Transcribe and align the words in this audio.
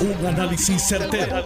Un 0.00 0.26
análisis 0.26 0.80
certero, 0.88 1.44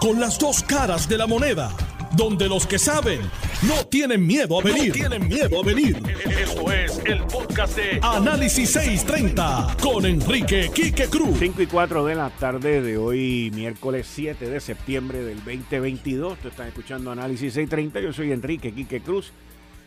Con 0.00 0.18
las 0.18 0.36
dos 0.36 0.64
caras 0.64 1.08
de 1.08 1.16
la 1.16 1.28
moneda. 1.28 1.70
Donde 2.16 2.48
los 2.48 2.66
que 2.66 2.76
saben 2.76 3.20
no 3.62 3.86
tienen 3.86 4.26
miedo 4.26 4.58
a 4.58 4.64
venir. 4.64 4.92
tienen 4.92 5.28
miedo 5.28 5.60
a 5.60 5.64
venir. 5.64 5.96
Esto 6.40 6.72
es 6.72 7.00
el 7.04 7.22
podcast 7.22 7.76
de 7.76 8.00
Análisis 8.02 8.68
630 8.72 9.76
con 9.80 10.04
Enrique 10.06 10.72
Quique 10.74 11.06
Cruz. 11.06 11.38
5 11.38 11.62
y 11.62 11.66
4 11.66 12.04
de 12.04 12.14
la 12.16 12.30
tarde 12.30 12.82
de 12.82 12.98
hoy, 12.98 13.52
miércoles 13.54 14.08
7 14.12 14.50
de 14.50 14.58
septiembre 14.58 15.22
del 15.22 15.36
2022. 15.36 16.38
Te 16.38 16.48
están 16.48 16.66
escuchando 16.66 17.12
Análisis 17.12 17.54
630. 17.54 18.00
Yo 18.00 18.12
soy 18.12 18.32
Enrique 18.32 18.72
Quique 18.72 19.00
Cruz 19.02 19.32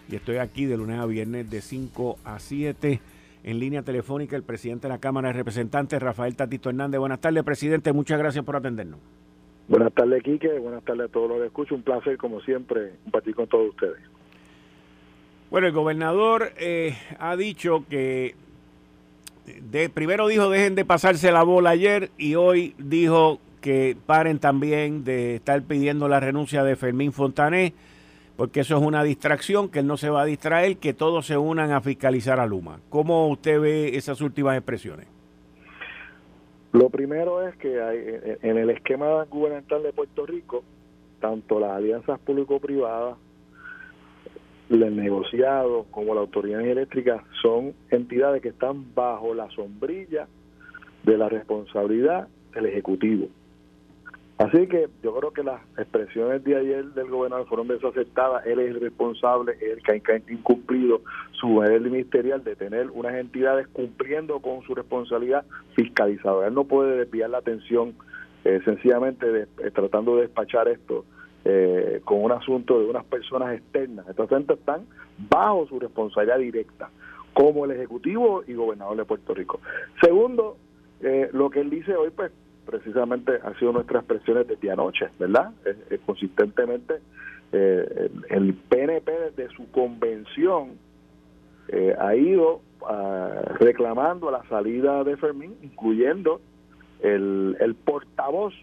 y 0.10 0.16
estoy 0.16 0.38
aquí 0.38 0.64
de 0.64 0.78
lunes 0.78 0.98
a 0.98 1.05
viernes 1.05 1.50
de 1.50 1.62
5 1.62 2.20
a 2.23 2.39
7 2.39 3.02
en 3.46 3.59
línea 3.59 3.84
telefónica 3.84 4.36
el 4.36 4.41
presidente 4.41 4.88
de 4.88 4.93
la 4.93 4.98
Cámara 4.98 5.28
de 5.28 5.34
Representantes, 5.34 6.02
Rafael 6.02 6.36
Tatito 6.36 6.70
Hernández. 6.70 7.00
Buenas 7.00 7.21
tardes, 7.21 7.43
presidente. 7.43 7.93
Muchas 7.93 8.18
gracias 8.18 8.43
por 8.43 8.55
atendernos. 8.55 9.00
Buenas 9.68 9.93
tardes, 9.93 10.24
Quique. 10.24 10.57
Buenas 10.57 10.83
tardes 10.83 11.06
a 11.06 11.11
todos 11.11 11.29
los 11.29 11.39
que 11.39 11.46
escuchan. 11.46 11.78
Un 11.78 11.84
placer, 11.84 12.18
como 12.18 12.42
siempre, 12.42 12.93
compartir 13.04 13.36
con 13.36 13.47
todos 13.47 13.70
ustedes. 13.70 14.00
Bueno, 15.51 15.68
el 15.68 15.73
gobernador 15.73 16.54
eh, 16.57 16.97
ha 17.20 17.36
dicho 17.36 17.86
que 17.87 18.34
de, 19.46 19.89
primero 19.89 20.28
dijo 20.28 20.50
dejen 20.50 20.73
de 20.73 20.84
pasarse 20.84 21.32
la 21.32 21.43
bola 21.43 21.70
ayer 21.70 22.09
y 22.18 22.34
hoy 22.34 22.73
dijo 22.79 23.39
que 23.62 23.96
paren 24.07 24.39
también 24.39 25.04
de 25.04 25.36
estar 25.36 25.62
pidiendo 25.62 26.07
la 26.07 26.20
renuncia 26.20 26.64
de 26.64 26.75
Fermín 26.75 27.14
Fontané 27.14 27.75
porque 28.36 28.62
eso 28.62 28.78
es 28.78 28.84
una 28.84 29.04
distracción, 29.04 29.70
que 29.70 29.80
él 29.80 29.88
no 29.88 29.98
se 29.98 30.10
va 30.10 30.21
a 30.21 30.25
distraer, 30.25 30.78
que 30.78 30.93
todos 30.93 31.26
se 31.26 31.38
unan 31.38 31.71
a 31.71 31.82
fiscalizar 31.82 32.39
a 32.39 32.45
Luma. 32.45 32.80
¿Cómo 32.89 33.28
usted 33.30 33.59
ve 33.59 33.95
esas 33.95 34.22
últimas 34.22 34.58
expresiones? 34.58 35.08
Lo 36.73 36.90
primero 36.90 37.48
es 37.48 37.56
que 37.56 37.81
hay, 37.81 38.38
en 38.42 38.58
el 38.58 38.70
esquema 38.70 39.23
gubernamental 39.23 39.84
de 39.84 39.94
Puerto 39.94 40.26
Rico, 40.26 40.64
tanto 41.22 41.59
las 41.59 41.72
alianzas 41.72 42.20
público-privadas, 42.20 43.18
el 44.70 44.96
negociado 44.96 45.86
como 45.92 46.14
la 46.14 46.22
autoridad 46.22 46.62
eléctrica 46.62 47.24
son 47.42 47.74
entidades 47.92 48.42
que 48.42 48.50
están 48.50 48.94
bajo 48.94 49.34
la 49.34 49.50
sombrilla 49.52 50.28
de 51.04 51.18
la 51.18 51.30
responsabilidad 51.30 52.28
del 52.54 52.66
Ejecutivo. 52.66 53.28
Así 54.38 54.67
que 54.67 54.89
yo 55.02 55.16
creo 55.16 55.31
que 55.31 55.44
las 55.44 55.61
expresiones 55.78 56.44
de 56.44 56.58
ayer 56.58 56.86
del 56.88 57.09
gobernador 57.09 57.47
fueron 57.47 57.69
desacertadas. 57.69 58.45
Él 58.45 58.59
es 58.59 58.72
el 58.72 58.81
responsable, 58.81 59.58
el 59.61 59.81
que 59.81 60.11
ha 60.11 60.31
incumplido 60.31 61.02
su 61.31 61.61
deber 61.61 61.80
ministerial 61.81 62.44
de 62.44 62.58
tener 62.58 62.89
unas 62.91 63.16
entidades 63.16 63.67
cumpliendo 63.69 64.41
con 64.41 64.61
su 64.63 64.75
responsabilidad 64.75 65.45
fiscalizadora. 65.75 66.50
Él 66.50 66.53
no 66.53 66.66
puede 66.66 66.97
desviar 66.97 67.30
la 67.30 67.38
atención 67.38 67.95
eh, 68.44 68.59
sencillamente 68.66 69.25
de, 69.25 69.44
eh, 69.44 69.72
tratando 69.73 70.17
de 70.17 70.23
despachar 70.23 70.67
esto 70.67 71.06
eh, 71.45 72.02
con 72.03 72.22
un 72.22 72.33
asunto 72.33 72.78
de 72.78 72.88
unas 72.88 73.06
personas 73.06 73.56
externas. 73.56 74.06
Estos 74.09 74.30
entes 74.33 74.59
están 74.59 74.86
bajo 75.30 75.66
su 75.67 75.80
responsabilidad 75.80 76.39
directa, 76.39 76.89
como 77.33 77.63
el 77.63 77.72
Ejecutivo 77.72 78.44
y 78.45 78.53
Gobernador 78.53 78.97
de 78.97 79.06
Puerto 79.06 79.33
Rico. 79.33 79.61
Segundo, 80.02 80.58
lo 81.33 81.50
que 81.50 81.61
él 81.61 81.69
dice 81.69 81.95
hoy, 81.95 82.09
pues 82.09 82.31
precisamente 82.66 83.40
ha 83.44 83.54
sido 83.60 83.72
nuestras 83.72 84.04
expresiones 84.04 84.48
desde 84.48 84.72
anoche, 84.72 85.08
¿verdad? 85.20 85.52
consistentemente 86.06 86.96
eh, 87.52 88.10
el, 88.30 88.54
PNP 88.54 89.12
desde 89.12 89.56
su 89.56 89.70
convención 89.72 90.72
eh, 91.70 91.96
ha 91.98 92.16
ido 92.16 92.62
uh, 92.82 93.54
reclamando 93.60 94.30
la 94.30 94.44
salida 94.50 95.04
de 95.04 95.16
Fermín, 95.18 95.56
incluyendo 95.62 96.42
el, 97.02 97.56
el 97.60 97.76
portavoz 97.76 98.54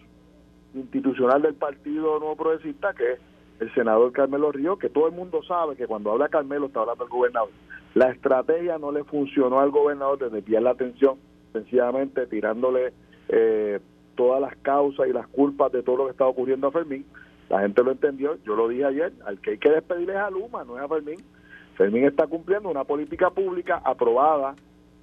institucional 0.74 1.42
del 1.42 1.54
Partido 1.54 2.18
Nuevo 2.18 2.36
Progresista, 2.36 2.92
que 2.94 3.12
es 3.12 3.18
el 3.60 3.72
senador 3.74 4.12
Carmelo 4.12 4.52
Río, 4.52 4.76
que 4.76 4.88
todo 4.88 5.06
el 5.06 5.12
mundo 5.14 5.42
sabe 5.42 5.76
que 5.76 5.86
cuando 5.86 6.10
habla 6.10 6.28
Carmelo 6.28 6.66
está 6.66 6.80
hablando 6.80 7.04
el 7.04 7.10
gobernador. 7.10 7.50
La 7.94 8.10
estrategia 8.10 8.78
no 8.78 8.90
le 8.90 9.04
funcionó 9.04 9.60
al 9.60 9.70
gobernador 9.70 10.18
de 10.18 10.30
desviar 10.30 10.62
la 10.62 10.70
atención, 10.70 11.16
sencillamente 11.52 12.26
tirándole 12.26 12.92
eh, 13.28 13.80
todas 14.14 14.40
las 14.40 14.56
causas 14.58 15.08
y 15.08 15.12
las 15.12 15.26
culpas 15.28 15.72
de 15.72 15.82
todo 15.82 15.96
lo 15.96 16.04
que 16.06 16.12
está 16.12 16.26
ocurriendo 16.26 16.68
a 16.68 16.72
Fermín. 16.72 17.04
La 17.48 17.60
gente 17.60 17.82
lo 17.82 17.92
entendió, 17.92 18.38
yo 18.44 18.56
lo 18.56 18.68
dije 18.68 18.84
ayer, 18.84 19.12
al 19.26 19.38
que 19.40 19.50
hay 19.50 19.58
que 19.58 19.70
despedirle 19.70 20.14
es 20.14 20.20
a 20.20 20.30
Luma, 20.30 20.64
no 20.64 20.78
es 20.78 20.82
a 20.82 20.88
Fermín. 20.88 21.18
Fermín 21.76 22.04
está 22.04 22.26
cumpliendo 22.26 22.70
una 22.70 22.84
política 22.84 23.30
pública 23.30 23.82
aprobada 23.84 24.54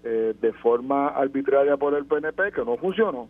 eh, 0.03 0.33
de 0.39 0.53
forma 0.53 1.09
arbitraria 1.09 1.77
por 1.77 1.93
el 1.93 2.05
PNP 2.05 2.51
que 2.51 2.65
no 2.65 2.77
funcionó. 2.77 3.27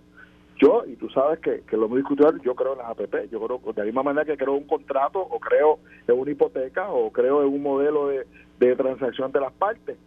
Yo, 0.57 0.83
y 0.85 0.95
tú 0.95 1.09
sabes 1.09 1.39
que, 1.39 1.61
que 1.61 1.77
lo 1.77 1.85
hemos 1.85 1.97
discutido, 1.97 2.31
yo 2.43 2.53
creo 2.53 2.73
en 2.73 2.79
las 2.79 2.89
APP, 2.89 3.29
yo 3.31 3.39
creo 3.39 3.73
de 3.73 3.81
la 3.81 3.85
misma 3.85 4.03
manera 4.03 4.25
que 4.25 4.37
creo 4.37 4.53
un 4.53 4.67
contrato 4.67 5.19
o 5.19 5.39
creo 5.39 5.79
en 6.07 6.19
una 6.19 6.31
hipoteca 6.31 6.89
o 6.89 7.11
creo 7.11 7.41
en 7.41 7.47
un 7.47 7.63
modelo 7.63 8.07
de, 8.07 8.27
de 8.59 8.75
transacción 8.75 9.31
de 9.31 9.39
las 9.39 9.53
partes. 9.53 9.97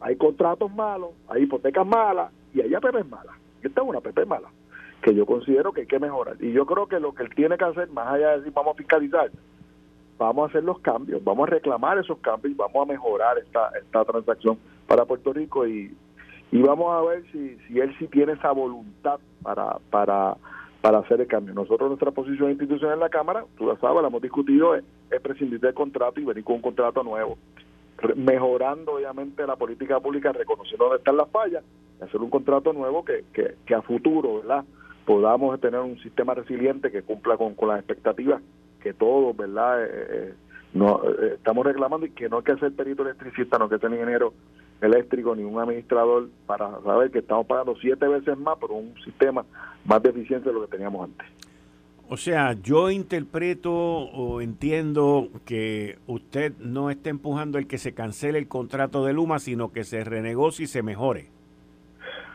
Hay 0.00 0.16
contratos 0.16 0.72
malos, 0.72 1.10
hay 1.28 1.42
hipotecas 1.42 1.86
malas 1.86 2.32
y 2.52 2.60
hay 2.60 2.74
APP 2.74 3.04
malas. 3.08 3.36
Esta 3.62 3.82
es 3.82 3.88
una 3.88 3.98
APP 3.98 4.26
mala 4.26 4.48
que 5.02 5.14
yo 5.14 5.26
considero 5.26 5.72
que 5.72 5.82
hay 5.82 5.86
que 5.86 5.98
mejorar. 5.98 6.36
Y 6.40 6.52
yo 6.52 6.66
creo 6.66 6.86
que 6.86 7.00
lo 7.00 7.14
que 7.14 7.22
él 7.22 7.34
tiene 7.34 7.56
que 7.56 7.64
hacer, 7.64 7.88
más 7.90 8.08
allá 8.08 8.30
de 8.30 8.38
decir 8.38 8.52
vamos 8.52 8.74
a 8.74 8.78
fiscalizar, 8.78 9.30
vamos 10.18 10.44
a 10.44 10.48
hacer 10.50 10.64
los 10.64 10.78
cambios, 10.80 11.22
vamos 11.24 11.48
a 11.48 11.52
reclamar 11.52 11.98
esos 11.98 12.18
cambios 12.18 12.52
y 12.52 12.56
vamos 12.56 12.76
a 12.82 12.92
mejorar 12.92 13.38
esta, 13.38 13.70
esta 13.78 14.04
transacción 14.04 14.58
para 14.86 15.06
Puerto 15.06 15.32
Rico 15.32 15.66
y, 15.66 15.94
y 16.52 16.62
vamos 16.62 16.92
a 16.92 17.08
ver 17.08 17.24
si, 17.32 17.56
si 17.66 17.80
él 17.80 17.94
sí 17.98 18.06
tiene 18.08 18.32
esa 18.32 18.52
voluntad 18.52 19.18
para, 19.42 19.78
para, 19.90 20.36
para 20.82 20.98
hacer 20.98 21.20
el 21.20 21.26
cambio. 21.26 21.54
Nosotros 21.54 21.88
nuestra 21.88 22.10
posición 22.10 22.50
institucional 22.50 22.94
en 22.94 23.00
la 23.00 23.08
Cámara, 23.08 23.44
tú 23.56 23.66
la 23.66 23.76
sabes, 23.76 24.02
la 24.02 24.08
hemos 24.08 24.22
discutido, 24.22 24.74
es, 24.74 24.84
es 25.10 25.20
prescindir 25.20 25.60
del 25.60 25.74
contrato 25.74 26.20
y 26.20 26.24
venir 26.24 26.44
con 26.44 26.56
un 26.56 26.62
contrato 26.62 27.02
nuevo 27.02 27.38
mejorando 28.16 28.94
obviamente 28.94 29.46
la 29.46 29.56
política 29.56 30.00
pública, 30.00 30.32
reconociendo 30.32 30.84
dónde 30.84 30.98
están 30.98 31.16
las 31.16 31.28
fallas, 31.30 31.62
y 32.00 32.04
hacer 32.04 32.20
un 32.20 32.30
contrato 32.30 32.72
nuevo 32.72 33.04
que, 33.04 33.24
que 33.32 33.74
a 33.74 33.82
futuro, 33.82 34.36
¿verdad? 34.36 34.64
Podamos 35.04 35.60
tener 35.60 35.80
un 35.80 35.98
sistema 36.00 36.34
resiliente 36.34 36.90
que 36.90 37.02
cumpla 37.02 37.36
con, 37.36 37.54
con 37.54 37.68
las 37.68 37.78
expectativas 37.78 38.42
que 38.80 38.92
todos, 38.94 39.36
¿verdad? 39.36 39.84
Eh, 39.84 39.88
eh 39.90 40.34
no, 40.72 41.02
eh, 41.04 41.34
estamos 41.34 41.66
reclamando 41.66 42.06
y 42.06 42.10
que 42.10 42.28
no 42.28 42.38
hay 42.38 42.44
que 42.44 42.56
ser 42.56 42.72
perito 42.72 43.02
electricista, 43.02 43.58
no 43.58 43.64
hay 43.64 43.70
que 43.70 43.78
ser 43.78 43.90
ingeniero 43.90 44.32
eléctrico 44.80 45.34
ni 45.34 45.42
un 45.42 45.58
administrador 45.58 46.28
para 46.46 46.80
saber 46.82 47.10
que 47.10 47.18
estamos 47.18 47.46
pagando 47.46 47.74
siete 47.80 48.06
veces 48.06 48.38
más 48.38 48.56
por 48.58 48.70
un 48.70 48.94
sistema 49.04 49.44
más 49.84 50.02
deficiente 50.02 50.48
de 50.48 50.54
lo 50.54 50.62
que 50.62 50.70
teníamos 50.76 51.04
antes. 51.04 51.26
O 52.08 52.16
sea, 52.16 52.54
yo 52.54 52.90
interpreto 52.90 53.72
o 53.72 54.40
entiendo 54.40 55.28
que 55.44 55.98
usted 56.06 56.52
no 56.58 56.90
está 56.90 57.10
empujando 57.10 57.56
el 57.58 57.68
que 57.68 57.78
se 57.78 57.94
cancele 57.94 58.38
el 58.38 58.48
contrato 58.48 59.04
de 59.04 59.12
Luma, 59.12 59.38
sino 59.38 59.70
que 59.70 59.84
se 59.84 60.02
renegocie 60.02 60.64
y 60.64 60.68
se 60.68 60.82
mejore. 60.82 61.28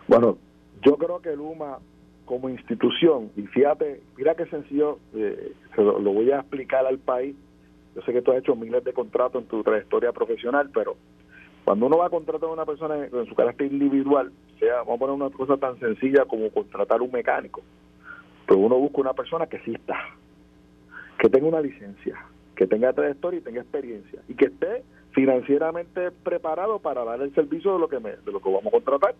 Bueno, 0.07 0.37
yo 0.81 0.95
creo 0.97 1.19
que 1.19 1.35
Luma 1.35 1.79
como 2.25 2.49
institución, 2.49 3.31
y 3.35 3.43
fíjate, 3.43 4.01
mira 4.17 4.35
qué 4.35 4.45
sencillo, 4.47 4.99
eh, 5.13 5.53
lo, 5.77 6.11
voy 6.11 6.31
a 6.31 6.39
explicar 6.39 6.85
al 6.85 6.97
país. 6.97 7.35
Yo 7.95 8.01
sé 8.01 8.11
que 8.11 8.21
tú 8.21 8.31
has 8.31 8.39
hecho 8.39 8.55
miles 8.55 8.83
de 8.83 8.93
contratos 8.93 9.41
en 9.41 9.47
tu 9.47 9.63
trayectoria 9.63 10.11
profesional, 10.11 10.69
pero 10.73 10.95
cuando 11.63 11.85
uno 11.85 11.97
va 11.97 12.07
a 12.07 12.09
contratar 12.09 12.49
a 12.49 12.53
una 12.53 12.65
persona 12.65 13.05
en, 13.05 13.25
su 13.25 13.35
carácter 13.35 13.71
individual, 13.71 14.31
sea, 14.59 14.77
vamos 14.79 14.95
a 14.95 14.99
poner 14.99 15.15
una 15.15 15.29
cosa 15.29 15.57
tan 15.57 15.79
sencilla 15.79 16.25
como 16.25 16.49
contratar 16.49 17.01
un 17.01 17.11
mecánico, 17.11 17.61
pero 18.45 18.59
uno 18.59 18.77
busca 18.77 19.01
una 19.01 19.13
persona 19.13 19.47
que 19.47 19.57
exista, 19.57 19.95
que 21.19 21.29
tenga 21.29 21.47
una 21.47 21.61
licencia, 21.61 22.25
que 22.55 22.67
tenga 22.67 22.93
trayectoria 22.93 23.39
y 23.39 23.43
tenga 23.43 23.61
experiencia, 23.61 24.21
y 24.27 24.35
que 24.35 24.45
esté 24.45 24.83
financieramente 25.11 26.11
preparado 26.11 26.79
para 26.79 27.03
dar 27.05 27.21
el 27.21 27.33
servicio 27.33 27.73
de 27.73 27.79
lo 27.79 27.87
que 27.87 27.99
me, 27.99 28.11
de 28.11 28.31
lo 28.31 28.41
que 28.41 28.49
vamos 28.49 28.67
a 28.67 28.71
contratar. 28.71 29.15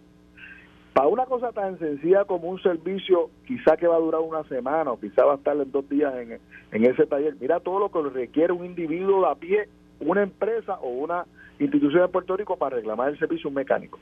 Para 0.95 1.09
una 1.09 1.25
cosa 1.25 1.51
tan 1.51 1.78
sencilla 1.78 2.23
como 2.23 2.47
un 2.47 2.61
servicio, 2.61 3.29
quizá 3.45 3.75
que 3.75 3.86
va 3.86 3.97
a 3.97 4.00
durar 4.00 4.21
una 4.21 4.45
semana 4.45 4.94
o 4.94 4.97
quizá 4.97 5.25
va 5.25 5.33
a 5.33 5.36
estar 5.36 5.53
en 5.57 5.69
dos 5.69 5.89
días 5.89 6.15
en, 6.15 6.39
en 6.71 6.86
ese 6.86 7.06
taller, 7.06 7.36
mira 7.38 7.59
todo 7.59 7.80
lo 7.80 7.92
que 7.92 8.01
requiere 8.18 8.53
un 8.53 8.63
individuo 8.63 9.19
de 9.25 9.27
a 9.27 9.36
pie, 9.36 9.68
una 10.00 10.24
empresa 10.24 10.75
o 10.75 10.88
una 10.88 11.25
institución 11.59 12.03
de 12.03 12.07
Puerto 12.07 12.38
Rico 12.38 12.56
para 12.56 12.77
reclamar 12.77 13.09
el 13.09 13.19
servicio 13.19 13.50
un 13.50 13.56
mecánico. 13.56 14.00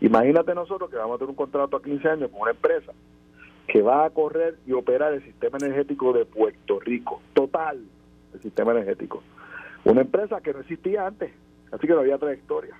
Imagínate 0.00 0.56
nosotros 0.56 0.90
que 0.90 0.96
vamos 0.96 1.14
a 1.14 1.18
tener 1.18 1.30
un 1.30 1.36
contrato 1.36 1.76
a 1.76 1.82
15 1.82 2.08
años 2.08 2.30
con 2.32 2.40
una 2.40 2.50
empresa 2.50 2.92
que 3.68 3.80
va 3.80 4.04
a 4.04 4.10
correr 4.10 4.56
y 4.66 4.72
operar 4.72 5.12
el 5.12 5.22
sistema 5.22 5.58
energético 5.58 6.12
de 6.12 6.24
Puerto 6.24 6.80
Rico, 6.80 7.22
total, 7.32 7.80
el 8.34 8.42
sistema 8.42 8.72
energético. 8.72 9.22
Una 9.84 10.00
empresa 10.00 10.40
que 10.40 10.52
no 10.52 10.62
existía 10.62 11.06
antes, 11.06 11.32
así 11.70 11.86
que 11.86 11.92
no 11.92 12.00
había 12.00 12.18
trayectoria 12.18 12.74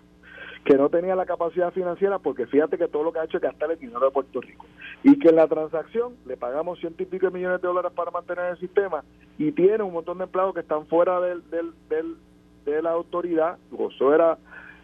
que 0.64 0.76
no 0.76 0.88
tenía 0.88 1.16
la 1.16 1.26
capacidad 1.26 1.72
financiera 1.72 2.18
porque 2.18 2.46
fíjate 2.46 2.78
que 2.78 2.86
todo 2.86 3.02
lo 3.02 3.12
que 3.12 3.18
ha 3.18 3.24
hecho 3.24 3.38
es 3.38 3.42
gastar 3.42 3.70
el 3.72 3.78
dinero 3.78 4.00
de 4.00 4.10
Puerto 4.10 4.40
Rico 4.40 4.66
y 5.02 5.18
que 5.18 5.30
en 5.30 5.36
la 5.36 5.48
transacción 5.48 6.14
le 6.24 6.36
pagamos 6.36 6.78
ciento 6.78 7.02
y 7.02 7.06
pico 7.06 7.30
millones 7.30 7.60
de 7.60 7.68
dólares 7.68 7.92
para 7.94 8.10
mantener 8.10 8.52
el 8.52 8.58
sistema 8.58 9.02
y 9.38 9.50
tiene 9.52 9.82
un 9.82 9.92
montón 9.92 10.18
de 10.18 10.24
empleados 10.24 10.54
que 10.54 10.60
están 10.60 10.86
fuera 10.86 11.20
del, 11.20 11.42
del, 11.50 12.16
de 12.64 12.82
la 12.82 12.90
autoridad, 12.90 13.58
gozó 13.72 14.14
era 14.14 14.38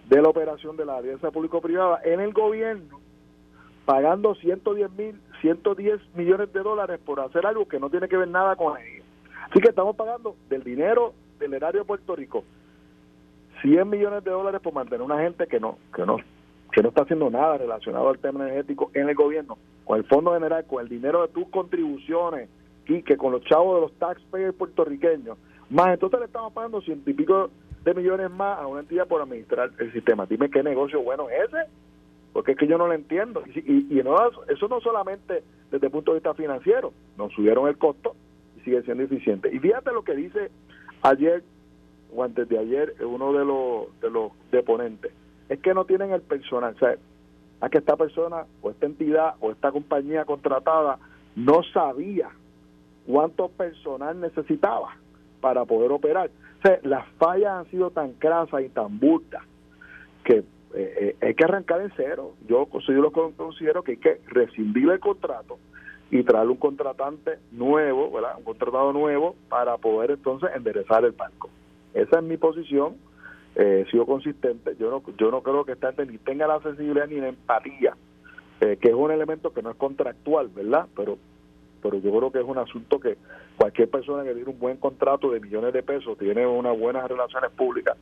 de 0.09 0.21
la 0.21 0.29
operación 0.29 0.77
de 0.77 0.85
la 0.85 0.97
alianza 0.97 1.31
público-privada 1.31 2.01
en 2.05 2.21
el 2.21 2.33
gobierno 2.33 2.99
pagando 3.85 4.35
110 4.35 4.91
mil 4.93 5.21
110 5.41 6.01
millones 6.15 6.53
de 6.53 6.61
dólares 6.61 6.99
por 7.05 7.21
hacer 7.21 7.47
algo 7.47 7.69
que 7.69 7.79
no 7.79 7.89
tiene 7.89 8.09
que 8.09 8.17
ver 8.17 8.27
nada 8.27 8.57
con 8.57 8.77
ellos. 8.77 9.07
Así 9.49 9.61
que 9.61 9.69
estamos 9.69 9.95
pagando 9.95 10.35
del 10.49 10.65
dinero 10.65 11.15
del 11.39 11.55
erario 11.55 11.83
de 11.83 11.87
Puerto 11.87 12.17
Rico 12.17 12.45
100 13.63 13.89
millones 13.89 14.25
de 14.25 14.31
dólares 14.31 14.61
por 14.61 14.73
mantener 14.73 15.03
una 15.03 15.21
gente 15.21 15.47
que 15.47 15.61
no 15.61 15.79
que 15.95 16.05
no 16.05 16.19
que 16.73 16.83
no 16.83 16.91
está 16.91 17.03
haciendo 17.03 17.31
nada 17.31 17.59
relacionado 17.59 18.09
al 18.09 18.19
tema 18.19 18.45
energético 18.45 18.91
en 18.95 19.09
el 19.09 19.15
gobierno, 19.15 19.57
con 19.85 19.99
el 19.99 20.05
Fondo 20.05 20.35
General, 20.35 20.65
con 20.67 20.83
el 20.83 20.89
dinero 20.89 21.23
de 21.23 21.29
tus 21.29 21.49
contribuciones 21.49 22.49
y 22.87 23.03
que 23.03 23.17
con 23.17 23.33
los 23.33 23.43
chavos 23.45 23.77
de 23.77 23.81
los 23.83 23.93
taxpayers 23.99 24.55
puertorriqueños, 24.55 25.39
más 25.71 25.89
entonces 25.89 26.21
le 26.21 26.27
estamos 26.27 26.53
pagando 26.53 26.81
ciento 26.81 27.11
y 27.11 27.15
pico 27.15 27.51
de 27.85 27.95
millones 27.95 28.31
más 28.31 28.59
a 28.59 28.67
una 28.67 28.81
entidad 28.81 29.07
por 29.07 29.23
administrar 29.23 29.71
el 29.79 29.93
sistema. 29.93 30.27
Dime 30.27 30.51
qué 30.51 30.63
negocio 30.63 31.03
bueno 31.03 31.29
es 31.31 31.49
ese, 31.49 31.71
porque 32.33 32.53
es 32.53 32.59
que 32.59 32.67
yo 32.67 32.79
no 32.79 32.87
lo 32.87 32.93
entiendo. 32.93 33.43
Y, 33.55 33.99
y, 33.99 34.03
no, 34.03 34.17
eso 34.49 34.69
no 34.69 34.81
solamente 34.81 35.43
desde 35.71 35.87
el 35.87 35.93
punto 35.93 36.13
de 36.13 36.19
vista 36.19 36.35
financiero, 36.35 36.93
nos 37.17 37.33
subieron 37.33 37.69
el 37.69 37.79
costo 37.79 38.15
y 38.57 38.61
sigue 38.61 38.83
siendo 38.83 39.05
eficiente. 39.05 39.51
Y 39.55 39.59
fíjate 39.59 39.93
lo 39.93 40.03
que 40.03 40.15
dice 40.15 40.51
ayer 41.03 41.43
o 42.15 42.25
antes 42.25 42.49
de 42.49 42.59
ayer 42.59 42.95
uno 43.05 43.33
de 43.33 43.45
los, 43.45 44.01
de 44.01 44.11
los 44.11 44.33
deponentes, 44.51 45.13
es 45.49 45.61
que 45.61 45.75
no 45.75 45.85
tienen 45.85 46.13
el 46.13 46.23
personal, 46.23 46.75
o 46.75 46.79
sea, 46.79 46.97
a 47.61 47.69
que 47.69 47.79
esta 47.79 47.97
persona 47.97 48.45
o 48.63 48.71
esta 48.71 48.87
entidad 48.87 49.35
o 49.41 49.51
esta 49.51 49.73
compañía 49.73 50.25
contratada 50.25 50.99
no 51.35 51.63
sabía 51.73 52.31
cuánto 53.07 53.49
personal 53.49 54.21
necesitaba 54.21 54.97
para 55.41 55.65
poder 55.65 55.91
operar. 55.93 56.31
O 56.59 56.63
sea, 56.63 56.79
las 56.83 57.07
fallas 57.19 57.53
han 57.53 57.71
sido 57.71 57.91
tan 57.91 58.13
crasas 58.13 58.63
y 58.63 58.69
tan 58.69 58.99
burdas 58.99 59.43
que 60.25 60.39
eh, 60.39 60.45
eh, 60.75 61.17
hay 61.21 61.35
que 61.35 61.45
arrancar 61.45 61.81
en 61.81 61.93
cero. 61.97 62.35
Yo, 62.47 62.69
yo 62.87 62.93
lo 62.95 63.13
considero 63.13 63.83
que 63.83 63.93
hay 63.93 63.97
que 63.99 64.21
rescindir 64.27 64.89
el 64.91 65.01
contrato 65.01 65.59
y 66.11 66.23
traer 66.23 66.49
un 66.49 66.57
contratante 66.57 67.39
nuevo, 67.53 68.11
¿verdad? 68.11 68.37
Un 68.39 68.45
contratado 68.45 68.93
nuevo 68.93 69.37
para 69.49 69.77
poder 69.77 70.13
entonces 70.13 70.51
enderezar 70.55 71.05
el 71.05 71.13
banco. 71.13 71.51
Esa 71.99 72.19
es 72.19 72.25
mi 72.25 72.37
posición. 72.37 72.97
Eh, 73.57 73.85
he 73.85 73.91
sido 73.91 74.07
consistente. 74.07 74.77
Yo 74.79 74.91
no, 74.91 75.03
yo 75.17 75.31
no 75.31 75.43
creo 75.43 75.65
que 75.65 75.73
esta 75.73 75.89
gente 75.93 76.07
ni 76.07 76.19
tenga 76.19 76.47
la 76.47 76.61
sensibilidad 76.61 77.09
ni 77.09 77.17
la 77.17 77.29
empatía, 77.29 77.97
eh, 78.61 78.77
que 78.81 78.89
es 78.89 78.95
un 78.95 79.11
elemento 79.11 79.53
que 79.53 79.63
no 79.63 79.71
es 79.71 79.77
contractual, 79.77 80.49
¿verdad? 80.55 80.87
Pero, 80.95 81.19
pero 81.83 81.99
yo 81.99 82.17
creo 82.17 82.31
que 82.31 82.39
es 82.39 82.45
un 82.45 82.59
asunto 82.59 83.01
que 83.01 83.17
cualquier 83.57 83.91
persona 83.91 84.23
que 84.23 84.35
tiene 84.35 84.49
un 84.49 84.61
buen 84.61 84.77
contrato 84.77 85.31
de 85.31 85.41
millones 85.41 85.73
de 85.73 85.83
pesos, 85.83 86.17
tiene 86.19 86.47
unas 86.47 86.79
buenas 86.79 87.09
relaciones 87.09 87.51
públicas, 87.51 87.97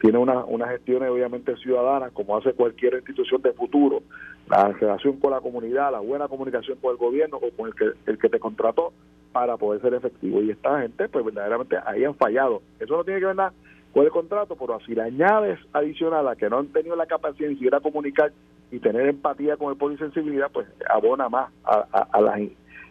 tiene 0.00 0.18
unas 0.18 0.44
una 0.46 0.68
gestiones 0.68 1.10
obviamente 1.10 1.56
ciudadanas, 1.56 2.12
como 2.12 2.36
hace 2.36 2.52
cualquier 2.52 2.94
institución 2.94 3.40
de 3.40 3.52
futuro, 3.54 4.02
la 4.50 4.68
relación 4.72 5.18
con 5.18 5.30
la 5.30 5.40
comunidad, 5.40 5.90
la 5.90 6.00
buena 6.00 6.28
comunicación 6.28 6.76
con 6.82 6.90
el 6.90 6.98
gobierno 6.98 7.38
o 7.38 7.50
con 7.56 7.68
el 7.68 7.74
que, 7.74 7.92
el 8.10 8.18
que 8.18 8.28
te 8.28 8.38
contrató, 8.38 8.92
para 9.32 9.56
poder 9.56 9.80
ser 9.80 9.94
efectivo. 9.94 10.42
Y 10.42 10.50
esta 10.50 10.80
gente, 10.80 11.08
pues 11.08 11.24
verdaderamente 11.24 11.76
ahí 11.84 12.04
han 12.04 12.14
fallado. 12.14 12.62
Eso 12.80 12.96
no 12.96 13.04
tiene 13.04 13.20
que 13.20 13.26
ver 13.26 13.36
nada 13.36 13.52
con 13.92 14.04
el 14.04 14.10
contrato, 14.10 14.56
pero 14.56 14.78
si 14.80 14.94
le 14.94 15.02
añades 15.02 15.58
adicional 15.72 16.28
a 16.28 16.36
que 16.36 16.48
no 16.50 16.58
han 16.58 16.68
tenido 16.68 16.96
la 16.96 17.06
capacidad 17.06 17.48
ni 17.48 17.54
siquiera 17.54 17.80
comunicar 17.80 18.32
y 18.70 18.78
tener 18.80 19.08
empatía 19.08 19.56
con 19.56 19.70
el 19.70 19.78
pueblo 19.78 19.96
y 19.96 19.98
sensibilidad, 19.98 20.50
pues 20.52 20.66
abona 20.90 21.28
más 21.28 21.50
a, 21.64 22.06
a, 22.12 22.20
la, 22.20 22.38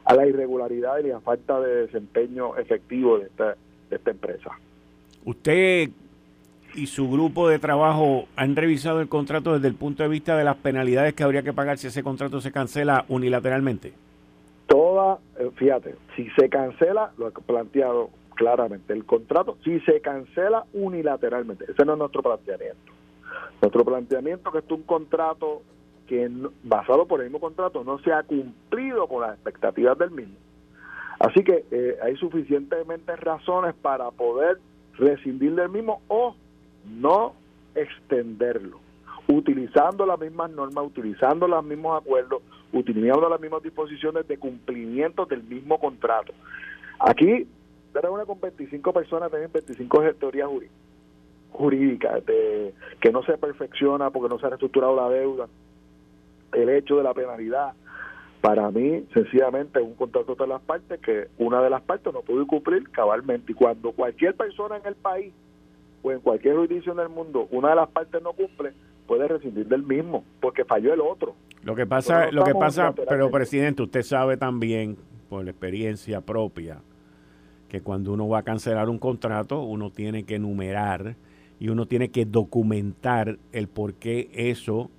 a 0.06 0.16
la 0.16 0.28
irregularidad 0.28 0.98
y 1.00 1.08
la 1.08 1.20
falta 1.20 1.60
de 1.60 1.86
desempeño 1.86 2.58
efectivo 2.58 3.20
de 3.20 3.26
esta, 3.26 3.56
de 3.90 3.96
esta 3.96 4.12
empresa. 4.12 4.52
Usted 5.26 5.90
y 6.74 6.88
su 6.88 7.10
grupo 7.10 7.48
de 7.48 7.60
trabajo 7.60 8.28
han 8.36 8.56
revisado 8.56 9.00
el 9.02 9.08
contrato 9.08 9.54
desde 9.54 9.68
el 9.68 9.76
punto 9.76 10.04
de 10.04 10.10
vista 10.10 10.36
de 10.36 10.44
las 10.44 10.58
penalidades 10.58 11.14
que 11.14 11.24
habría 11.24 11.44
que 11.44 11.54
pagar 11.54 11.78
si 11.78 11.88
ese 11.88 12.04
contrato 12.04 12.42
se 12.42 12.52
cancela 12.52 13.06
unilateralmente 13.08 13.94
fíjate, 15.52 15.96
si 16.16 16.30
se 16.32 16.50
cancela, 16.50 17.12
lo 17.18 17.28
he 17.28 17.32
planteado 17.32 18.10
claramente, 18.36 18.94
el 18.94 19.06
contrato, 19.06 19.58
si 19.64 19.80
se 19.82 20.02
cancela 20.02 20.66
unilateralmente, 20.74 21.66
ese 21.70 21.86
no 21.86 21.94
es 21.94 22.00
nuestro 22.00 22.22
planteamiento. 22.22 22.94
Nuestro 23.62 23.84
planteamiento 23.84 24.50
es 24.50 24.54
que 24.54 24.60
es 24.60 24.72
un 24.72 24.84
contrato 24.84 25.64
que 26.08 26.30
basado 26.64 27.06
por 27.06 27.20
el 27.20 27.26
mismo 27.26 27.40
contrato 27.40 27.84
no 27.84 28.00
se 28.00 28.14
ha 28.14 28.24
cumplido 28.24 29.08
con 29.08 29.22
las 29.22 29.34
expectativas 29.34 29.98
del 29.98 30.12
mismo. 30.12 30.36
Así 31.20 31.44
que 31.44 31.66
eh, 31.72 31.98
hay 32.02 32.16
suficientemente 32.16 33.16
razones 33.16 33.74
para 33.76 34.12
poder 34.12 34.60
rescindir 34.98 35.56
del 35.56 35.70
mismo 35.70 36.02
o 36.08 36.36
no 36.86 37.34
extenderlo 37.76 38.87
utilizando 39.28 40.06
las 40.06 40.20
mismas 40.20 40.50
normas, 40.52 40.86
utilizando 40.86 41.48
los 41.48 41.64
mismos 41.64 42.02
acuerdos, 42.02 42.42
utilizando 42.72 43.30
las 43.30 43.40
mismas 43.40 43.62
disposiciones 43.62 44.28
de 44.28 44.38
cumplimiento 44.38 45.26
del 45.26 45.44
mismo 45.44 45.80
contrato. 45.80 46.34
Aquí, 47.00 47.48
era 47.94 48.12
una 48.12 48.26
con 48.26 48.40
25 48.40 48.94
personas, 48.94 49.30
tienen 49.30 49.52
25 49.52 50.02
gestorías 50.04 50.50
jurídicas, 51.52 52.26
de, 52.26 52.74
que 53.02 53.12
no 53.12 53.24
se 53.24 53.38
perfecciona 53.38 54.10
porque 54.12 54.30
no 54.30 54.40
se 54.40 54.46
ha 54.46 54.50
reestructurado 54.50 54.96
la 54.96 55.10
deuda, 55.10 55.48
el 56.54 56.70
hecho 56.70 56.98
de 56.98 57.04
la 57.04 57.14
penalidad. 57.14 57.74
Para 58.40 58.70
mí, 58.70 59.04
sencillamente, 59.14 59.80
es 59.80 59.86
un 59.86 59.96
contrato 59.96 60.36
de 60.36 60.48
las 60.48 60.62
partes 60.62 61.02
que 61.02 61.28
una 61.40 61.62
de 61.62 61.72
las 61.72 61.82
partes 61.82 62.14
no 62.14 62.22
puede 62.22 62.46
cumplir 62.46 62.88
cabalmente. 62.92 63.52
Y 63.52 63.56
cuando 63.56 63.92
cualquier 63.92 64.36
persona 64.36 64.78
en 64.78 64.86
el 64.86 64.96
país 64.96 65.34
o 66.04 66.12
en 66.12 66.20
cualquier 66.20 66.56
jurisdicción 66.56 66.98
del 66.98 67.10
mundo, 67.10 67.48
una 67.52 67.70
de 67.70 67.76
las 67.76 67.90
partes 67.90 68.22
no 68.22 68.34
cumple, 68.34 68.74
puede 69.08 69.28
rescindir 69.28 69.68
del 69.68 69.84
mismo, 69.84 70.24
porque 70.40 70.66
falló 70.66 70.94
el 70.94 71.02
otro. 71.02 71.36
Lo 71.64 71.76
que 71.76 71.86
pasa, 71.86 72.32
lo 72.32 72.44
que 72.44 72.54
pasa, 72.54 72.94
pero 73.10 73.32
presidente, 73.32 73.82
usted 73.82 74.04
sabe 74.04 74.38
también 74.38 74.98
por 75.30 75.44
la 75.44 75.52
experiencia 75.52 76.22
propia 76.22 76.82
que 77.68 77.82
cuando 77.82 78.14
uno 78.14 78.28
va 78.28 78.40
a 78.40 78.44
cancelar 78.44 78.90
un 78.90 79.00
contrato, 79.00 79.62
uno 79.62 79.92
tiene 79.92 80.24
que 80.24 80.36
enumerar 80.36 81.16
y 81.60 81.70
uno 81.70 81.86
tiene 81.86 82.10
que 82.10 82.26
documentar 82.26 83.40
el 83.52 83.68
por 83.68 83.96
qué 83.96 84.30
eso 84.34 84.90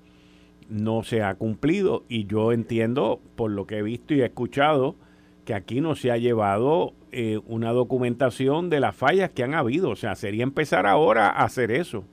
no 0.68 1.02
se 1.02 1.22
ha 1.22 1.34
cumplido. 1.34 2.04
Y 2.08 2.26
yo 2.26 2.52
entiendo, 2.52 3.20
por 3.36 3.50
lo 3.50 3.66
que 3.66 3.78
he 3.78 3.82
visto 3.82 4.12
y 4.14 4.20
he 4.20 4.26
escuchado, 4.26 4.96
que 5.44 5.54
aquí 5.54 5.80
no 5.80 5.94
se 5.94 6.10
ha 6.10 6.18
llevado 6.18 6.92
eh, 7.10 7.40
una 7.46 7.72
documentación 7.72 8.68
de 8.68 8.80
las 8.80 8.94
fallas 8.94 9.30
que 9.30 9.44
han 9.44 9.54
habido. 9.54 9.90
O 9.90 9.96
sea, 9.96 10.14
sería 10.14 10.42
empezar 10.42 10.86
ahora 10.86 11.28
a 11.28 11.44
hacer 11.44 11.70
eso. 11.70 12.04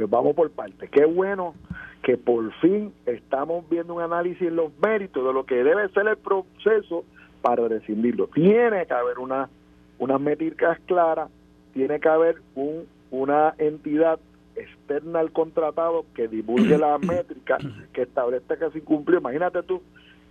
Pues 0.00 0.10
vamos 0.10 0.34
por 0.34 0.50
partes. 0.50 0.88
Qué 0.88 1.04
bueno 1.04 1.54
que 2.02 2.16
por 2.16 2.50
fin 2.54 2.90
estamos 3.04 3.68
viendo 3.68 3.92
un 3.94 4.00
análisis 4.00 4.48
en 4.48 4.56
los 4.56 4.72
méritos 4.80 5.22
de 5.26 5.30
lo 5.30 5.44
que 5.44 5.56
debe 5.56 5.90
ser 5.90 6.08
el 6.08 6.16
proceso 6.16 7.04
para 7.42 7.68
rescindirlo. 7.68 8.28
Tiene 8.28 8.86
que 8.86 8.94
haber 8.94 9.18
una 9.18 9.50
unas 9.98 10.18
métricas 10.18 10.78
claras, 10.86 11.28
tiene 11.74 12.00
que 12.00 12.08
haber 12.08 12.36
un, 12.54 12.86
una 13.10 13.54
entidad 13.58 14.18
externa 14.56 15.20
al 15.20 15.32
contratado 15.32 16.06
que 16.14 16.28
divulgue 16.28 16.78
la 16.78 16.96
métrica, 17.06 17.58
que 17.92 18.02
establezca 18.02 18.58
que 18.58 18.70
se 18.70 18.78
incumplió. 18.78 19.18
Imagínate 19.18 19.62
tú 19.64 19.82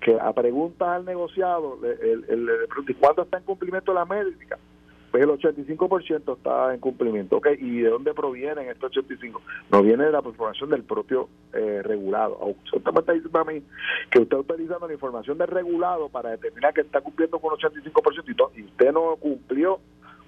que 0.02 0.18
a 0.20 0.34
preguntas 0.34 0.88
al 0.88 1.06
negociado, 1.06 1.78
el, 1.84 2.26
el, 2.28 2.50
el, 2.50 2.96
¿cuándo 3.00 3.22
está 3.22 3.38
en 3.38 3.44
cumplimiento 3.44 3.94
la 3.94 4.06
métrica? 4.06 4.58
Pues 5.12 5.24
el 5.24 5.30
85% 5.30 6.38
está 6.38 6.74
en 6.74 6.80
cumplimiento. 6.80 7.38
¿ok? 7.38 7.48
¿Y 7.58 7.82
de 7.82 7.90
dónde 7.90 8.14
provienen 8.14 8.70
estos 8.70 8.92
85? 8.92 9.42
No 9.72 9.84
viene 9.84 10.06
de 10.06 10.12
la 10.12 10.20
información 10.20 10.70
del 10.70 10.84
propio 10.84 11.30
eh, 11.54 11.82
regulado. 11.84 12.40
Usted 12.74 12.92
me 12.92 13.00
está 13.00 13.14
diciendo 13.14 13.40
a 13.40 13.46
mí 13.46 13.64
que 14.10 14.20
usted 14.20 14.38
está 14.40 14.54
utilizando 14.54 14.88
la 14.88 14.94
información 14.94 15.38
del 15.38 15.48
regulado 15.48 16.10
para 16.10 16.32
determinar 16.32 16.74
que 16.74 16.82
está 16.82 17.02
cumpliendo 17.02 17.40
con 17.40 17.58
85% 17.58 18.50
y, 18.56 18.60
y 18.60 18.64
usted 18.66 18.92
no 18.92 19.16
cumplió 19.18 19.80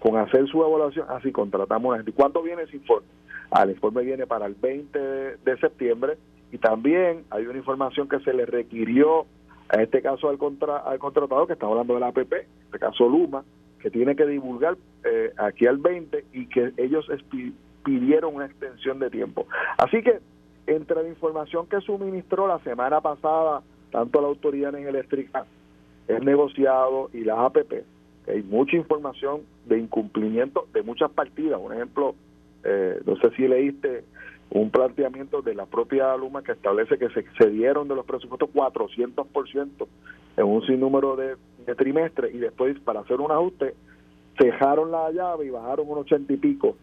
con 0.02 0.18
hacer 0.18 0.48
su 0.48 0.64
evaluación. 0.64 1.06
Así 1.10 1.30
ah, 1.30 1.34
contratamos 1.34 1.94
a 1.94 1.98
gente. 1.98 2.12
¿Cuándo 2.12 2.42
viene 2.42 2.64
ese 2.64 2.78
informe? 2.78 3.08
Ah, 3.52 3.64
el 3.64 3.72
informe 3.72 4.04
viene 4.04 4.26
para 4.26 4.48
el 4.48 4.56
20 4.56 4.98
de, 5.00 5.58
septiembre 5.60 6.18
y 6.52 6.58
también 6.58 7.24
hay 7.30 7.46
una 7.46 7.60
información 7.60 8.10
que 8.10 8.20
se 8.22 8.34
le 8.34 8.46
requirió 8.46 9.26
a 9.70 9.82
este 9.82 10.02
caso 10.02 10.30
al, 10.30 10.38
contra, 10.38 10.78
al 10.78 11.00
contratado, 11.00 11.46
que 11.46 11.54
estamos 11.54 11.74
hablando 11.74 11.94
de 11.94 12.00
la 12.00 12.08
APP, 12.08 12.34
en 12.34 12.66
este 12.66 12.80
caso 12.80 13.08
Luma, 13.08 13.44
que 13.82 13.90
tiene 13.90 14.16
que 14.16 14.26
divulgar 14.26 14.78
eh, 15.04 15.32
aquí 15.38 15.68
al 15.68 15.78
20 15.78 16.26
y 16.34 16.46
que 16.48 16.74
ellos 16.78 17.08
pidieron 17.84 18.36
una 18.36 18.46
extensión 18.46 19.00
de 19.00 19.10
tiempo. 19.10 19.48
Así 19.78 20.02
que 20.02 20.20
entre 20.68 21.02
la 21.02 21.10
información 21.10 21.68
que 21.68 21.82
suministró 21.82 22.48
la 22.48 22.60
semana 22.60 23.02
pasada 23.02 23.62
tanto 23.92 24.22
la 24.22 24.28
Autoridad 24.28 24.74
Eléctrica, 24.74 25.46
el 26.08 26.26
negociado 26.26 27.10
y 27.14 27.24
las 27.24 27.38
APP, 27.40 27.84
hay 28.28 28.44
mucha 28.44 28.78
información 28.78 29.42
de 29.66 29.80
incumplimiento 29.80 30.68
de 30.74 30.82
muchas 30.84 31.12
partidas. 31.12 31.60
Un 31.62 31.74
ejemplo, 31.74 32.16
eh, 32.64 33.02
no 33.06 33.18
sé 33.18 33.32
si 33.36 33.48
leíste 33.48 34.04
un 34.52 34.70
planteamiento 34.70 35.42
de 35.42 35.56
la 35.56 35.66
propia 35.66 36.16
Luma 36.18 36.44
que 36.44 36.52
establece 36.52 36.98
que 36.98 37.10
se 37.10 37.22
excedieron 37.22 37.88
de 37.88 37.96
los 37.96 38.06
presupuestos 38.06 38.50
400% 38.54 39.88
en 40.38 40.46
un 40.46 40.66
sinnúmero 40.66 41.16
de, 41.16 41.36
trimestres 41.76 42.34
y 42.34 42.38
después 42.38 42.78
para 42.80 43.00
hacer 43.02 43.22
un 43.22 43.32
ajuste 43.32 43.76
cejaron 44.38 44.92
la 44.92 45.10
llave 45.12 45.46
y 45.46 45.50
bajaron 45.50 45.88
un 45.88 46.00
ochenta 46.00 46.34
y 46.34 46.38
pico, 46.38 46.76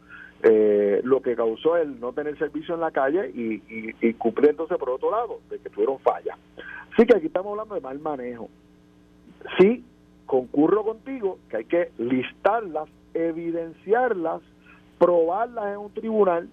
eh, 0.43 1.01
lo 1.05 1.21
que 1.21 1.37
causó 1.37 1.77
el 1.77 2.01
no 2.01 2.13
tener 2.13 2.39
servicio 2.39 2.75
en 2.75 2.81
la 2.81 2.91
calle 2.91 3.31
y, 3.35 3.55
y, 3.69 3.95
y 4.01 4.13
por 4.15 4.91
otro 4.91 5.11
lado 5.11 5.41
de 5.51 5.59
que 5.59 5.69
tuvieron 5.69 5.99
fallas. 5.99 6.39
Así 6.93 7.05
que 7.07 7.17
aquí 7.17 7.27
estamos 7.27 7.51
hablando 7.51 7.75
de 7.75 7.81
mal 7.81 7.99
manejo 7.99 8.49
sí 9.59 9.85
concurro 10.27 10.85
contigo 10.85 11.39
que 11.49 11.59
hay 11.59 11.65
que 11.65 11.91
listarlas, 11.99 12.89
evidenciarlas, 13.15 14.43
probarlas 14.99 15.73
en 15.73 15.79
un 15.79 15.91
tribunal 15.93 16.49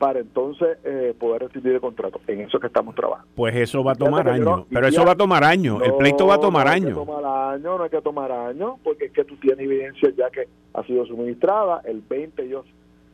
para 0.00 0.20
entonces 0.20 0.78
eh, 0.82 1.14
poder 1.20 1.42
recibir 1.42 1.74
el 1.74 1.80
contrato. 1.80 2.22
En 2.26 2.40
eso 2.40 2.58
que 2.58 2.68
estamos 2.68 2.94
trabajando. 2.94 3.30
Pues 3.36 3.54
eso 3.54 3.84
va 3.84 3.92
a 3.92 3.94
tomar 3.94 4.26
años. 4.30 4.64
pero 4.70 4.86
eso 4.86 5.04
va 5.04 5.12
a 5.12 5.16
tomar 5.16 5.44
años. 5.44 5.82
el 5.84 5.92
pleito 5.92 6.26
va 6.26 6.36
a 6.36 6.40
tomar 6.40 6.66
años. 6.68 6.92
No 6.92 7.00
hay 7.00 7.04
que 7.04 7.12
tomar 7.12 7.52
años, 7.52 7.62
no 7.78 7.82
hay 7.84 7.90
que 7.90 8.00
tomar 8.00 8.32
años, 8.32 8.72
porque 8.82 9.04
es 9.04 9.12
que 9.12 9.24
tú 9.24 9.36
tienes 9.36 9.60
evidencia 9.60 10.10
ya 10.16 10.30
que 10.30 10.48
ha 10.72 10.82
sido 10.84 11.04
suministrada. 11.04 11.82
El 11.84 12.00
20 12.00 12.42
ellos 12.42 12.64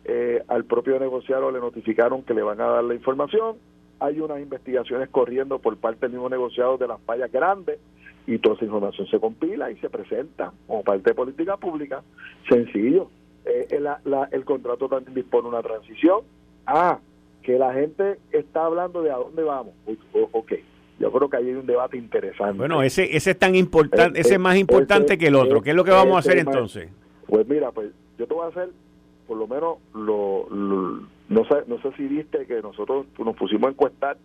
eh, 0.05 0.45
al 0.47 0.65
propio 0.65 1.01
negociador 1.01 1.53
le 1.53 1.59
notificaron 1.59 2.23
que 2.23 2.35
le 2.35 2.43
van 2.43 2.61
a 2.61 2.67
dar 2.67 2.85
la 2.85 2.95
información. 2.95 3.57
Hay 3.99 4.21
unas 4.21 4.39
investigaciones 4.39 5.09
corriendo 5.09 5.59
por 5.59 5.77
parte 5.79 6.03
del 6.03 6.13
mismo 6.13 6.29
negociado 6.29 6.79
de 6.79 6.87
las 6.87 7.01
fallas 7.01 7.33
grandes 7.33 7.81
y 8.29 8.39
toda 8.39 8.55
esa 8.55 8.65
información 8.65 9.09
se 9.09 9.19
compila 9.19 9.73
y 9.73 9.77
se 9.79 9.91
presenta 9.91 10.53
como 10.69 10.85
parte 10.85 11.11
de 11.11 11.15
política 11.17 11.57
pública. 11.57 12.05
Sencillo. 12.49 13.11
Eh, 13.45 13.67
el, 13.71 13.89
el 14.31 14.45
contrato 14.45 14.89
también 14.89 15.17
dispone 15.17 15.49
una 15.49 15.63
transición. 15.63 16.21
Ah, 16.67 16.99
que 17.43 17.59
la 17.59 17.73
gente 17.73 18.19
está 18.33 18.65
hablando 18.65 19.03
de 19.03 19.11
a 19.11 19.17
dónde 19.17 19.43
vamos. 19.43 19.73
ok, 20.33 20.53
yo 20.99 21.13
creo 21.13 21.31
que 21.31 21.37
ahí 21.37 21.49
hay 21.49 21.55
un 21.55 21.67
debate 21.67 21.97
interesante. 21.97 22.59
Bueno, 22.59 22.83
ese, 22.83 23.17
ese 23.17 23.33
es 23.33 23.39
tan 23.39 23.55
importante, 23.55 24.21
ese 24.21 24.35
es 24.35 24.41
más 24.41 24.57
importante 24.57 25.17
que 25.17 25.29
el 25.29 25.37
otro. 25.37 25.63
¿Qué 25.63 25.71
es 25.71 25.77
lo 25.77 25.85
que 25.85 25.91
vamos 25.91 26.17
a 26.17 26.19
hacer 26.19 26.39
entonces? 26.39 26.89
Pues 27.27 27.47
mira, 27.47 27.71
pues 27.71 27.91
yo 28.19 28.27
te 28.27 28.35
voy 28.35 28.47
a 28.47 28.49
hacer, 28.49 28.71
por 29.27 29.37
lo 29.37 29.47
menos, 29.47 29.79
lo, 29.95 30.49
no 30.51 31.45
sé 31.45 31.55
no 31.67 31.81
sé 31.83 31.93
si 31.97 32.07
viste 32.07 32.47
que 32.47 32.63
nosotros 32.63 33.07
nos 33.19 33.37
pusimos 33.37 33.69
a 33.69 33.71
encuestar 33.71 34.17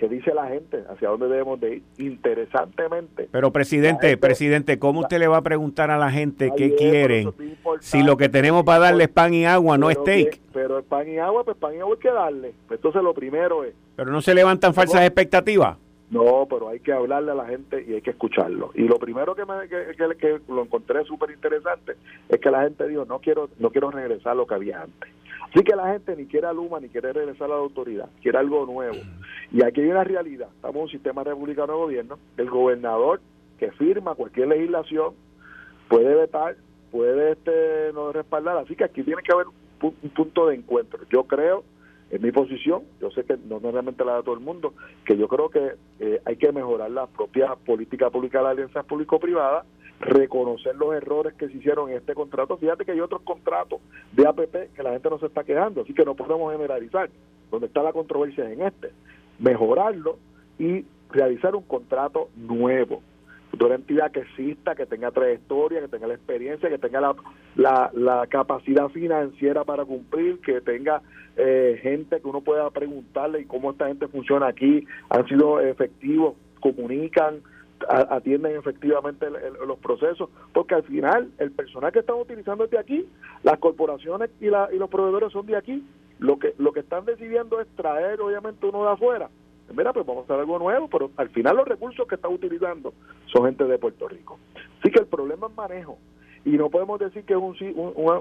qué 0.00 0.08
dice 0.08 0.32
la 0.32 0.48
gente, 0.48 0.82
hacia 0.88 1.10
dónde 1.10 1.28
debemos 1.28 1.60
de 1.60 1.74
ir, 1.74 1.82
interesantemente. 1.98 3.28
Pero 3.30 3.52
presidente, 3.52 4.16
presidente, 4.16 4.78
¿cómo 4.78 5.00
usted 5.00 5.18
le 5.18 5.28
va 5.28 5.36
a 5.36 5.42
preguntar 5.42 5.90
a 5.90 5.98
la 5.98 6.10
gente 6.10 6.52
qué 6.56 6.74
quieren 6.74 7.34
si 7.80 8.02
lo 8.02 8.16
que 8.16 8.30
tenemos 8.30 8.64
para 8.64 8.78
darle 8.78 9.04
es 9.04 9.10
pan 9.10 9.34
y 9.34 9.44
agua, 9.44 9.76
no 9.76 9.90
steak? 9.90 10.40
pero 10.54 10.82
pan 10.82 11.06
y 11.06 11.18
agua, 11.18 11.44
pues 11.44 11.58
pan 11.58 11.74
y 11.74 11.80
agua 11.80 11.94
hay 11.94 12.00
que 12.00 12.10
darle. 12.10 12.54
Pues 12.66 12.78
entonces 12.78 13.02
lo 13.02 13.12
primero 13.12 13.62
es... 13.62 13.74
Pero 13.94 14.10
no 14.10 14.22
se 14.22 14.34
levantan 14.34 14.72
falsas 14.72 15.02
expectativas. 15.02 15.76
No, 16.08 16.46
pero 16.48 16.70
hay 16.70 16.80
que 16.80 16.92
hablarle 16.92 17.32
a 17.32 17.34
la 17.34 17.46
gente 17.46 17.84
y 17.86 17.92
hay 17.92 18.00
que 18.00 18.10
escucharlo. 18.10 18.70
Y 18.74 18.82
lo 18.82 18.98
primero 18.98 19.34
que, 19.34 19.44
me, 19.44 19.68
que, 19.68 20.16
que, 20.16 20.40
lo 20.48 20.62
encontré 20.62 21.04
súper 21.04 21.30
interesante 21.30 21.92
es 22.28 22.40
que 22.40 22.50
la 22.50 22.62
gente 22.62 22.88
dijo, 22.88 23.04
no 23.04 23.20
quiero 23.20 23.50
no 23.58 23.70
quiero 23.70 23.90
regresar 23.90 24.32
a 24.32 24.34
lo 24.34 24.46
que 24.46 24.54
había 24.54 24.82
antes. 24.82 25.10
Así 25.50 25.64
que 25.64 25.74
la 25.74 25.92
gente 25.92 26.14
ni 26.14 26.26
quiere 26.26 26.46
a 26.46 26.52
Luma 26.52 26.78
ni 26.78 26.88
quiere 26.88 27.12
regresar 27.12 27.46
a 27.46 27.54
la 27.54 27.56
autoridad, 27.56 28.08
quiere 28.22 28.38
algo 28.38 28.66
nuevo. 28.66 28.98
Y 29.50 29.64
aquí 29.64 29.80
hay 29.80 29.88
una 29.88 30.04
realidad, 30.04 30.48
estamos 30.54 30.76
en 30.76 30.82
un 30.82 30.88
sistema 30.88 31.24
republicano 31.24 31.72
de 31.72 31.78
gobierno, 31.78 32.18
el 32.36 32.48
gobernador 32.48 33.20
que 33.58 33.72
firma 33.72 34.14
cualquier 34.14 34.48
legislación 34.48 35.14
puede 35.88 36.14
vetar, 36.14 36.56
puede 36.92 37.32
este 37.32 37.92
no 37.92 38.12
respaldar, 38.12 38.58
así 38.58 38.76
que 38.76 38.84
aquí 38.84 39.02
tiene 39.02 39.22
que 39.22 39.32
haber 39.32 39.46
un 39.82 40.10
punto 40.10 40.46
de 40.46 40.54
encuentro. 40.54 41.00
Yo 41.10 41.24
creo 41.24 41.64
en 42.10 42.22
mi 42.22 42.30
posición, 42.30 42.82
yo 43.00 43.10
sé 43.10 43.24
que 43.24 43.36
no 43.36 43.58
realmente 43.58 44.04
la 44.04 44.14
da 44.14 44.22
todo 44.22 44.34
el 44.34 44.40
mundo, 44.40 44.74
que 45.04 45.16
yo 45.16 45.26
creo 45.26 45.48
que 45.48 45.72
eh, 45.98 46.20
hay 46.24 46.36
que 46.36 46.52
mejorar 46.52 46.90
la 46.90 47.06
propia 47.06 47.54
política 47.54 48.10
pública 48.10 48.38
de 48.38 48.44
la 48.44 48.50
alianza 48.50 48.82
público-privada, 48.82 49.64
reconocer 50.00 50.74
los 50.76 50.94
errores 50.94 51.34
que 51.34 51.48
se 51.48 51.58
hicieron 51.58 51.90
en 51.90 51.98
este 51.98 52.14
contrato. 52.14 52.56
Fíjate 52.56 52.84
que 52.84 52.92
hay 52.92 53.00
otros 53.00 53.22
contratos 53.22 53.80
de 54.12 54.26
APP 54.26 54.74
que 54.74 54.82
la 54.82 54.92
gente 54.92 55.10
no 55.10 55.18
se 55.18 55.26
está 55.26 55.44
quejando, 55.44 55.82
así 55.82 55.92
que 55.92 56.04
no 56.04 56.14
podemos 56.14 56.52
generalizar. 56.52 57.10
Donde 57.50 57.66
está 57.66 57.82
la 57.82 57.92
controversia 57.92 58.44
es 58.44 58.58
en 58.58 58.66
este. 58.66 58.90
Mejorarlo 59.38 60.18
y 60.58 60.84
realizar 61.10 61.54
un 61.54 61.64
contrato 61.64 62.28
nuevo 62.36 63.02
de 63.52 63.64
una 63.64 63.74
entidad 63.74 64.12
que 64.12 64.20
exista, 64.20 64.74
que 64.74 64.86
tenga 64.86 65.10
trayectoria, 65.10 65.80
que 65.80 65.88
tenga 65.88 66.06
la 66.06 66.14
experiencia, 66.14 66.68
que 66.68 66.78
tenga 66.78 67.00
la, 67.56 67.90
la, 67.92 68.26
capacidad 68.28 68.88
financiera 68.88 69.64
para 69.64 69.84
cumplir, 69.84 70.38
que 70.40 70.60
tenga 70.60 71.02
eh, 71.36 71.78
gente 71.82 72.20
que 72.20 72.28
uno 72.28 72.42
pueda 72.42 72.70
preguntarle 72.70 73.40
y 73.40 73.46
cómo 73.46 73.72
esta 73.72 73.88
gente 73.88 74.06
funciona 74.06 74.46
aquí, 74.46 74.86
han 75.08 75.26
sido 75.26 75.60
efectivos, 75.60 76.36
comunican, 76.60 77.40
atienden 77.88 78.56
efectivamente 78.56 79.26
los 79.66 79.78
procesos, 79.78 80.28
porque 80.52 80.74
al 80.74 80.82
final 80.82 81.30
el 81.38 81.50
personal 81.50 81.92
que 81.92 82.00
están 82.00 82.16
utilizando 82.16 82.64
es 82.64 82.70
de 82.70 82.78
aquí, 82.78 83.08
las 83.42 83.58
corporaciones 83.58 84.30
y, 84.40 84.46
la, 84.46 84.68
y 84.72 84.78
los 84.78 84.90
proveedores 84.90 85.32
son 85.32 85.46
de 85.46 85.56
aquí, 85.56 85.84
lo 86.18 86.38
que, 86.38 86.54
lo 86.58 86.72
que 86.72 86.80
están 86.80 87.04
decidiendo 87.04 87.60
es 87.60 87.68
traer 87.76 88.20
obviamente 88.20 88.66
uno 88.66 88.84
de 88.84 88.90
afuera 88.90 89.30
mira, 89.74 89.92
pues 89.92 90.06
vamos 90.06 90.22
a 90.22 90.24
hacer 90.24 90.40
algo 90.40 90.58
nuevo, 90.58 90.88
pero 90.88 91.10
al 91.16 91.28
final 91.30 91.56
los 91.56 91.68
recursos 91.68 92.06
que 92.06 92.16
están 92.16 92.32
utilizando 92.32 92.92
son 93.26 93.46
gente 93.46 93.64
de 93.64 93.78
Puerto 93.78 94.08
Rico. 94.08 94.38
Así 94.80 94.90
que 94.90 95.00
el 95.00 95.06
problema 95.06 95.48
es 95.48 95.56
manejo. 95.56 95.98
Y 96.44 96.50
no 96.50 96.70
podemos 96.70 96.98
decir 96.98 97.24
que 97.24 97.34
es 97.34 97.38
un, 97.38 97.54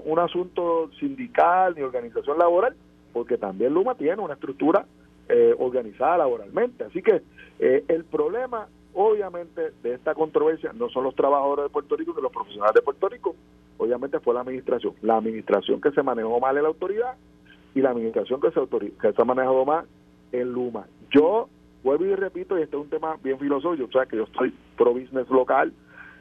un, 0.06 0.20
asunto 0.20 0.90
sindical 1.00 1.74
ni 1.76 1.82
organización 1.82 2.38
laboral, 2.38 2.76
porque 3.14 3.38
también 3.38 3.74
Luma 3.74 3.96
tiene 3.96 4.22
una 4.22 4.34
estructura 4.34 4.86
eh, 5.30 5.56
organizada 5.58 6.18
laboralmente. 6.18 6.84
Así 6.84 7.02
que 7.02 7.22
eh, 7.60 7.86
el 7.88 8.04
problema, 8.04 8.68
obviamente, 9.00 9.72
de 9.82 9.94
esta 9.94 10.14
controversia 10.14 10.74
no 10.74 10.90
son 10.90 11.06
los 11.06 11.16
trabajadores 11.16 11.66
de 11.66 11.70
Puerto 11.70 11.96
Rico, 11.96 12.14
ni 12.16 12.22
los 12.22 12.34
profesionales 12.34 12.76
de 12.76 12.82
Puerto 12.82 13.08
Rico, 13.08 13.34
obviamente 13.78 14.20
fue 14.20 14.34
la 14.34 14.42
administración. 14.42 14.94
La 15.02 15.16
administración 15.16 15.80
que 15.80 15.92
se 15.92 16.04
manejó 16.04 16.38
mal 16.42 16.58
en 16.58 16.64
la 16.64 16.70
autoridad 16.70 17.16
y 17.74 17.82
la 17.82 17.92
administración 17.92 18.42
que 18.42 18.52
se, 18.52 18.60
que 19.02 19.14
se 19.14 19.22
ha 19.22 19.26
manejado 19.26 19.64
mal 19.64 19.86
en 20.34 20.52
Luma. 20.52 20.86
Yo 21.12 21.48
vuelvo 21.82 22.06
y 22.06 22.14
repito, 22.14 22.60
y 22.60 22.62
este 22.64 22.76
es 22.76 22.82
un 22.82 22.90
tema 22.90 23.16
bien 23.24 23.40
filosófico, 23.40 23.86
o 23.86 23.92
sea 23.92 24.06
que 24.06 24.18
yo 24.18 24.24
estoy 24.24 24.54
pro 24.76 24.94
business 24.94 25.30
local, 25.30 25.72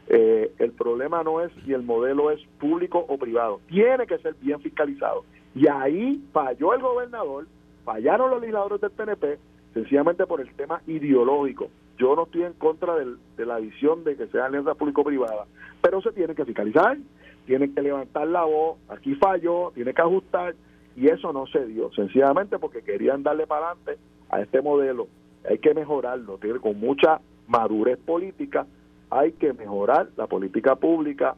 eh, 0.06 0.52
el 0.58 0.70
problema 0.70 1.24
no 1.24 1.40
es 1.40 1.50
si 1.64 1.72
el 1.72 1.82
modelo 1.82 2.30
es 2.30 2.40
público 2.60 3.04
o 3.08 3.18
privado, 3.18 3.60
tiene 3.66 4.06
que 4.06 4.18
ser 4.18 4.34
bien 4.40 4.60
fiscalizado. 4.60 5.24
Y 5.52 5.66
ahí 5.66 6.22
falló 6.32 6.74
el 6.74 6.80
gobernador, 6.80 7.48
fallaron 7.84 8.30
los 8.30 8.40
legisladores 8.40 8.80
del 8.80 8.92
PNP, 8.92 9.38
sencillamente 9.74 10.26
por 10.26 10.40
el 10.40 10.54
tema 10.54 10.80
ideológico. 10.86 11.68
Yo 11.98 12.14
no 12.14 12.24
estoy 12.24 12.44
en 12.44 12.52
contra 12.54 12.94
de 12.94 13.46
la 13.46 13.58
visión 13.58 14.04
de 14.04 14.16
que 14.16 14.28
sea 14.28 14.46
alianza 14.46 14.74
público-privada, 14.74 15.46
pero 15.82 16.00
se 16.00 16.12
tiene 16.12 16.34
que 16.34 16.44
fiscalizar, 16.44 16.96
tiene 17.44 17.72
que 17.74 17.82
levantar 17.82 18.28
la 18.28 18.44
voz, 18.44 18.78
aquí 18.88 19.14
falló, 19.16 19.72
tiene 19.74 19.92
que 19.92 20.02
ajustar, 20.02 20.54
y 20.94 21.08
eso 21.08 21.32
no 21.32 21.46
se 21.46 21.66
dio, 21.66 21.92
sencillamente 21.92 22.58
porque 22.58 22.82
querían 22.82 23.22
darle 23.22 23.46
para 23.46 23.70
adelante 23.70 23.98
a 24.30 24.40
este 24.40 24.62
modelo. 24.62 25.08
Hay 25.48 25.58
que 25.58 25.74
mejorarlo, 25.74 26.38
tiene 26.38 26.60
con 26.60 26.78
mucha 26.78 27.20
madurez 27.46 27.98
política, 27.98 28.66
hay 29.10 29.32
que 29.32 29.52
mejorar 29.52 30.08
la 30.16 30.26
política 30.26 30.76
pública 30.76 31.34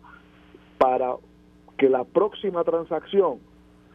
para 0.79 1.15
que 1.79 1.89
la 1.89 2.05
próxima 2.05 2.65
transacción 2.65 3.39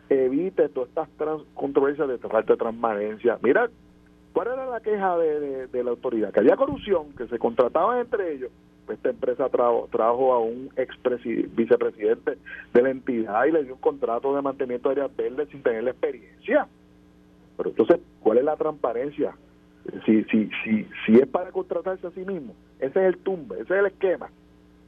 evite 0.10 0.70
todas 0.70 0.90
estas 0.90 1.10
controversias 1.54 2.08
de 2.08 2.18
falta 2.18 2.54
de 2.54 2.58
transparencia. 2.58 3.38
Mira, 3.42 3.70
¿cuál 4.36 4.50
era 4.50 4.66
la 4.66 4.82
queja 4.82 5.18
de, 5.18 5.84
la 5.84 5.92
autoridad? 5.92 6.34
Que 6.34 6.42
había 6.42 6.58
corrupción, 6.58 7.14
que 7.18 7.26
se 7.28 7.40
contrataban 7.40 8.02
entre 8.02 8.34
ellos 8.34 8.52
esta 8.90 9.10
empresa 9.10 9.50
trajo 9.50 10.34
a 10.34 10.40
un 10.40 10.70
ex 10.76 10.96
vicepresidente 11.56 12.38
de 12.72 12.82
la 12.84 12.92
entidad 12.92 13.46
y 13.46 13.52
le 13.52 13.64
dio 13.64 13.74
un 13.74 13.80
contrato 13.80 14.36
de 14.36 14.44
mantenimiento 14.44 14.90
de 14.90 15.02
áreas 15.02 15.16
verdes 15.16 15.50
sin 15.50 15.64
tener 15.64 15.86
la 15.86 15.90
experiencia. 15.90 16.68
Pero 17.58 17.70
entonces, 17.72 18.00
¿cuál 18.22 18.38
es 18.38 18.44
la 18.44 18.56
transparencia? 18.56 19.36
Si, 20.06 20.24
si, 20.26 20.52
si, 20.64 20.88
si 21.04 21.16
es 21.16 21.26
para 21.26 21.52
contratarse 21.52 22.06
a 22.06 22.12
sí 22.12 22.26
mismo, 22.26 22.54
ese 22.80 23.00
es 23.00 23.16
el 23.16 23.18
tumbe, 23.18 23.56
ese 23.56 23.74
es 23.74 23.80
el 23.80 23.86
esquema. 23.88 24.30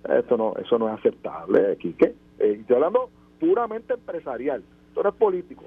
Eso 0.07 0.37
no, 0.37 0.53
eso 0.57 0.77
no 0.77 0.89
es 0.89 0.99
aceptable, 0.99 1.75
Quique. 1.77 2.13
Eh, 2.37 2.57
estoy 2.59 2.75
hablando 2.75 3.09
puramente 3.39 3.95
empresarial, 3.95 4.63
esto 4.89 5.01
no 5.01 5.09
es 5.09 5.15
político. 5.15 5.63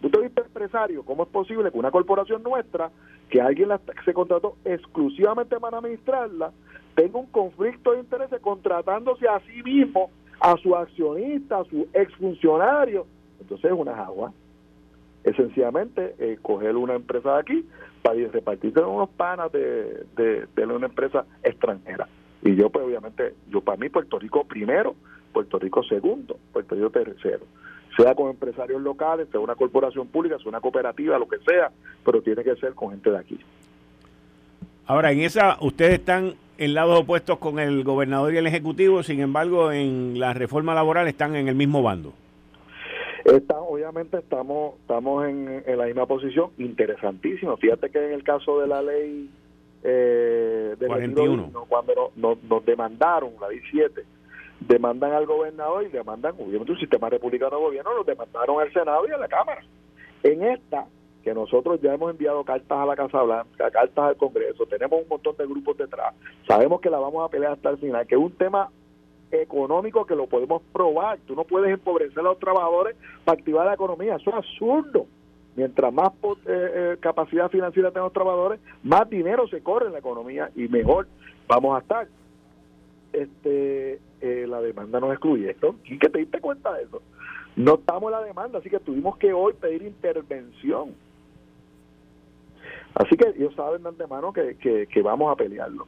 Tú 0.00 0.10
te 0.10 0.20
viste 0.20 0.42
empresario, 0.42 1.02
¿cómo 1.04 1.24
es 1.24 1.28
posible 1.28 1.72
que 1.72 1.78
una 1.78 1.90
corporación 1.90 2.42
nuestra, 2.42 2.90
que 3.28 3.40
alguien 3.40 3.68
la, 3.68 3.80
se 4.04 4.14
contrató 4.14 4.56
exclusivamente 4.64 5.58
para 5.58 5.78
administrarla, 5.78 6.52
tenga 6.94 7.18
un 7.18 7.26
conflicto 7.26 7.92
de 7.92 8.00
intereses 8.00 8.40
contratándose 8.40 9.28
a 9.28 9.40
sí 9.40 9.62
mismo, 9.62 10.10
a 10.40 10.56
su 10.56 10.74
accionista, 10.74 11.60
a 11.60 11.64
su 11.64 11.88
exfuncionario. 11.92 13.06
Entonces 13.40 13.70
es 13.70 13.78
una 13.78 13.92
agua. 13.92 14.32
Es 15.24 15.36
sencillamente 15.36 16.14
eh, 16.18 16.38
coger 16.40 16.76
una 16.76 16.94
empresa 16.94 17.34
de 17.34 17.40
aquí 17.40 17.68
para 18.02 18.16
repartirse 18.28 18.80
unos 18.80 19.10
panas 19.10 19.50
de, 19.52 20.06
de, 20.16 20.66
una 20.66 20.86
empresa 20.86 21.24
extranjera. 21.42 22.08
Y 22.42 22.54
yo, 22.54 22.70
pues 22.70 22.84
obviamente, 22.84 23.34
yo 23.48 23.60
para 23.60 23.78
mí 23.78 23.88
Puerto 23.88 24.18
Rico 24.18 24.44
primero, 24.44 24.94
Puerto 25.32 25.58
Rico 25.58 25.82
segundo, 25.82 26.38
Puerto 26.52 26.74
Rico 26.74 26.90
tercero. 26.90 27.44
Sea 27.98 28.14
con 28.14 28.30
empresarios 28.30 28.80
locales, 28.80 29.28
sea 29.30 29.40
una 29.40 29.56
corporación 29.56 30.06
pública, 30.06 30.38
sea 30.38 30.48
una 30.48 30.60
cooperativa, 30.60 31.18
lo 31.18 31.28
que 31.28 31.38
sea, 31.38 31.70
pero 32.04 32.22
tiene 32.22 32.42
que 32.42 32.56
ser 32.56 32.72
con 32.74 32.90
gente 32.90 33.10
de 33.10 33.18
aquí. 33.18 33.38
Ahora, 34.86 35.12
en 35.12 35.20
esa, 35.20 35.58
ustedes 35.60 35.94
están 35.98 36.34
en 36.56 36.74
lados 36.74 37.00
opuestos 37.00 37.38
con 37.38 37.58
el 37.58 37.84
gobernador 37.84 38.32
y 38.32 38.38
el 38.38 38.46
ejecutivo, 38.46 39.02
sin 39.02 39.20
embargo, 39.20 39.70
en 39.72 40.18
la 40.18 40.32
reforma 40.32 40.74
laboral 40.74 41.08
están 41.08 41.36
en 41.36 41.48
el 41.48 41.54
mismo 41.54 41.82
bando. 41.82 42.14
Está, 43.24 43.58
obviamente 43.58 44.18
estamos 44.18 44.76
estamos 44.80 45.26
en, 45.26 45.62
la 45.66 45.84
misma 45.84 46.06
posición, 46.06 46.50
interesantísimo. 46.56 47.56
Fíjate 47.58 47.90
que 47.90 47.98
en 47.98 48.12
el 48.12 48.22
caso 48.22 48.60
de 48.60 48.66
la 48.66 48.80
ley 48.80 49.28
eh, 49.82 50.74
de 50.78 50.86
41. 50.86 51.52
cuando 51.68 52.12
nos, 52.16 52.64
demandaron, 52.64 53.32
la 53.40 53.48
17, 53.48 54.02
demandan 54.60 55.12
al 55.12 55.26
gobernador 55.26 55.84
y 55.84 55.88
demandan, 55.88 56.34
obviamente, 56.38 56.72
un 56.72 56.78
sistema 56.78 57.08
republicano 57.08 57.56
de 57.56 57.62
gobierno, 57.62 57.94
lo 57.94 58.04
demandaron 58.04 58.60
al 58.60 58.72
Senado 58.72 59.06
y 59.08 59.12
a 59.12 59.18
la 59.18 59.28
Cámara. 59.28 59.62
En 60.22 60.42
esta, 60.42 60.86
que 61.22 61.32
nosotros 61.32 61.80
ya 61.80 61.94
hemos 61.94 62.10
enviado 62.10 62.44
cartas 62.44 62.78
a 62.78 62.86
la 62.86 62.96
Casa 62.96 63.22
Blanca, 63.22 63.70
cartas 63.70 63.98
al 63.98 64.16
Congreso, 64.16 64.66
tenemos 64.66 65.02
un 65.02 65.08
montón 65.08 65.36
de 65.36 65.46
grupos 65.46 65.76
detrás, 65.76 66.14
sabemos 66.46 66.80
que 66.80 66.90
la 66.90 66.98
vamos 66.98 67.24
a 67.24 67.30
pelear 67.30 67.52
hasta 67.52 67.70
el 67.70 67.78
final, 67.78 68.06
que 68.06 68.14
es 68.14 68.20
un 68.20 68.32
tema 68.32 68.70
económico 69.30 70.06
que 70.06 70.14
lo 70.14 70.26
podemos 70.26 70.62
probar. 70.72 71.18
Tú 71.26 71.34
no 71.34 71.44
puedes 71.44 71.70
empobrecer 71.70 72.18
a 72.20 72.22
los 72.22 72.38
trabajadores 72.38 72.96
para 73.24 73.38
activar 73.38 73.66
la 73.66 73.74
economía, 73.74 74.16
eso 74.16 74.30
es 74.30 74.36
absurdo. 74.36 75.06
Mientras 75.56 75.92
más 75.92 76.12
eh, 76.12 76.36
eh, 76.46 76.96
capacidad 77.00 77.50
financiera 77.50 77.90
tengan 77.90 78.04
los 78.04 78.12
trabajadores, 78.12 78.60
más 78.82 79.08
dinero 79.10 79.48
se 79.48 79.60
corre 79.60 79.86
en 79.86 79.92
la 79.92 79.98
economía 79.98 80.50
y 80.54 80.68
mejor 80.68 81.08
vamos 81.48 81.76
a 81.76 81.80
estar. 81.80 82.08
Este, 83.12 83.98
eh, 84.20 84.46
la 84.48 84.60
demanda 84.60 85.00
nos 85.00 85.12
excluye 85.12 85.50
esto. 85.50 85.76
¿Y 85.84 85.98
que 85.98 86.08
te 86.08 86.18
diste 86.18 86.40
cuenta 86.40 86.72
de 86.74 86.84
eso? 86.84 87.02
No 87.56 87.74
estamos 87.74 88.10
la 88.10 88.22
demanda, 88.22 88.58
así 88.58 88.70
que 88.70 88.78
tuvimos 88.78 89.16
que 89.18 89.32
hoy 89.32 89.54
pedir 89.54 89.82
intervención. 89.82 90.94
Así 92.94 93.16
que 93.16 93.28
ellos 93.36 93.54
saben 93.54 93.82
de 93.82 93.90
antemano 93.90 94.32
que, 94.32 94.56
que, 94.56 95.02
vamos 95.02 95.32
a 95.32 95.36
pelearlo. 95.36 95.86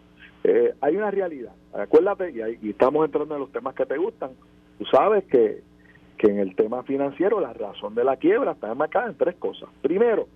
hay 0.80 0.96
una 0.96 1.10
realidad. 1.10 1.52
Acuérdate, 1.72 2.30
y, 2.30 2.66
y, 2.66 2.70
estamos 2.70 3.04
entrando 3.04 3.34
en 3.34 3.40
los 3.40 3.52
temas 3.52 3.74
que 3.74 3.86
te 3.86 3.96
gustan. 3.96 4.30
Tú 4.78 4.84
sabes 4.86 5.24
que 5.24 5.62
que 6.20 6.30
en 6.30 6.38
el 6.38 6.54
tema 6.54 6.82
financiero 6.82 7.40
la 7.40 7.54
razón 7.54 7.94
de 7.94 8.04
la 8.04 8.18
quiebra 8.18 8.52
está 8.52 8.70
enmarcada 8.70 9.08
en 9.08 9.16
tres 9.16 9.36
cosas. 9.36 9.70
Primero, 9.80 10.28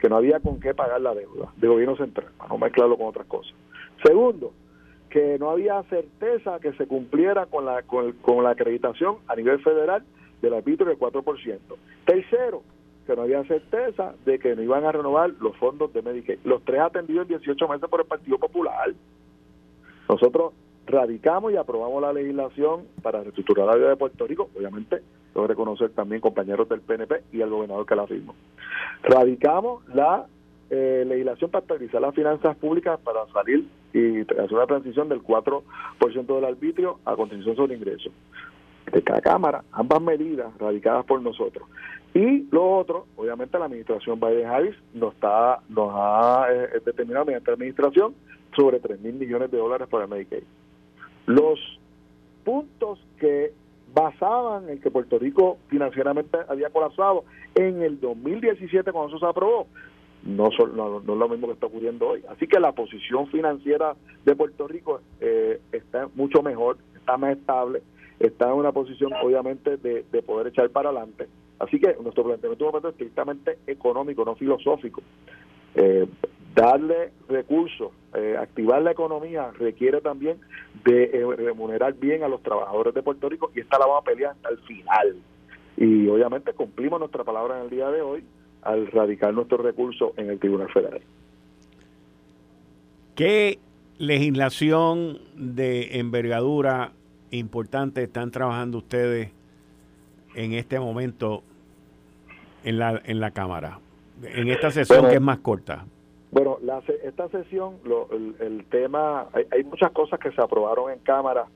que 0.00 0.08
no 0.08 0.16
había 0.16 0.40
con 0.40 0.58
qué 0.58 0.74
pagar 0.74 1.00
la 1.00 1.14
deuda 1.14 1.52
de 1.56 1.68
gobierno 1.68 1.96
central, 1.96 2.26
para 2.36 2.48
no 2.48 2.58
mezclarlo 2.58 2.98
con 2.98 3.06
otras 3.06 3.26
cosas. 3.26 3.54
Segundo, 4.04 4.52
que 5.08 5.38
no 5.38 5.50
había 5.50 5.82
certeza 5.84 6.58
que 6.60 6.72
se 6.74 6.86
cumpliera 6.86 7.46
con 7.46 7.64
la, 7.64 7.82
con, 7.82 8.42
la 8.42 8.50
acreditación 8.50 9.16
a 9.26 9.36
nivel 9.36 9.60
federal 9.60 10.04
del 10.42 10.54
arbitrio 10.54 10.88
del 10.88 10.98
4%. 10.98 11.58
Tercero, 12.04 12.62
que 13.06 13.16
no 13.16 13.22
había 13.22 13.42
certeza 13.44 14.14
de 14.24 14.38
que 14.38 14.54
no 14.54 14.62
iban 14.62 14.84
a 14.84 14.92
renovar 14.92 15.30
los 15.40 15.56
fondos 15.56 15.92
de 15.92 16.02
Medicaid. 16.02 16.38
Los 16.44 16.62
tres 16.64 16.80
atendidos 16.80 17.22
en 17.22 17.38
18 17.38 17.68
meses 17.68 17.88
por 17.88 18.00
el 18.00 18.06
Partido 18.06 18.38
Popular. 18.38 18.92
Nosotros 20.08 20.52
radicamos 20.86 21.52
y 21.52 21.56
aprobamos 21.56 22.00
la 22.00 22.12
legislación 22.12 22.86
para 23.02 23.22
reestructurar 23.22 23.66
la 23.66 23.76
vida 23.76 23.88
de 23.90 23.96
Puerto 23.96 24.26
Rico, 24.26 24.50
obviamente 24.56 25.02
que 25.34 25.46
reconocer 25.46 25.90
también 25.90 26.20
compañeros 26.20 26.68
del 26.68 26.80
PNP 26.80 27.22
y 27.32 27.40
el 27.40 27.50
gobernador 27.50 27.86
que 27.86 27.94
la 27.94 28.06
firmó. 28.06 28.34
Radicamos 29.02 29.86
la 29.88 30.26
eh, 30.70 31.04
legislación 31.06 31.50
para 31.50 31.62
estabilizar 31.62 32.00
las 32.00 32.14
finanzas 32.14 32.56
públicas 32.56 32.98
para 33.00 33.26
salir 33.32 33.66
y 33.92 34.20
hacer 34.20 34.54
una 34.54 34.66
transición 34.66 35.08
del 35.08 35.22
4% 35.22 35.62
del 36.26 36.44
arbitrio 36.44 36.98
a 37.04 37.16
contención 37.16 37.56
sobre 37.56 37.76
ingresos. 37.76 38.12
De 38.92 39.02
cada 39.02 39.20
Cámara, 39.20 39.64
ambas 39.72 40.00
medidas 40.00 40.56
radicadas 40.58 41.04
por 41.04 41.20
nosotros. 41.20 41.68
Y 42.14 42.48
lo 42.50 42.78
otro, 42.78 43.06
obviamente 43.16 43.58
la 43.58 43.66
administración 43.66 44.18
Biden-Harris 44.18 44.74
nos, 44.94 45.14
está, 45.14 45.60
nos 45.68 45.90
ha 45.94 46.46
eh, 46.50 46.80
determinado 46.84 47.26
mediante 47.26 47.50
la 47.50 47.54
administración 47.54 48.14
sobre 48.56 48.80
3 48.80 49.00
mil 49.00 49.14
millones 49.14 49.50
de 49.50 49.58
dólares 49.58 49.88
para 49.88 50.06
Medicaid. 50.06 50.42
Los 51.26 51.58
puntos 52.44 52.98
que 53.20 53.52
basaban 53.92 54.68
en 54.68 54.80
que 54.80 54.90
Puerto 54.90 55.18
Rico 55.18 55.58
financieramente 55.68 56.38
había 56.48 56.70
colapsado 56.70 57.24
en 57.54 57.82
el 57.82 58.00
2017 58.00 58.90
cuando 58.92 59.08
eso 59.14 59.18
se 59.18 59.30
aprobó. 59.30 59.66
No, 60.24 60.50
no, 60.74 60.98
es 60.98 61.04
lo 61.06 61.28
mismo 61.28 61.46
que 61.46 61.54
está 61.54 61.66
ocurriendo 61.66 62.08
hoy. 62.08 62.22
Así 62.28 62.46
que 62.46 62.60
la 62.60 62.72
posición 62.72 63.28
financiera 63.28 63.94
de 64.24 64.36
Puerto 64.36 64.66
Rico 64.66 65.00
eh, 65.20 65.60
está 65.72 66.08
mucho 66.14 66.42
mejor, 66.42 66.78
está 66.96 67.16
más 67.16 67.36
estable, 67.36 67.82
está 68.18 68.48
en 68.48 68.54
una 68.54 68.72
posición 68.72 69.12
obviamente 69.22 69.76
de, 69.76 70.04
de 70.10 70.22
poder 70.22 70.48
echar 70.48 70.68
para 70.70 70.90
adelante. 70.90 71.28
Así 71.58 71.80
que 71.80 71.96
nuestro 72.00 72.24
planteamiento 72.24 72.78
es 72.78 72.84
estrictamente 72.84 73.58
económico, 73.66 74.24
no 74.24 74.36
filosófico. 74.36 75.02
Eh, 75.74 76.06
darle 76.54 77.12
recursos, 77.28 77.92
eh, 78.14 78.36
activar 78.38 78.82
la 78.82 78.92
economía 78.92 79.50
requiere 79.58 80.00
también 80.00 80.38
de 80.84 81.04
eh, 81.04 81.36
remunerar 81.36 81.94
bien 81.94 82.22
a 82.22 82.28
los 82.28 82.42
trabajadores 82.42 82.94
de 82.94 83.02
Puerto 83.02 83.28
Rico 83.28 83.50
y 83.54 83.60
esta 83.60 83.78
la 83.78 83.86
vamos 83.86 84.02
a 84.02 84.04
pelear 84.04 84.32
hasta 84.32 84.48
el 84.50 84.58
final. 84.58 85.16
Y 85.76 86.08
obviamente 86.08 86.52
cumplimos 86.54 86.98
nuestra 86.98 87.22
palabra 87.24 87.58
en 87.58 87.64
el 87.64 87.70
día 87.70 87.90
de 87.90 88.02
hoy 88.02 88.24
al 88.62 88.86
radicar 88.88 89.32
nuestros 89.32 89.60
recursos 89.60 90.12
en 90.16 90.30
el 90.30 90.38
Tribunal 90.38 90.70
Federal. 90.72 91.00
¿Qué 93.14 93.58
legislación 93.98 95.18
de 95.34 95.98
envergadura 95.98 96.92
importante 97.30 98.02
están 98.02 98.30
trabajando 98.30 98.78
ustedes 98.78 99.30
en 100.34 100.52
este 100.52 100.78
momento 100.78 101.42
en 102.64 102.78
la, 102.78 103.00
en 103.04 103.20
la 103.20 103.32
Cámara? 103.32 103.80
En 104.22 104.48
esta 104.48 104.70
sesión 104.70 105.08
que 105.08 105.14
es 105.14 105.20
más 105.20 105.38
corta. 105.38 105.84
Bueno, 106.30 106.58
la, 106.62 106.82
esta 107.04 107.28
sesión, 107.28 107.76
el, 108.40 108.64
tema, 108.66 109.28
hay, 109.50 109.64
muchas 109.64 109.90
cosas 109.92 110.20
que 110.20 110.30
se 110.32 110.40
aprobaron 110.42 110.92
en 110.92 110.98
Cámara 110.98 111.46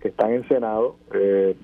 que 0.00 0.08
están 0.08 0.32
en 0.32 0.46
Senado. 0.48 0.96
Eh, 1.14 1.56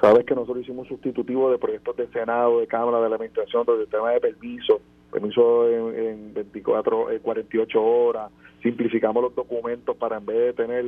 sabes 0.00 0.24
que 0.24 0.34
nosotros 0.34 0.62
hicimos 0.62 0.90
un 0.90 0.96
sustitutivo 0.96 1.50
de 1.50 1.58
proyectos 1.58 1.96
de 1.96 2.06
Senado, 2.08 2.60
de 2.60 2.66
Cámara, 2.66 3.00
de 3.00 3.08
la 3.08 3.16
Administración, 3.16 3.64
del 3.66 3.88
tema 3.88 4.10
de 4.10 4.20
permiso, 4.20 4.80
permiso 5.10 5.68
en, 5.68 6.34
24, 6.34 7.08
48 7.22 7.82
horas, 7.82 8.30
simplificamos 8.62 9.22
los 9.22 9.34
documentos 9.34 9.96
para 9.96 10.18
en 10.18 10.26
vez 10.26 10.38
de 10.38 10.52
tener 10.52 10.84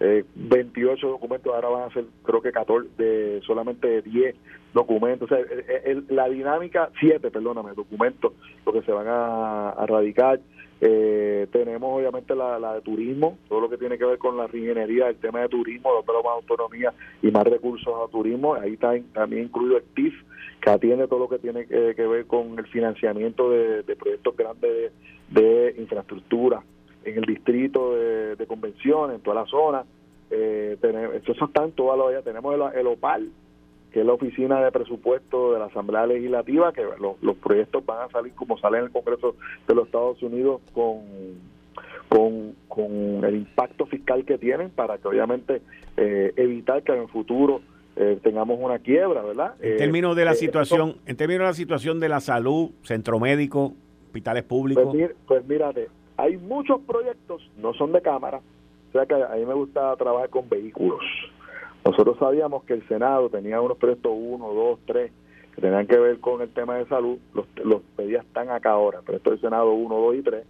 eh, 0.00 0.24
28 0.34 1.08
documentos, 1.08 1.54
ahora 1.54 1.68
van 1.68 1.90
a 1.90 1.94
ser 1.94 2.04
creo 2.24 2.42
que 2.42 2.52
14, 2.52 2.88
de 2.98 3.40
solamente 3.46 4.02
10 4.02 4.36
documentos, 4.74 5.30
o 5.30 5.34
sea, 5.34 5.44
la 6.08 6.28
dinámica, 6.28 6.90
7, 7.00 7.30
perdóname, 7.30 7.72
documentos, 7.74 8.32
lo 8.64 8.72
que 8.72 8.82
se 8.82 8.92
van 8.92 9.06
a, 9.08 9.70
a 9.70 9.86
radicar. 9.86 10.40
Eh, 10.80 11.46
tenemos 11.52 11.98
obviamente 11.98 12.34
la, 12.34 12.58
la, 12.58 12.74
de 12.74 12.80
turismo, 12.82 13.38
todo 13.48 13.60
lo 13.60 13.70
que 13.70 13.78
tiene 13.78 13.96
que 13.96 14.04
ver 14.04 14.18
con 14.18 14.36
la 14.36 14.46
reingeniería, 14.46 15.08
el 15.08 15.16
tema 15.16 15.40
de 15.40 15.48
turismo, 15.48 15.90
donde 15.90 16.12
más 16.22 16.34
autonomía 16.34 16.92
y 17.22 17.30
más 17.30 17.44
recursos 17.44 17.94
a 17.94 18.10
turismo. 18.10 18.54
Ahí 18.54 18.74
está 18.74 18.92
también 19.14 19.44
incluido 19.44 19.78
el 19.78 19.84
TIF, 19.94 20.14
que 20.60 20.70
atiende 20.70 21.08
todo 21.08 21.20
lo 21.20 21.28
que 21.28 21.38
tiene 21.38 21.66
que, 21.66 21.94
ver 21.94 22.26
con 22.26 22.58
el 22.58 22.66
financiamiento 22.66 23.50
de, 23.50 23.96
proyectos 23.96 24.36
grandes 24.36 24.92
de, 25.30 25.74
infraestructura 25.78 26.62
en 27.04 27.18
el 27.18 27.24
distrito 27.24 27.94
de, 27.94 28.46
convenciones, 28.46 29.16
en 29.16 29.22
toda 29.22 29.42
la 29.42 29.46
zona. 29.46 29.84
Eh, 30.30 30.76
tenemos, 30.80 31.14
eso 31.14 31.44
está 31.44 31.64
en 31.64 31.72
toda 31.72 31.96
la 31.96 32.20
Tenemos 32.22 32.54
el, 32.74 32.86
OPAL, 32.86 33.30
que 33.96 34.00
es 34.00 34.06
la 34.06 34.12
oficina 34.12 34.62
de 34.62 34.70
presupuesto 34.70 35.54
de 35.54 35.58
la 35.58 35.64
Asamblea 35.64 36.06
Legislativa, 36.06 36.70
que 36.70 36.82
los, 37.00 37.36
proyectos 37.38 37.82
van 37.86 38.02
a 38.02 38.10
salir 38.10 38.34
como 38.34 38.58
salen 38.58 38.80
en 38.80 38.86
el 38.88 38.92
Congreso 38.92 39.36
de 39.66 39.74
los 39.74 39.86
Estados 39.86 40.22
Unidos 40.22 40.60
con, 40.74 41.00
con, 42.68 43.24
el 43.24 43.36
impacto 43.36 43.86
fiscal 43.86 44.26
que 44.26 44.36
tienen 44.36 44.68
para 44.68 44.98
que 44.98 45.08
obviamente 45.08 45.62
eh, 45.96 46.30
evitar 46.36 46.82
que 46.82 46.92
en 46.92 47.04
el 47.04 47.08
futuro 47.08 47.62
eh, 47.96 48.18
tengamos 48.22 48.58
una 48.60 48.80
quiebra, 48.80 49.22
¿verdad? 49.22 49.54
En 49.62 49.72
eh, 49.72 49.76
términos 49.76 50.14
de 50.14 50.26
la 50.26 50.32
eh, 50.32 50.34
situación, 50.34 50.96
en 51.06 51.16
términos 51.16 51.44
de 51.44 51.46
la 51.46 51.54
situación 51.54 51.98
de 51.98 52.10
la 52.10 52.20
salud, 52.20 52.72
centro 52.82 53.18
médico, 53.18 53.72
hospitales 54.04 54.42
públicos. 54.42 54.88
Pues, 54.92 55.12
pues 55.26 55.46
mírate, 55.46 55.88
hay 56.18 56.36
muchos 56.36 56.82
proyectos, 56.82 57.50
no 57.56 57.72
son 57.72 57.92
de 57.92 58.02
cámara, 58.02 58.42
o 58.90 58.92
sea 58.92 59.06
que 59.06 59.14
a 59.14 59.36
mí 59.36 59.46
me 59.46 59.54
gusta 59.54 59.96
trabajar 59.96 60.28
con 60.28 60.46
vehículos. 60.50 61.00
Nosotros 61.86 62.18
sabíamos 62.18 62.64
que 62.64 62.72
el 62.72 62.88
Senado 62.88 63.30
tenía 63.30 63.60
unos 63.60 63.78
proyectos, 63.78 64.10
uno, 64.12 64.52
dos, 64.52 64.80
tres, 64.86 65.12
que 65.54 65.60
tenían 65.60 65.86
que 65.86 65.96
ver 65.96 66.18
con 66.18 66.42
el 66.42 66.48
tema 66.48 66.74
de 66.78 66.86
salud, 66.86 67.16
los, 67.32 67.46
los 67.62 67.80
pedías 67.94 68.26
están 68.26 68.50
acá 68.50 68.70
ahora, 68.70 69.02
pero 69.06 69.18
esto 69.18 69.30
del 69.30 69.40
Senado 69.40 69.72
uno, 69.72 69.94
dos 69.94 70.16
y 70.16 70.22
tres. 70.22 70.44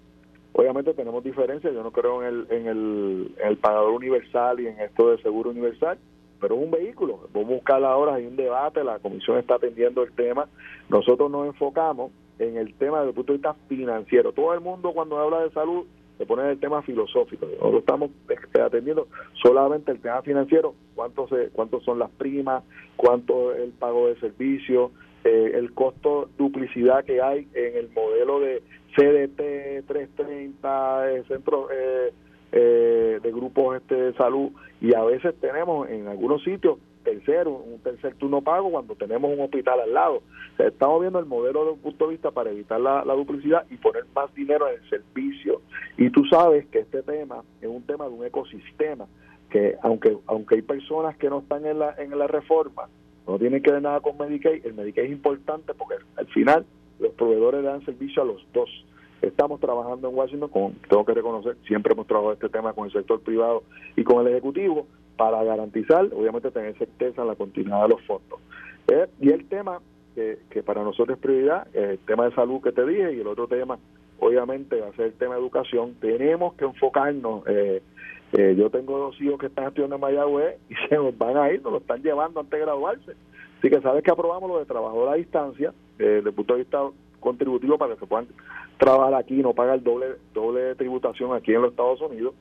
Obviamente 0.54 0.94
tenemos 0.94 1.22
diferencias, 1.22 1.74
yo 1.74 1.82
no 1.82 1.90
creo 1.90 2.22
en 2.22 2.28
el, 2.28 2.46
en 2.48 2.66
el, 2.66 3.34
en 3.38 3.48
el 3.48 3.56
pagador 3.58 3.92
universal 3.92 4.60
y 4.60 4.68
en 4.68 4.80
esto 4.80 5.10
de 5.10 5.20
seguro 5.20 5.50
universal, 5.50 5.98
pero 6.40 6.54
es 6.54 6.62
un 6.62 6.70
vehículo. 6.70 7.28
Vamos 7.34 7.50
a 7.50 7.54
buscar 7.56 7.84
ahora, 7.84 8.14
hay 8.14 8.24
un 8.24 8.36
debate, 8.36 8.82
la 8.82 8.98
comisión 8.98 9.36
está 9.36 9.56
atendiendo 9.56 10.02
el 10.02 10.12
tema. 10.12 10.48
Nosotros 10.88 11.30
nos 11.30 11.48
enfocamos 11.48 12.12
en 12.38 12.56
el 12.56 12.72
tema 12.74 13.00
desde 13.00 13.10
el 13.10 13.14
punto 13.14 13.32
de 13.34 13.38
vista 13.38 13.54
financiero. 13.68 14.32
Todo 14.32 14.54
el 14.54 14.60
mundo 14.60 14.92
cuando 14.94 15.18
habla 15.18 15.40
de 15.40 15.50
salud 15.50 15.84
se 16.18 16.26
pone 16.26 16.42
en 16.42 16.50
el 16.50 16.60
tema 16.60 16.82
filosófico. 16.82 17.46
Nosotros 17.46 17.80
estamos 17.80 18.10
este, 18.28 18.60
atendiendo 18.60 19.08
solamente 19.42 19.92
el 19.92 20.00
tema 20.00 20.22
financiero, 20.22 20.74
cuánto, 20.94 21.28
se, 21.28 21.48
cuánto 21.50 21.80
son 21.80 21.98
las 21.98 22.10
primas, 22.10 22.64
cuánto 22.96 23.54
el 23.54 23.70
pago 23.70 24.08
de 24.08 24.16
servicios, 24.20 24.90
eh, 25.24 25.52
el 25.54 25.72
costo 25.72 26.28
duplicidad 26.38 27.04
que 27.04 27.20
hay 27.20 27.48
en 27.54 27.76
el 27.76 27.90
modelo 27.90 28.40
de 28.40 28.62
CDT 28.94 29.86
330, 29.86 31.12
el 31.12 31.24
centro... 31.26 31.68
Eh, 31.70 32.12
eh, 32.52 33.18
de 33.22 33.32
grupos 33.32 33.76
este, 33.76 33.94
de 33.96 34.12
salud 34.14 34.50
y 34.80 34.94
a 34.94 35.02
veces 35.02 35.34
tenemos 35.40 35.90
en 35.90 36.06
algunos 36.06 36.42
sitios 36.44 36.78
tercer, 37.06 37.46
un 37.46 37.78
tercer 37.84 38.14
turno 38.16 38.42
pago 38.42 38.70
cuando 38.70 38.96
tenemos 38.96 39.30
un 39.32 39.40
hospital 39.40 39.80
al 39.80 39.94
lado. 39.94 40.22
estamos 40.58 41.00
viendo 41.00 41.20
el 41.20 41.26
modelo 41.26 41.64
de 41.64 41.70
un 41.72 41.78
punto 41.78 42.06
de 42.06 42.10
vista 42.12 42.32
para 42.32 42.50
evitar 42.50 42.80
la, 42.80 43.04
duplicidad 43.04 43.64
y 43.70 43.76
poner 43.76 44.04
más 44.14 44.34
dinero 44.34 44.68
en 44.68 44.82
el 44.82 44.90
servicio. 44.90 45.62
Y 45.96 46.10
tú 46.10 46.24
sabes 46.26 46.66
que 46.66 46.80
este 46.80 47.02
tema 47.02 47.44
es 47.60 47.68
un 47.68 47.82
tema 47.82 48.06
de 48.06 48.10
un 48.10 48.24
ecosistema 48.24 49.06
que 49.50 49.76
aunque 49.82 50.18
aunque 50.26 50.56
hay 50.56 50.62
personas 50.62 51.16
que 51.16 51.30
no 51.30 51.38
están 51.38 51.64
en 51.64 51.78
la 51.78 51.94
en 51.96 52.18
la 52.18 52.26
reforma, 52.26 52.88
no 53.26 53.38
tienen 53.38 53.62
que 53.62 53.70
ver 53.70 53.82
nada 53.82 54.00
con 54.00 54.18
Medicaid, 54.18 54.66
el 54.66 54.74
Medicaid 54.74 55.06
es 55.06 55.12
importante 55.12 55.72
porque 55.74 55.94
al 56.16 56.26
final 56.26 56.66
los 56.98 57.12
proveedores 57.12 57.62
dan 57.62 57.84
servicio 57.84 58.22
a 58.22 58.26
los 58.26 58.44
dos. 58.52 58.68
Estamos 59.22 59.60
trabajando 59.60 60.08
en 60.08 60.14
Washington, 60.14 60.50
con, 60.50 60.72
tengo 60.88 61.04
que 61.04 61.14
reconocer, 61.14 61.56
siempre 61.66 61.92
hemos 61.92 62.06
trabajado 62.06 62.34
este 62.34 62.48
tema 62.48 62.72
con 62.72 62.86
el 62.86 62.92
sector 62.92 63.20
privado 63.20 63.62
y 63.94 64.02
con 64.02 64.26
el 64.26 64.32
Ejecutivo 64.32 64.86
para 65.16 65.42
garantizar, 65.44 66.06
obviamente, 66.14 66.50
tener 66.50 66.76
certeza 66.76 67.22
en 67.22 67.28
la 67.28 67.34
continuidad 67.34 67.82
de 67.82 67.88
los 67.88 68.02
fondos. 68.02 68.40
Eh, 68.88 69.06
y 69.20 69.30
el 69.30 69.46
tema 69.48 69.80
que, 70.14 70.38
que, 70.50 70.62
para 70.62 70.82
nosotros 70.82 71.16
es 71.16 71.22
prioridad, 71.22 71.66
el 71.74 71.98
tema 72.00 72.26
de 72.26 72.34
salud 72.34 72.62
que 72.62 72.72
te 72.72 72.84
dije, 72.86 73.14
y 73.14 73.20
el 73.20 73.26
otro 73.26 73.46
tema, 73.46 73.78
obviamente, 74.20 74.80
va 74.80 74.88
a 74.88 74.92
ser 74.92 75.06
el 75.06 75.12
tema 75.14 75.34
de 75.34 75.40
educación. 75.40 75.94
Tenemos 76.00 76.54
que 76.54 76.64
enfocarnos. 76.64 77.42
Eh, 77.46 77.82
eh, 78.32 78.54
yo 78.58 78.70
tengo 78.70 78.98
dos 78.98 79.20
hijos 79.20 79.38
que 79.38 79.46
están 79.46 79.66
estudiando 79.66 79.96
en 79.96 80.00
Mayagüez 80.00 80.58
y 80.68 80.74
se 80.88 80.96
nos 80.96 81.16
van 81.16 81.36
a 81.36 81.50
ir, 81.50 81.62
nos 81.62 81.72
lo 81.72 81.78
están 81.78 82.02
llevando 82.02 82.40
antes 82.40 82.58
de 82.58 82.64
graduarse. 82.64 83.12
Así 83.58 83.70
que 83.70 83.80
sabes 83.80 84.02
que 84.04 84.10
aprobamos 84.10 84.50
lo 84.50 84.58
de 84.58 84.66
trabajador 84.66 85.08
a 85.08 85.14
distancia, 85.14 85.72
desde 85.96 86.28
el 86.28 86.34
punto 86.34 86.54
de 86.54 86.60
vista 86.60 86.78
contributivo, 87.20 87.78
para 87.78 87.94
que 87.94 88.00
se 88.00 88.06
puedan 88.06 88.26
trabajar 88.78 89.14
aquí 89.14 89.40
y 89.40 89.42
no 89.42 89.54
pagar 89.54 89.82
doble, 89.82 90.16
doble 90.34 90.74
tributación 90.74 91.34
aquí 91.34 91.54
en 91.54 91.62
los 91.62 91.70
Estados 91.70 92.00
Unidos. 92.02 92.34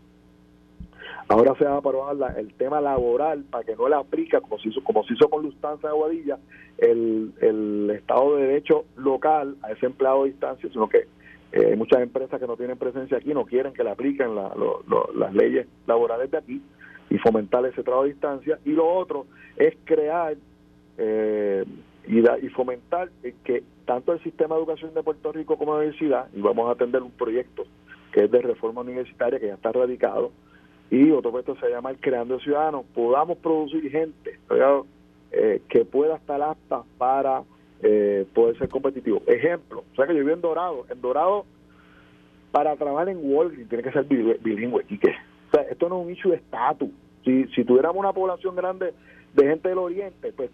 Ahora 1.27 1.55
se 1.57 1.65
va 1.65 1.73
a 1.73 1.77
aprobar 1.77 2.38
el 2.38 2.53
tema 2.53 2.79
laboral 2.79 3.45
para 3.49 3.63
que 3.63 3.75
no 3.75 3.89
le 3.89 3.95
aplica, 3.95 4.41
como 4.41 4.59
se 4.59 4.69
hizo, 4.69 4.83
como 4.83 5.03
se 5.05 5.13
hizo 5.13 5.27
con 5.27 5.43
Lustanza 5.43 5.88
de 5.88 5.93
Aguadilla, 5.93 6.38
el, 6.77 7.33
el 7.41 7.89
Estado 7.91 8.35
de 8.35 8.47
Derecho 8.47 8.85
local 8.95 9.55
a 9.63 9.71
ese 9.71 9.88
empleado 9.88 10.21
a 10.21 10.25
distancia, 10.25 10.69
sino 10.71 10.88
que 10.88 11.07
eh, 11.51 11.67
hay 11.71 11.75
muchas 11.75 12.01
empresas 12.01 12.39
que 12.39 12.45
no 12.45 12.55
tienen 12.55 12.77
presencia 12.77 13.17
aquí, 13.17 13.33
no 13.33 13.45
quieren 13.45 13.73
que 13.73 13.83
le 13.83 13.89
apliquen 13.89 14.35
las 14.35 15.33
leyes 15.33 15.67
laborales 15.88 16.29
de 16.29 16.38
aquí 16.38 16.61
y 17.09 17.17
fomentar 17.17 17.65
ese 17.65 17.81
trabajo 17.81 18.03
a 18.03 18.07
distancia. 18.07 18.59
Y 18.63 18.71
lo 18.71 18.88
otro 18.88 19.25
es 19.57 19.75
crear 19.83 20.35
eh, 20.97 21.65
y, 22.07 22.19
y 22.19 22.49
fomentar 22.49 23.09
que 23.43 23.63
tanto 23.85 24.13
el 24.13 24.21
sistema 24.21 24.55
de 24.55 24.61
educación 24.61 24.93
de 24.93 25.01
Puerto 25.01 25.31
Rico 25.31 25.57
como 25.57 25.73
la 25.73 25.79
universidad, 25.79 26.27
y 26.33 26.41
vamos 26.41 26.67
a 26.67 26.73
atender 26.73 27.01
un 27.01 27.11
proyecto 27.11 27.63
que 28.11 28.25
es 28.25 28.31
de 28.31 28.41
reforma 28.41 28.81
universitaria 28.81 29.39
que 29.39 29.47
ya 29.47 29.55
está 29.55 29.71
radicado, 29.71 30.31
y 30.91 31.12
otro 31.12 31.32
proyecto 31.32 31.56
se 31.58 31.69
llama 31.69 31.89
el 31.89 31.98
Creando 31.98 32.39
Ciudadanos, 32.39 32.86
podamos 32.93 33.38
producir 33.39 33.89
gente 33.89 34.39
eh, 35.32 35.62
que 35.67 35.86
pueda 35.86 36.15
estar 36.15 36.41
apta 36.41 36.84
para 36.98 37.43
eh, 37.82 38.26
poder 38.34 38.58
ser 38.58 38.69
competitivo. 38.69 39.21
Ejemplo, 39.28 39.84
o 39.91 39.95
sea 39.95 40.08
que 40.08 40.13
yo 40.13 40.19
vivo 40.19 40.34
en 40.34 40.41
Dorado, 40.41 40.86
en 40.89 41.02
Dorado 41.02 41.45
para 42.52 42.76
trabajar 42.78 43.10
en 43.10 43.19
Walgreens 43.21 43.67
tiene 43.67 43.84
que 43.84 43.91
ser 43.91 44.06
bilingüe. 44.06 44.84
O 44.84 45.52
sea, 45.52 45.63
esto 45.69 45.89
no 45.89 46.00
es 46.00 46.06
un 46.06 46.13
issue 46.13 46.32
de 46.32 46.38
estatus. 46.38 46.89
Si, 47.26 47.45
si 47.48 47.65
tuviéramos 47.65 47.98
una 47.98 48.13
población 48.13 48.56
grande 48.56 48.93
de 49.34 49.48
gente 49.48 49.67
del 49.67 49.80
oriente, 49.80 50.32
pues 50.32 50.50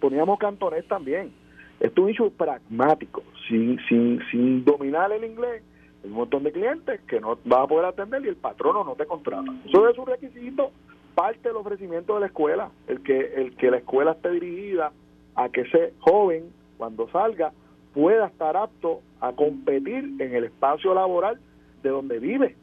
poníamos 0.00 0.38
cantonés 0.38 0.86
también. 0.86 1.32
Esto 1.80 2.02
es 2.02 2.04
un 2.04 2.10
issue 2.10 2.30
pragmático. 2.30 3.24
Sin, 3.48 3.80
sin, 3.88 4.20
sin 4.30 4.64
dominar 4.64 5.10
el 5.10 5.24
inglés, 5.24 5.62
un 6.08 6.14
montón 6.14 6.42
de 6.42 6.52
clientes 6.52 7.00
que 7.02 7.20
no 7.20 7.38
vas 7.44 7.60
a 7.60 7.66
poder 7.66 7.84
atender 7.86 8.24
y 8.24 8.28
el 8.28 8.36
patrono 8.36 8.84
no 8.84 8.94
te 8.94 9.06
contrata. 9.06 9.52
Eso 9.66 9.88
es 9.88 9.98
un 9.98 10.06
requisito, 10.06 10.70
parte 11.14 11.48
del 11.48 11.56
ofrecimiento 11.56 12.14
de 12.14 12.20
la 12.20 12.26
escuela, 12.26 12.70
el 12.86 13.02
que, 13.02 13.34
el 13.36 13.56
que 13.56 13.70
la 13.70 13.78
escuela 13.78 14.12
esté 14.12 14.30
dirigida 14.30 14.92
a 15.34 15.48
que 15.48 15.62
ese 15.62 15.92
joven, 16.00 16.50
cuando 16.76 17.08
salga, 17.10 17.52
pueda 17.92 18.26
estar 18.26 18.56
apto 18.56 19.00
a 19.20 19.32
competir 19.32 20.16
en 20.18 20.34
el 20.34 20.44
espacio 20.44 20.94
laboral 20.94 21.38
de 21.82 21.90
donde 21.90 22.18
vive. 22.18 22.56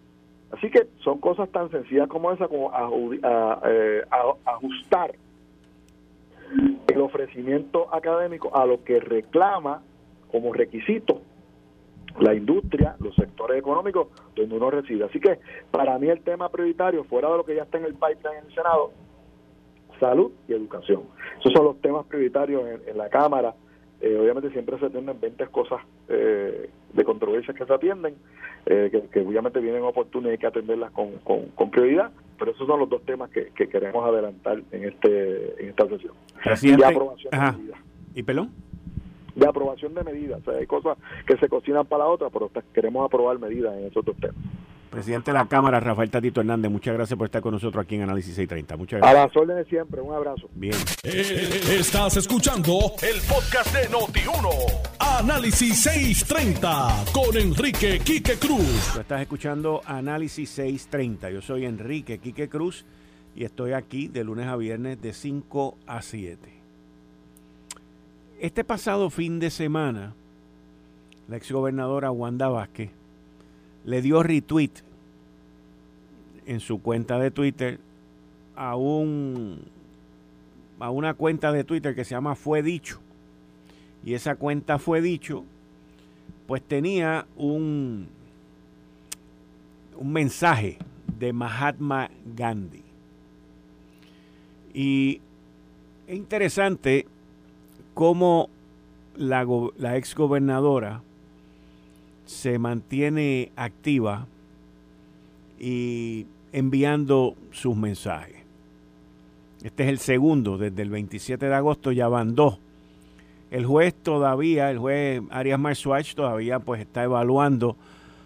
Así 0.51 0.69
que 0.69 0.88
son 1.03 1.19
cosas 1.19 1.49
tan 1.49 1.69
sencillas 1.69 2.08
como 2.08 2.31
esa, 2.31 2.47
como 2.47 2.71
eh, 2.73 4.03
ajustar 4.45 5.15
el 6.88 7.01
ofrecimiento 7.01 7.93
académico 7.93 8.55
a 8.55 8.65
lo 8.65 8.84
que 8.84 8.99
reclama 8.99 9.81
como 10.31 10.53
requisito 10.53 11.21
la 12.19 12.34
industria, 12.34 12.95
los 12.99 13.15
sectores 13.15 13.58
económicos 13.60 14.08
donde 14.36 14.56
uno 14.56 14.69
reside. 14.71 15.06
Así 15.06 15.19
que 15.19 15.39
para 15.71 15.97
mí 15.99 16.08
el 16.08 16.21
tema 16.21 16.49
prioritario, 16.49 17.04
fuera 17.04 17.30
de 17.30 17.38
lo 17.38 17.45
que 17.45 17.56
ya 17.56 17.63
está 17.63 17.78
en 17.78 17.86
el 17.86 17.93
pipeline 17.93 18.38
en 18.39 18.45
el 18.45 18.56
Senado, 18.56 18.91
salud 19.99 20.32
y 20.47 20.54
educación. 20.54 21.04
Esos 21.39 21.54
son 21.54 21.65
los 21.65 21.82
temas 21.82 22.06
prioritarios 22.06 22.63
en, 22.86 22.97
la 22.97 23.10
Cámara. 23.10 23.54
Eh, 24.01 24.17
obviamente 24.19 24.51
siempre 24.51 24.78
se 24.80 24.86
atienden 24.86 25.19
20 25.19 25.47
cosas 25.47 25.82
eh, 26.10 26.69
de 26.93 27.04
controversias 27.04 27.56
que 27.56 27.65
se 27.65 27.73
atienden, 27.73 28.15
eh, 28.65 29.08
que, 29.12 29.21
obviamente 29.21 29.60
vienen 29.60 29.84
oportunas 29.84 30.30
y 30.30 30.32
hay 30.32 30.38
que 30.38 30.47
atenderlas 30.47 30.91
con, 30.91 31.12
con, 31.23 31.71
prioridad, 31.71 32.12
pero 32.38 32.51
esos 32.51 32.67
son 32.67 32.80
los 32.80 32.89
dos 32.89 33.04
temas 33.04 33.30
que, 33.30 33.51
queremos 33.67 34.06
adelantar 34.06 34.62
en 34.71 34.84
este 34.86 35.62
en 35.62 35.69
esta 35.69 35.88
sesión. 35.88 36.13
y 36.62 36.84
aprobación 36.84 37.32
de 37.32 37.51
medidas. 37.58 37.80
¿Y 38.13 38.23
pelón? 38.23 38.51
De 39.36 39.48
aprobación 39.48 39.93
de 39.93 40.04
medidas. 40.04 40.39
O 40.41 40.52
sea, 40.52 40.60
hay 40.60 40.65
cosas 40.65 40.98
que 41.28 41.38
se 41.38 41.50
cocinan 41.50 41.86
para 41.86 42.06
la 42.06 42.10
otra, 42.10 42.30
pero 42.30 42.50
queremos 42.74 43.06
aprobar 43.06 43.38
medidas 43.38 43.76
en 43.78 43.86
esos 43.86 44.04
dos 44.04 44.15
temas. 44.17 44.36
Presidente 44.95 45.32
de 45.32 45.38
la 45.38 45.45
Cámara, 45.45 45.82
Rafael 45.82 46.10
Tatito 46.10 46.39
Hernández, 46.39 46.71
muchas 46.71 46.93
gracias 46.93 47.17
por 47.17 47.26
estar 47.26 47.41
con 47.41 47.52
nosotros 47.52 47.84
aquí 47.84 47.95
en 47.95 48.04
Análisis 48.04 48.34
630. 48.36 48.78
Muchas 48.78 49.02
gracias. 49.02 49.19
A 49.19 49.28
las 49.28 49.36
órdenes 49.36 49.67
siempre, 49.67 50.00
un 50.00 50.13
abrazo. 50.13 50.48
Bien. 50.54 50.74
Eh, 51.04 51.60
estás 51.78 52.15
escuchando 52.15 52.93
el 53.02 53.19
podcast 53.28 53.76
de 53.76 53.89
Noti1. 53.89 54.50
Análisis 55.19 55.84
630 55.84 57.06
con 57.12 57.36
Enrique 57.36 58.00
Quique 58.00 58.36
Cruz. 58.36 58.93
Tú 58.93 59.02
estás 59.02 59.19
escuchando 59.19 59.82
Análisis 59.86 60.50
630. 60.52 61.30
Yo 61.30 61.41
soy 61.41 61.65
Enrique 61.65 62.19
Quique 62.19 62.48
Cruz 62.48 62.86
y 63.36 63.43
estoy 63.43 63.74
aquí 63.74 64.08
de 64.08 64.24
lunes 64.24 64.48
a 64.48 64.56
viernes 64.56 65.02
de 65.02 65.12
5 65.12 65.78
a 65.88 66.02
7. 66.02 66.55
Este 68.39 68.65
pasado 68.65 69.10
fin 69.10 69.39
de 69.39 69.50
semana, 69.50 70.13
la 71.30 71.38
exgobernadora 71.38 72.12
Wanda 72.12 72.50
Vázquez 72.50 72.91
le 73.86 74.02
dio 74.02 74.24
retweet 74.24 74.71
en 76.45 76.60
su 76.60 76.82
cuenta 76.82 77.17
de 77.17 77.32
Twitter 77.32 77.80
a 78.56 78.76
un 78.76 79.63
a 80.80 80.89
una 80.89 81.13
cuenta 81.13 81.54
de 81.54 81.63
Twitter 81.63 81.95
que 81.95 82.04
se 82.04 82.12
llama 82.12 82.36
Fue 82.36 82.62
Dicho. 82.62 83.00
Y 84.04 84.15
esa 84.15 84.36
cuenta 84.36 84.80
Fue 84.80 85.02
Dicho, 85.02 85.45
pues 86.45 86.62
tenía 86.62 87.26
un, 87.38 88.10
un 89.95 90.12
mensaje 90.12 90.78
de 91.17 91.32
Mahatma 91.32 92.12
Gandhi. 92.36 92.84
Y 94.74 95.21
es 96.06 96.17
interesante 96.17 97.08
cómo 97.95 98.49
la, 99.15 99.47
la 99.77 99.97
ex 99.97 100.13
gobernadora 100.13 101.01
se 102.25 102.60
mantiene 102.60 103.51
activa 103.55 104.27
y 105.60 106.27
enviando 106.51 107.36
sus 107.51 107.75
mensajes. 107.75 108.36
Este 109.63 109.84
es 109.84 109.89
el 109.89 109.97
segundo, 109.97 110.60
desde 110.60 110.84
el 110.84 110.91
27 110.91 111.47
de 111.47 111.55
agosto 111.55 111.91
ya 111.91 112.08
van 112.08 112.36
dos. 112.36 112.60
El 113.49 113.65
juez 113.65 113.95
todavía, 113.95 114.69
el 114.69 114.77
juez 114.77 115.21
Arias 115.31 115.60
Marswatch 115.60 116.13
todavía 116.13 116.60
pues 116.60 116.81
está 116.81 117.03
evaluando 117.03 117.77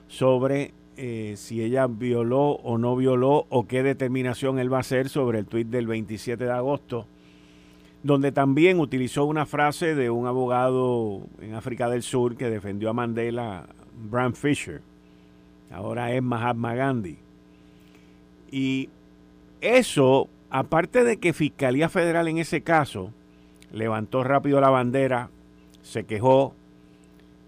sobre 0.08 0.74
eh, 0.98 1.36
si 1.38 1.62
ella 1.62 1.88
violó 1.88 2.52
o 2.52 2.78
no 2.78 2.96
violó 2.96 3.46
o 3.50 3.68
qué 3.68 3.84
determinación 3.84 4.60
él 4.60 4.74
va 4.74 4.78
a 4.78 4.82
hacer 4.82 5.08
sobre 5.08 5.40
el 5.40 5.46
tuit 5.46 5.68
del 5.68 5.88
27 5.88 6.44
de 6.44 6.52
agosto, 6.52 7.06
donde 8.04 8.32
también 8.32 8.80
utilizó 8.80 9.26
una 9.26 9.46
frase 9.46 9.96
de 9.96 10.10
un 10.10 10.26
abogado 10.26 11.28
en 11.42 11.54
África 11.56 11.90
del 11.90 12.04
Sur 12.04 12.38
que 12.38 12.50
defendió 12.50 12.90
a 12.90 12.94
Mandela 12.94 13.68
Bram 14.10 14.34
Fisher. 14.34 14.82
Ahora 15.72 16.14
es 16.14 16.24
Mahatma 16.24 16.74
Gandhi. 16.76 17.18
Y 18.52 18.90
eso, 19.62 20.30
aparte 20.50 21.04
de 21.04 21.18
que 21.18 21.34
Fiscalía 21.34 21.90
Federal 21.90 22.28
en 22.28 22.38
ese 22.38 22.62
caso 22.62 23.12
levantó 23.72 24.24
rápido 24.24 24.62
la 24.62 24.70
bandera, 24.70 25.30
se 25.82 26.06
quejó 26.06 26.56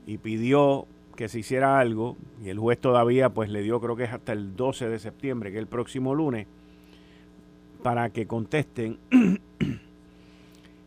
y 0.06 0.18
pidió 0.18 0.86
que 1.16 1.30
se 1.30 1.40
hiciera 1.40 1.80
algo, 1.80 2.18
y 2.44 2.50
el 2.50 2.60
juez 2.60 2.80
todavía 2.80 3.30
pues 3.30 3.50
le 3.50 3.62
dio 3.62 3.80
creo 3.80 3.96
que 3.96 4.04
es 4.06 4.14
hasta 4.14 4.34
el 4.34 4.56
12 4.56 4.90
de 4.90 5.00
septiembre, 5.00 5.52
que 5.52 5.58
es 5.58 5.62
el 5.62 5.68
próximo 5.68 6.16
lunes, 6.16 6.48
para 7.84 8.10
que 8.10 8.28
contesten 8.28 8.98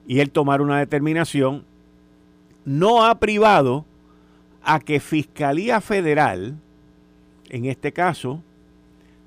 y 0.06 0.20
él 0.20 0.30
tomar 0.30 0.60
una 0.60 0.78
determinación, 0.78 1.64
no 2.64 3.04
ha 3.04 3.18
privado 3.18 3.84
a 4.62 4.80
que 4.80 5.00
Fiscalía 5.00 5.80
Federal, 5.80 6.56
en 7.50 7.66
este 7.66 7.92
caso, 7.92 8.42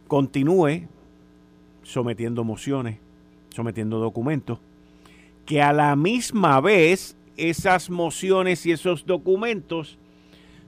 continúe 0.08 0.88
sometiendo 1.84 2.44
mociones, 2.44 2.98
sometiendo 3.50 4.00
documentos, 4.00 4.60
que 5.46 5.62
a 5.62 5.74
la 5.74 5.96
misma 5.96 6.60
vez 6.60 7.16
esas 7.38 7.90
mociones 7.90 8.66
y 8.66 8.72
esos 8.72 9.06
documentos 9.06 9.98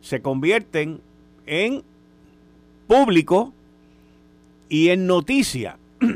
se 0.01 0.21
convierten 0.21 1.01
en 1.45 1.83
público 2.87 3.53
y 4.69 4.89
en 4.89 5.07
noticia. 5.07 5.77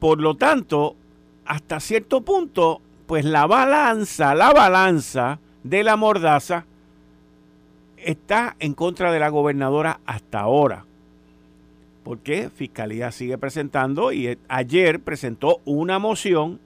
Por 0.00 0.20
lo 0.20 0.36
tanto, 0.36 0.96
hasta 1.50 1.80
cierto 1.80 2.20
punto, 2.20 2.80
pues 3.08 3.24
la 3.24 3.44
balanza, 3.44 4.36
la 4.36 4.52
balanza 4.52 5.40
de 5.64 5.82
la 5.82 5.96
mordaza 5.96 6.64
está 7.96 8.54
en 8.60 8.72
contra 8.72 9.10
de 9.10 9.18
la 9.18 9.30
gobernadora 9.30 9.98
hasta 10.06 10.38
ahora. 10.38 10.84
Porque 12.04 12.50
Fiscalía 12.50 13.10
sigue 13.10 13.36
presentando 13.36 14.12
y 14.12 14.38
ayer 14.46 15.00
presentó 15.00 15.60
una 15.64 15.98
moción 15.98 16.60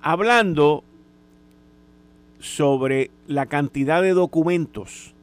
hablando 0.00 0.82
sobre 2.40 3.12
la 3.28 3.46
cantidad 3.46 4.02
de 4.02 4.10
documentos 4.10 5.14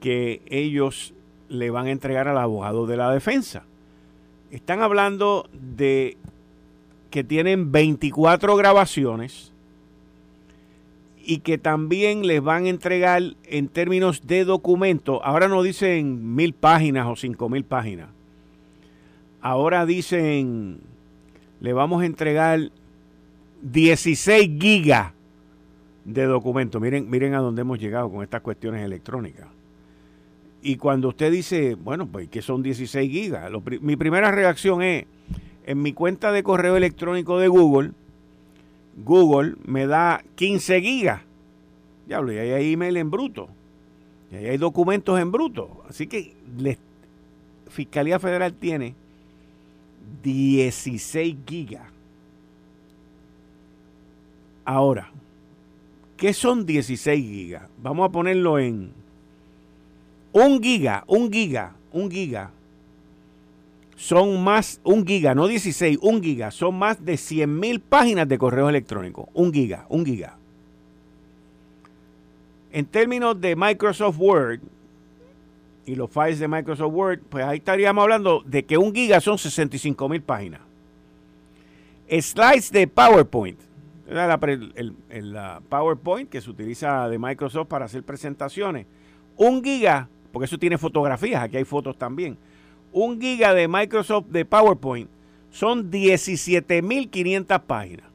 que 0.00 0.40
ellos 0.46 1.14
le 1.48 1.70
van 1.70 1.86
a 1.86 1.90
entregar 1.90 2.28
al 2.28 2.38
abogado 2.38 2.86
de 2.86 2.96
la 2.96 3.10
defensa. 3.10 3.64
Están 4.52 4.82
hablando 4.82 5.48
de 5.52 6.16
que 7.10 7.24
tienen 7.24 7.72
24 7.72 8.56
grabaciones 8.56 9.52
y 11.24 11.40
que 11.40 11.58
también 11.58 12.26
les 12.26 12.42
van 12.42 12.64
a 12.64 12.68
entregar 12.70 13.22
en 13.44 13.68
términos 13.68 14.26
de 14.26 14.44
documento, 14.44 15.22
ahora 15.24 15.48
no 15.48 15.62
dicen 15.62 16.34
mil 16.34 16.54
páginas 16.54 17.06
o 17.06 17.16
cinco 17.16 17.48
mil 17.48 17.64
páginas, 17.64 18.08
ahora 19.40 19.84
dicen, 19.84 20.80
le 21.60 21.72
vamos 21.72 22.02
a 22.02 22.06
entregar 22.06 22.70
16 23.62 24.50
gigas 24.60 25.12
de 26.04 26.24
documentos. 26.24 26.80
Miren, 26.80 27.10
miren 27.10 27.34
a 27.34 27.38
dónde 27.40 27.60
hemos 27.62 27.78
llegado 27.78 28.10
con 28.10 28.22
estas 28.22 28.40
cuestiones 28.40 28.82
electrónicas. 28.82 29.48
Y 30.62 30.76
cuando 30.76 31.08
usted 31.08 31.30
dice, 31.30 31.74
bueno, 31.74 32.06
pues 32.06 32.28
que 32.28 32.42
son 32.42 32.62
16 32.62 33.10
gigas, 33.10 33.50
mi 33.80 33.96
primera 33.96 34.30
reacción 34.30 34.82
es, 34.82 35.04
en 35.68 35.82
mi 35.82 35.92
cuenta 35.92 36.32
de 36.32 36.42
correo 36.42 36.78
electrónico 36.78 37.38
de 37.38 37.48
Google, 37.48 37.90
Google 39.04 39.56
me 39.66 39.86
da 39.86 40.24
15 40.36 40.80
gigas. 40.80 41.20
Diablo, 42.06 42.32
y 42.32 42.38
ahí 42.38 42.52
hay 42.52 42.72
email 42.72 42.96
en 42.96 43.10
bruto. 43.10 43.50
Y 44.32 44.36
ahí 44.36 44.46
hay 44.46 44.56
documentos 44.56 45.20
en 45.20 45.30
bruto. 45.30 45.84
Así 45.86 46.06
que 46.06 46.34
la 46.56 46.74
Fiscalía 47.68 48.18
Federal 48.18 48.54
tiene 48.54 48.94
16 50.22 51.36
gigas. 51.46 51.84
Ahora, 54.64 55.10
¿qué 56.16 56.32
son 56.32 56.64
16 56.64 57.22
gigas? 57.22 57.68
Vamos 57.82 58.08
a 58.08 58.12
ponerlo 58.12 58.58
en 58.58 58.90
un 60.32 60.62
giga, 60.62 61.04
un 61.06 61.30
giga, 61.30 61.74
un 61.92 62.10
giga. 62.10 62.52
Son 63.98 64.44
más, 64.44 64.80
un 64.84 65.04
giga, 65.04 65.34
no 65.34 65.48
16, 65.48 65.98
un 66.02 66.22
giga. 66.22 66.52
Son 66.52 66.78
más 66.78 67.04
de 67.04 67.16
100 67.16 67.58
mil 67.58 67.80
páginas 67.80 68.28
de 68.28 68.38
correo 68.38 68.68
electrónico. 68.68 69.28
Un 69.34 69.52
giga, 69.52 69.86
un 69.88 70.06
giga. 70.06 70.36
En 72.70 72.86
términos 72.86 73.40
de 73.40 73.56
Microsoft 73.56 74.16
Word 74.20 74.60
y 75.84 75.96
los 75.96 76.08
files 76.08 76.38
de 76.38 76.46
Microsoft 76.46 76.94
Word, 76.94 77.18
pues 77.28 77.44
ahí 77.44 77.58
estaríamos 77.58 78.02
hablando 78.02 78.44
de 78.46 78.64
que 78.64 78.78
un 78.78 78.94
giga 78.94 79.20
son 79.20 79.36
65 79.36 80.08
mil 80.08 80.22
páginas. 80.22 80.60
Slides 82.08 82.70
de 82.70 82.86
PowerPoint. 82.86 83.58
El, 84.06 84.94
el, 85.08 85.36
PowerPoint 85.68 86.30
que 86.30 86.40
se 86.40 86.48
utiliza 86.48 87.08
de 87.08 87.18
Microsoft 87.18 87.66
para 87.66 87.86
hacer 87.86 88.04
presentaciones. 88.04 88.86
Un 89.36 89.62
giga 89.64 90.08
porque 90.32 90.44
eso 90.44 90.56
tiene 90.56 90.78
fotografías, 90.78 91.42
aquí 91.42 91.56
hay 91.56 91.64
fotos 91.64 91.98
también. 91.98 92.38
Un 92.92 93.20
giga 93.20 93.54
de 93.54 93.68
Microsoft 93.68 94.26
de 94.28 94.44
PowerPoint 94.44 95.08
son 95.50 95.90
17.500 95.90 97.60
páginas. 97.62 98.06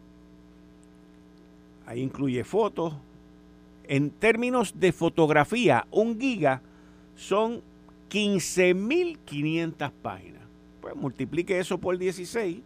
Ahí 1.86 2.02
incluye 2.02 2.44
fotos. 2.44 2.94
En 3.88 4.10
términos 4.10 4.80
de 4.80 4.92
fotografía, 4.92 5.86
un 5.92 6.20
giga 6.20 6.62
son 7.16 7.62
15.500 8.10 9.92
páginas. 10.02 10.42
Pues 10.82 10.96
multiplique 10.96 11.60
eso 11.60 11.78
por 11.78 11.98
16 11.98 12.60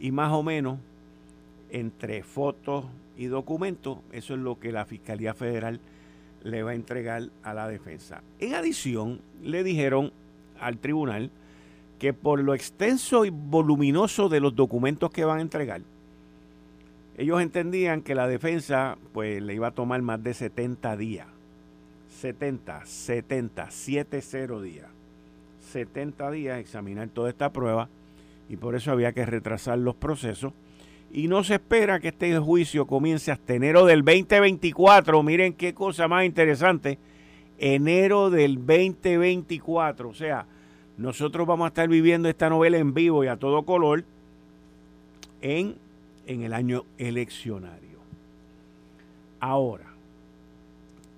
y 0.00 0.10
más 0.10 0.32
o 0.32 0.42
menos 0.42 0.78
entre 1.70 2.22
fotos 2.22 2.84
y 3.16 3.26
documentos, 3.26 3.98
eso 4.12 4.34
es 4.34 4.40
lo 4.40 4.58
que 4.58 4.72
la 4.72 4.84
Fiscalía 4.84 5.34
Federal 5.34 5.80
le 6.42 6.62
va 6.62 6.72
a 6.72 6.74
entregar 6.74 7.28
a 7.42 7.54
la 7.54 7.68
defensa. 7.68 8.22
En 8.38 8.54
adición, 8.54 9.20
le 9.42 9.64
dijeron 9.64 10.12
al 10.60 10.78
tribunal 10.78 11.30
que 11.98 12.12
por 12.12 12.40
lo 12.40 12.54
extenso 12.54 13.24
y 13.24 13.30
voluminoso 13.30 14.28
de 14.28 14.40
los 14.40 14.54
documentos 14.54 15.10
que 15.10 15.24
van 15.24 15.38
a 15.38 15.42
entregar, 15.42 15.80
ellos 17.16 17.40
entendían 17.40 18.02
que 18.02 18.14
la 18.14 18.28
defensa 18.28 18.98
pues 19.12 19.42
le 19.42 19.54
iba 19.54 19.68
a 19.68 19.70
tomar 19.70 20.02
más 20.02 20.22
de 20.22 20.34
70 20.34 20.96
días. 20.96 21.26
70, 22.20 22.84
70, 22.84 23.70
70 23.70 24.60
días. 24.60 24.86
70 25.72 26.30
días 26.30 26.58
examinar 26.58 27.08
toda 27.08 27.30
esta 27.30 27.50
prueba 27.50 27.88
y 28.48 28.56
por 28.56 28.74
eso 28.74 28.92
había 28.92 29.12
que 29.12 29.26
retrasar 29.26 29.78
los 29.78 29.94
procesos 29.94 30.52
y 31.12 31.28
no 31.28 31.44
se 31.44 31.54
espera 31.54 32.00
que 32.00 32.08
este 32.08 32.36
juicio 32.38 32.86
comience 32.86 33.30
hasta 33.32 33.54
enero 33.54 33.86
del 33.86 34.04
2024. 34.04 35.22
Miren 35.22 35.54
qué 35.54 35.72
cosa 35.72 36.08
más 36.08 36.24
interesante. 36.24 36.98
Enero 37.58 38.30
del 38.30 38.56
2024. 38.56 40.08
O 40.08 40.14
sea, 40.14 40.46
nosotros 40.96 41.46
vamos 41.46 41.66
a 41.66 41.68
estar 41.68 41.88
viviendo 41.88 42.28
esta 42.28 42.48
novela 42.48 42.78
en 42.78 42.94
vivo 42.94 43.24
y 43.24 43.28
a 43.28 43.36
todo 43.36 43.64
color 43.64 44.04
en, 45.40 45.76
en 46.26 46.42
el 46.42 46.52
año 46.52 46.84
eleccionario. 46.98 47.98
Ahora, 49.40 49.86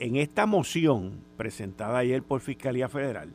en 0.01 0.17
esta 0.17 0.47
moción 0.47 1.13
presentada 1.37 1.99
ayer 1.99 2.23
por 2.23 2.41
Fiscalía 2.41 2.89
Federal, 2.89 3.31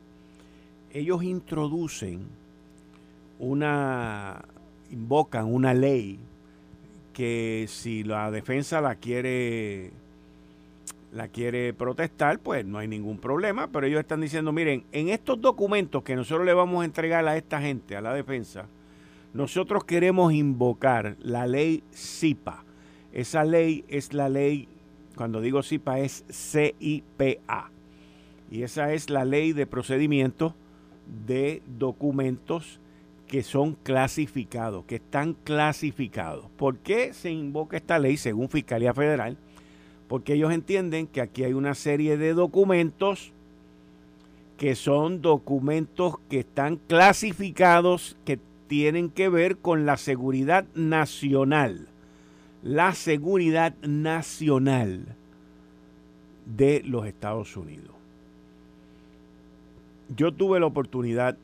ellos 0.93 1.23
introducen 1.23 2.27
una, 3.39 4.43
invocan 4.91 5.45
una 5.45 5.73
ley 5.73 6.19
que 7.13 7.65
si 7.67 8.03
la 8.03 8.31
defensa 8.31 8.81
la 8.81 8.95
quiere 8.95 9.91
la 11.13 11.27
quiere 11.27 11.73
protestar, 11.73 12.39
pues 12.39 12.65
no 12.65 12.79
hay 12.79 12.87
ningún 12.87 13.19
problema, 13.19 13.67
pero 13.71 13.85
ellos 13.85 13.99
están 13.99 14.21
diciendo, 14.21 14.51
miren, 14.51 14.83
en 14.91 15.09
estos 15.09 15.39
documentos 15.39 16.03
que 16.03 16.15
nosotros 16.15 16.45
le 16.45 16.53
vamos 16.53 16.81
a 16.81 16.85
entregar 16.85 17.27
a 17.27 17.37
esta 17.37 17.61
gente, 17.61 17.95
a 17.95 18.01
la 18.01 18.13
defensa, 18.13 18.65
nosotros 19.33 19.83
queremos 19.83 20.33
invocar 20.33 21.15
la 21.19 21.45
ley 21.45 21.83
CIPA. 21.93 22.63
Esa 23.11 23.43
ley 23.43 23.85
es 23.87 24.13
la 24.13 24.27
ley, 24.27 24.67
cuando 25.15 25.39
digo 25.39 25.61
CIPA 25.61 25.99
es 25.99 26.25
CIPA. 26.31 27.69
Y 28.49 28.63
esa 28.63 28.93
es 28.93 29.09
la 29.09 29.23
ley 29.23 29.53
de 29.53 29.67
procedimiento 29.67 30.55
de 31.25 31.61
documentos 31.77 32.79
que 33.27 33.43
son 33.43 33.73
clasificados, 33.83 34.85
que 34.85 34.95
están 34.95 35.33
clasificados. 35.33 36.45
¿Por 36.57 36.77
qué 36.77 37.13
se 37.13 37.31
invoca 37.31 37.77
esta 37.77 37.99
ley 37.99 38.17
según 38.17 38.49
Fiscalía 38.49 38.93
Federal? 38.93 39.37
Porque 40.13 40.35
ellos 40.35 40.53
entienden 40.53 41.07
que 41.07 41.21
aquí 41.21 41.43
hay 41.43 41.53
una 41.53 41.73
serie 41.73 42.17
de 42.17 42.35
documentos 42.35 43.31
que 44.57 44.75
son 44.75 45.23
documentos 45.23 46.19
que 46.29 46.41
están 46.41 46.75
clasificados, 46.87 48.15
que 48.23 48.37
tienen 48.67 49.09
que 49.09 49.27
ver 49.27 49.57
con 49.57 49.87
la 49.87 49.97
seguridad 49.97 50.65
nacional. 50.75 51.87
La 52.61 52.93
seguridad 52.93 53.73
nacional 53.81 55.15
de 56.45 56.83
los 56.85 57.07
Estados 57.07 57.57
Unidos. 57.57 57.95
Yo 60.15 60.31
tuve 60.31 60.59
la 60.59 60.67
oportunidad 60.67 61.39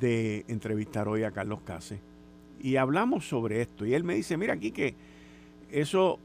de 0.00 0.44
entrevistar 0.48 1.06
hoy 1.06 1.22
a 1.22 1.30
Carlos 1.30 1.60
Case 1.64 2.00
y 2.60 2.74
hablamos 2.74 3.28
sobre 3.28 3.62
esto. 3.62 3.86
Y 3.86 3.94
él 3.94 4.02
me 4.02 4.16
dice, 4.16 4.36
mira 4.36 4.54
aquí 4.54 4.72
que 4.72 4.96
eso... 5.70 6.18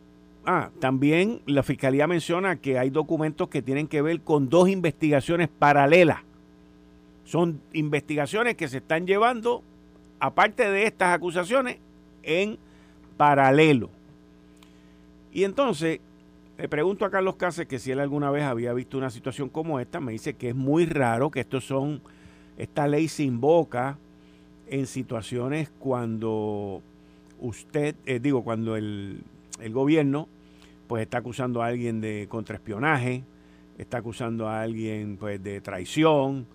Ah, 0.45 0.69
también 0.79 1.41
la 1.45 1.63
Fiscalía 1.63 2.06
menciona 2.06 2.58
que 2.58 2.77
hay 2.77 2.89
documentos 2.89 3.47
que 3.47 3.62
tienen 3.62 3.88
que 3.88 4.01
ver 4.01 4.21
con 4.21 4.49
dos 4.49 4.67
investigaciones 4.67 5.47
paralelas. 5.47 6.19
Son 7.23 7.62
investigaciones 7.71 8.56
que 8.56 8.67
se 8.67 8.77
están 8.77 9.08
llevando, 9.08 9.63
aparte 10.19 10.69
de 10.69 10.86
estas 10.86 11.15
acusaciones, 11.15 11.77
en 12.23 12.58
paralelo. 13.15 13.89
Y 15.32 15.45
entonces 15.45 16.01
le 16.58 16.67
pregunto 16.67 17.06
a 17.06 17.10
Carlos 17.10 17.36
Cáceres 17.36 17.67
que 17.67 17.79
si 17.79 17.91
él 17.91 17.99
alguna 17.99 18.29
vez 18.29 18.43
había 18.43 18.73
visto 18.73 18.97
una 18.97 19.10
situación 19.10 19.49
como 19.49 19.79
esta. 19.79 19.99
Me 19.99 20.12
dice 20.12 20.34
que 20.34 20.49
es 20.49 20.56
muy 20.56 20.86
raro, 20.86 21.32
que 21.32 21.39
estos 21.39 21.65
son 21.65 22.01
esta 22.58 22.88
ley 22.88 23.08
se 23.08 23.23
invoca 23.23 23.97
en 24.67 24.86
situaciones 24.88 25.71
cuando 25.79 26.82
usted, 27.39 27.95
eh, 28.06 28.19
digo, 28.19 28.43
cuando 28.43 28.75
el, 28.75 29.23
el, 29.59 29.73
gobierno 29.73 30.27
pues 30.87 31.03
está 31.03 31.19
acusando 31.19 31.61
a 31.61 31.67
alguien 31.67 32.01
de 32.01 32.27
contraespionaje, 32.29 33.23
está 33.77 33.97
acusando 33.99 34.47
a 34.47 34.61
alguien 34.61 35.17
pues 35.17 35.41
de 35.41 35.61
traición 35.61 36.45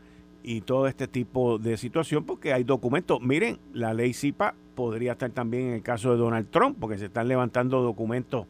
y 0.42 0.60
todo 0.60 0.86
este 0.86 1.08
tipo 1.08 1.58
de 1.58 1.76
situación 1.76 2.24
porque 2.24 2.52
hay 2.52 2.64
documentos. 2.64 3.20
Miren, 3.20 3.58
la 3.72 3.94
ley 3.94 4.12
CIPA 4.12 4.54
podría 4.74 5.12
estar 5.12 5.30
también 5.30 5.68
en 5.68 5.74
el 5.74 5.82
caso 5.82 6.12
de 6.12 6.18
Donald 6.18 6.48
Trump 6.50 6.76
porque 6.78 6.98
se 6.98 7.06
están 7.06 7.28
levantando 7.28 7.82
documentos 7.82 8.46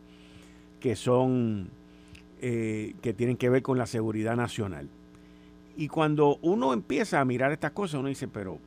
que 0.81 0.95
son 0.95 1.71
eh, 2.41 2.95
que 3.03 3.13
tienen 3.15 3.37
que 3.37 3.51
ver 3.51 3.63
con 3.63 3.79
la 3.79 3.87
seguridad 3.87 4.37
nacional. 4.37 4.89
Y 5.77 5.89
cuando 5.89 6.39
uno 6.43 6.73
empieza 6.73 7.21
a 7.21 7.25
mirar 7.25 7.53
estas 7.53 7.71
cosas, 7.71 8.01
uno 8.01 8.09
dice, 8.09 8.27
pero 8.27 8.59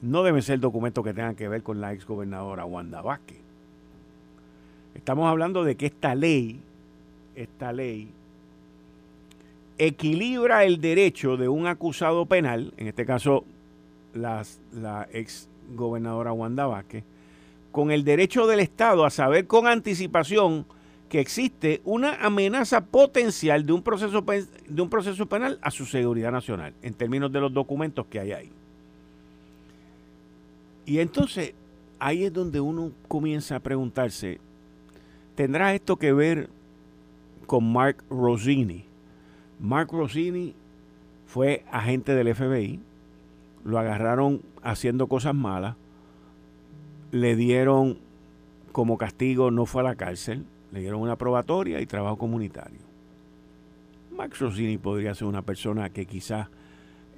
no 0.00 0.22
deben 0.22 0.42
ser 0.42 0.60
documentos 0.60 1.04
que 1.04 1.12
tengan 1.14 1.34
que 1.34 1.46
ver 1.46 1.62
con 1.62 1.80
la 1.80 1.92
exgobernadora 1.92 2.64
Wanda 2.64 3.02
Vázquez. 3.02 3.41
Estamos 4.94 5.28
hablando 5.28 5.64
de 5.64 5.76
que 5.76 5.86
esta 5.86 6.14
ley, 6.14 6.60
esta 7.34 7.72
ley, 7.72 8.08
equilibra 9.78 10.64
el 10.64 10.80
derecho 10.80 11.36
de 11.36 11.48
un 11.48 11.66
acusado 11.66 12.26
penal, 12.26 12.72
en 12.76 12.88
este 12.88 13.06
caso 13.06 13.44
la 14.14 15.08
ex 15.12 15.48
gobernadora 15.74 16.32
Wanda 16.32 16.66
Vázquez, 16.66 17.04
con 17.70 17.90
el 17.90 18.04
derecho 18.04 18.46
del 18.46 18.60
Estado 18.60 19.04
a 19.04 19.10
saber 19.10 19.46
con 19.46 19.66
anticipación 19.66 20.66
que 21.08 21.20
existe 21.20 21.80
una 21.84 22.14
amenaza 22.24 22.84
potencial 22.84 23.66
de 23.66 23.72
un 23.72 23.82
proceso 23.82 24.24
de 24.66 24.82
un 24.82 24.88
proceso 24.88 25.26
penal 25.26 25.58
a 25.60 25.70
su 25.70 25.84
seguridad 25.84 26.32
nacional 26.32 26.74
en 26.82 26.94
términos 26.94 27.32
de 27.32 27.40
los 27.40 27.52
documentos 27.52 28.06
que 28.06 28.20
hay 28.20 28.32
ahí. 28.32 28.50
Y 30.86 30.98
entonces 30.98 31.54
ahí 31.98 32.24
es 32.24 32.32
donde 32.32 32.60
uno 32.60 32.92
comienza 33.08 33.56
a 33.56 33.60
preguntarse, 33.60 34.40
¿tendrá 35.42 35.74
esto 35.74 35.96
que 35.96 36.12
ver 36.12 36.50
con 37.46 37.72
Mark 37.72 38.04
Rossini? 38.08 38.84
Mark 39.58 39.88
Rossini 39.90 40.54
fue 41.26 41.64
agente 41.72 42.14
del 42.14 42.32
FBI, 42.32 42.78
lo 43.64 43.80
agarraron 43.80 44.40
haciendo 44.62 45.08
cosas 45.08 45.34
malas, 45.34 45.74
le 47.10 47.34
dieron 47.34 47.98
como 48.70 48.96
castigo, 48.98 49.50
no 49.50 49.66
fue 49.66 49.80
a 49.80 49.84
la 49.86 49.96
cárcel, 49.96 50.44
le 50.70 50.78
dieron 50.78 51.00
una 51.00 51.16
probatoria 51.16 51.80
y 51.80 51.86
trabajo 51.86 52.18
comunitario. 52.18 52.78
Mark 54.16 54.34
Rossini 54.38 54.78
podría 54.78 55.12
ser 55.16 55.26
una 55.26 55.42
persona 55.42 55.90
que 55.90 56.06
quizás 56.06 56.46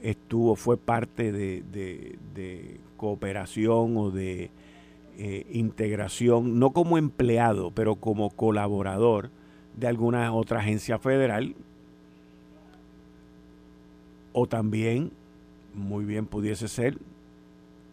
estuvo, 0.03 0.57
fue 0.57 0.79
parte 0.79 1.31
de, 1.31 2.81
cooperación 2.97 3.99
o 3.99 4.11
de 4.11 4.51
eh, 5.19 5.47
integración, 5.53 6.59
no 6.59 6.71
como 6.71 6.99
empleado, 6.99 7.71
pero 7.71 7.97
como 7.97 8.31
colaborador 8.31 9.31
de 9.77 9.87
alguna 9.87 10.33
otra 10.33 10.61
agencia 10.61 10.99
federal. 10.99 11.55
O 14.33 14.47
también, 14.47 15.13
muy 15.75 16.05
bien 16.05 16.27
pudiese 16.27 16.69
ser, 16.69 16.99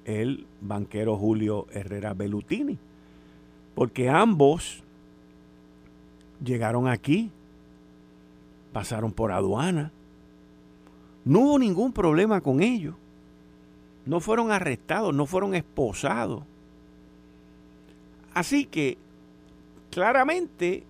el 0.06 0.46
banquero 0.62 1.18
Julio 1.18 1.68
Herrera 1.72 2.14
Bellutini. 2.14 2.78
Porque 3.76 4.10
ambos 4.10 4.84
llegaron 6.44 6.88
aquí, 6.88 7.32
pasaron 8.74 9.12
por 9.12 9.32
aduana, 9.32 9.92
no 11.24 11.42
hubo 11.42 11.60
ningún 11.60 11.94
problema 11.94 12.42
con 12.42 12.62
ellos. 12.62 12.96
No 14.06 14.20
fueron 14.20 14.52
arrestados, 14.52 15.14
no 15.14 15.26
fueron 15.26 15.54
esposados. 15.54 16.44
Así 18.34 18.66
que, 18.66 18.98
claramente, 19.90 20.84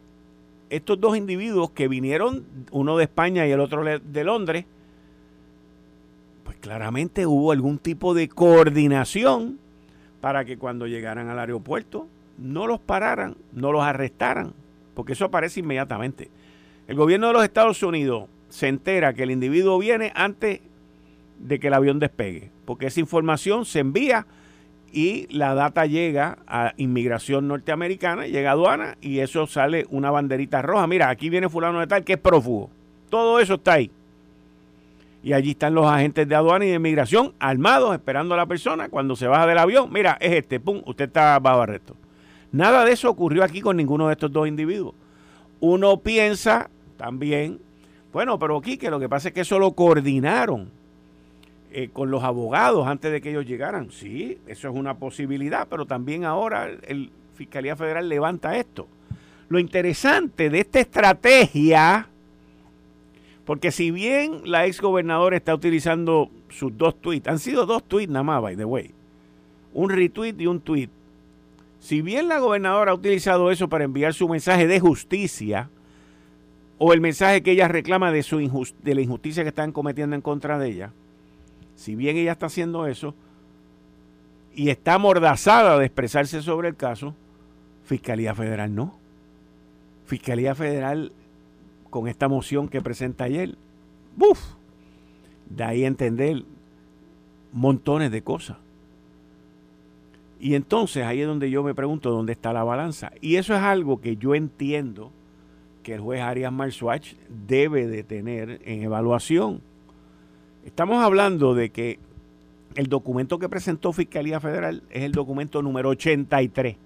estos 0.69 0.99
dos 0.99 1.17
individuos 1.17 1.71
que 1.71 1.88
vinieron, 1.88 2.45
uno 2.71 2.97
de 2.97 3.04
España 3.04 3.47
y 3.47 3.51
el 3.51 3.60
otro 3.60 3.84
de 3.84 4.23
Londres, 4.23 4.65
pues 6.43 6.58
claramente 6.58 7.25
hubo 7.25 7.51
algún 7.51 7.77
tipo 7.77 8.13
de 8.13 8.30
coordinación 8.30 9.60
para 10.21 10.45
que 10.45 10.58
cuando 10.58 10.88
llegaran 10.88 11.30
al 11.30 11.39
aeropuerto 11.39 12.08
no 12.38 12.67
los 12.67 12.80
pararan, 12.80 13.36
no 13.54 13.71
los 13.71 13.84
arrestaran, 13.84 14.54
porque 14.93 15.13
eso 15.13 15.25
aparece 15.25 15.60
inmediatamente. 15.60 16.30
El 16.88 16.95
gobierno 16.95 17.27
de 17.27 17.34
los 17.34 17.43
Estados 17.43 17.82
Unidos 17.84 18.30
se 18.49 18.67
entera 18.67 19.13
que 19.13 19.23
el 19.23 19.32
individuo 19.32 19.77
viene 19.80 20.12
antes 20.15 20.62
de 21.39 21.60
que 21.60 21.67
el 21.67 21.73
avión 21.73 21.99
despegue, 21.99 22.51
porque 22.65 22.88
esa 22.88 22.99
información 22.99 23.65
se 23.65 23.80
envía 23.80 24.25
y 24.91 25.27
la 25.30 25.54
data 25.56 25.86
llega 25.86 26.39
a 26.47 26.73
inmigración 26.77 27.47
norteamericana, 27.47 28.27
llega 28.27 28.49
a 28.49 28.54
aduana 28.54 28.97
y 29.01 29.19
eso 29.19 29.47
sale 29.47 29.86
una 29.89 30.12
banderita 30.12 30.62
roja. 30.62 30.88
Mira, 30.88 31.10
aquí 31.10 31.30
viene 31.30 31.49
fulano 31.49 31.80
de 31.80 31.88
tal 31.88 32.04
que 32.04 32.13
es 32.13 32.19
prófugo. 32.19 32.69
Todo 33.10 33.39
eso 33.39 33.56
está 33.56 33.73
ahí. 33.73 33.91
Y 35.23 35.34
allí 35.34 35.51
están 35.51 35.75
los 35.75 35.86
agentes 35.86 36.27
de 36.27 36.36
aduana 36.36 36.65
y 36.65 36.69
de 36.69 36.75
inmigración 36.75 37.34
armados 37.39 37.93
esperando 37.93 38.34
a 38.34 38.38
la 38.38 38.45
persona 38.45 38.89
cuando 38.89 39.15
se 39.15 39.27
baja 39.27 39.45
del 39.45 39.58
avión. 39.58 39.91
Mira, 39.91 40.17
es 40.19 40.34
este, 40.34 40.60
pum, 40.60 40.82
usted 40.86 41.06
está 41.06 41.38
bajo 41.39 41.62
arresto. 41.62 41.95
Nada 42.51 42.84
de 42.86 42.91
eso 42.91 43.10
ocurrió 43.10 43.43
aquí 43.43 43.62
con 43.62 43.77
ninguno 43.77 44.08
de 44.08 44.13
estos 44.13 44.32
dos 44.32 44.47
individuos. 44.47 44.95
Uno 45.60 45.97
piensa 45.97 46.69
también 46.97 47.60
bueno, 48.12 48.38
pero 48.39 48.58
aquí 48.58 48.77
que 48.77 48.89
lo 48.89 48.99
que 48.99 49.10
pasa 49.10 49.30
es 49.30 49.34
que 49.34 49.41
eso 49.41 49.58
lo 49.58 49.71
coordinaron 49.71 50.69
eh, 51.73 51.89
con 51.91 52.12
los 52.12 52.23
abogados 52.23 52.88
antes 52.88 53.12
de 53.12 53.21
que 53.21 53.29
ellos 53.29 53.45
llegaran. 53.45 53.91
Sí, 53.91 54.38
eso 54.47 54.69
es 54.69 54.75
una 54.75 54.97
posibilidad, 54.97 55.67
pero 55.69 55.86
también 55.86 56.25
ahora 56.25 56.69
el 56.88 57.12
Fiscalía 57.36 57.75
Federal 57.75 58.10
levanta 58.10 58.57
esto. 58.57 58.88
Lo 59.47 59.57
interesante 59.57 60.49
de 60.49 60.60
esta 60.60 60.79
estrategia, 60.79 62.07
porque 63.45 63.71
si 63.71 63.91
bien 63.91 64.41
la 64.45 64.65
ex 64.65 64.81
gobernadora 64.81 65.38
está 65.38 65.55
utilizando 65.55 66.29
sus 66.49 66.77
dos 66.77 66.99
tweets, 66.99 67.27
han 67.27 67.39
sido 67.39 67.65
dos 67.65 67.84
tweets 67.84 68.12
nada 68.12 68.23
más, 68.23 68.41
by 68.41 68.55
the 68.55 68.65
way, 68.65 68.91
un 69.73 69.89
retweet 69.89 70.36
y 70.39 70.47
un 70.47 70.60
tweet. 70.60 70.89
Si 71.79 72.01
bien 72.01 72.27
la 72.27 72.39
gobernadora 72.39 72.91
ha 72.91 72.95
utilizado 72.95 73.49
eso 73.49 73.67
para 73.67 73.86
enviar 73.86 74.13
su 74.13 74.29
mensaje 74.29 74.67
de 74.67 74.79
justicia, 74.79 75.69
o 76.77 76.93
el 76.93 77.01
mensaje 77.01 77.43
que 77.43 77.51
ella 77.51 77.67
reclama 77.67 78.12
de, 78.12 78.23
su 78.23 78.38
de 78.84 78.95
la 78.95 79.01
injusticia 79.01 79.43
que 79.43 79.49
están 79.49 79.71
cometiendo 79.71 80.15
en 80.15 80.21
contra 80.21 80.57
de 80.60 80.69
ella, 80.69 80.93
si 81.75 81.95
bien 81.95 82.17
ella 82.17 82.34
está 82.34 82.47
haciendo 82.47 82.88
eso 82.88 83.15
y 84.53 84.69
está 84.69 84.95
amordazada 84.95 85.77
de 85.77 85.86
expresarse 85.86 86.41
sobre 86.41 86.69
el 86.69 86.75
caso, 86.75 87.15
Fiscalía 87.84 88.36
Federal 88.36 88.73
no. 88.73 88.97
Fiscalía 90.05 90.55
Federal 90.55 91.12
con 91.89 92.07
esta 92.07 92.27
moción 92.27 92.67
que 92.67 92.81
presenta 92.81 93.25
ayer, 93.25 93.55
¡buf! 94.15 94.39
De 95.49 95.63
ahí 95.63 95.84
a 95.84 95.88
entender 95.88 96.43
montones 97.51 98.12
de 98.12 98.21
cosas. 98.23 98.57
Y 100.39 100.55
entonces 100.55 101.03
ahí 101.03 101.21
es 101.21 101.27
donde 101.27 101.51
yo 101.51 101.62
me 101.63 101.75
pregunto 101.75 102.10
dónde 102.10 102.31
está 102.31 102.51
la 102.51 102.63
balanza. 102.63 103.12
Y 103.21 103.36
eso 103.36 103.53
es 103.53 103.62
algo 103.62 104.01
que 104.01 104.17
yo 104.17 104.34
entiendo 104.34 105.12
que 105.84 105.93
el 105.93 106.01
juez 106.01 106.21
Arias 106.21 106.51
Marswatch 106.51 107.13
debe 107.29 107.88
de 107.88 108.03
tener 108.03 108.60
en 108.65 108.81
evaluación. 108.81 109.62
Estamos 110.65 111.04
hablando 111.04 111.56
de 111.56 111.71
que 111.71 112.00
el 112.76 112.88
documento 112.88 113.39
que 113.39 113.50
presentó 113.50 113.91
Fiscalía 113.93 114.39
Federal 114.39 114.84
es 114.89 115.04
el 115.04 115.12
documento 115.12 115.62
número 115.62 115.89
83. 115.89 116.78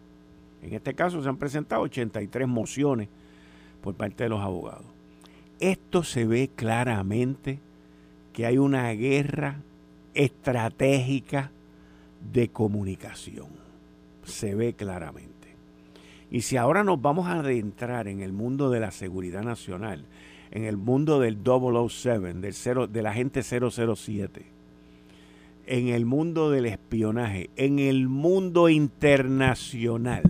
En 0.64 0.74
este 0.74 0.94
caso 0.94 1.22
se 1.22 1.30
han 1.30 1.38
presentado 1.38 1.82
83 1.84 2.48
mociones 2.48 3.10
por 3.82 3.96
parte 3.96 4.24
de 4.24 4.30
los 4.30 4.42
abogados. 4.42 4.86
Esto 5.60 6.04
se 6.04 6.26
ve 6.26 6.50
claramente 6.56 7.60
que 8.34 8.46
hay 8.46 8.58
una 8.58 8.90
guerra 8.92 9.58
estratégica 10.14 11.52
de 12.34 12.50
comunicación. 12.50 13.48
Se 14.24 14.56
ve 14.56 14.74
claramente. 14.74 15.36
Y 16.32 16.42
si 16.42 16.58
ahora 16.58 16.84
nos 16.84 17.02
vamos 17.02 17.28
a 17.28 17.40
adentrar 17.40 18.08
en 18.08 18.22
el 18.22 18.34
mundo 18.34 18.70
de 18.70 18.80
la 18.80 18.92
seguridad 18.92 19.44
nacional, 19.44 20.06
en 20.52 20.66
el 20.66 20.78
mundo 20.78 21.20
del 21.20 21.38
007, 21.44 22.34
del, 22.34 22.54
cero, 22.54 22.88
del 22.88 23.06
agente 23.06 23.42
007, 23.44 24.46
en 25.68 25.88
el 25.90 26.06
mundo 26.06 26.52
del 26.52 26.66
espionaje, 26.66 27.50
en 27.56 27.80
el 27.80 28.08
mundo 28.08 28.70
internacional, 28.70 30.24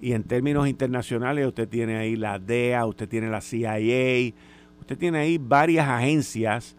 y 0.00 0.12
en 0.12 0.22
términos 0.22 0.68
internacionales 0.68 1.46
usted 1.46 1.68
tiene 1.68 1.96
ahí 1.96 2.16
la 2.16 2.38
DEA, 2.38 2.86
usted 2.86 3.08
tiene 3.08 3.28
la 3.28 3.40
CIA, 3.40 4.34
usted 4.80 4.98
tiene 4.98 5.18
ahí 5.18 5.38
varias 5.38 5.88
agencias 5.88 6.76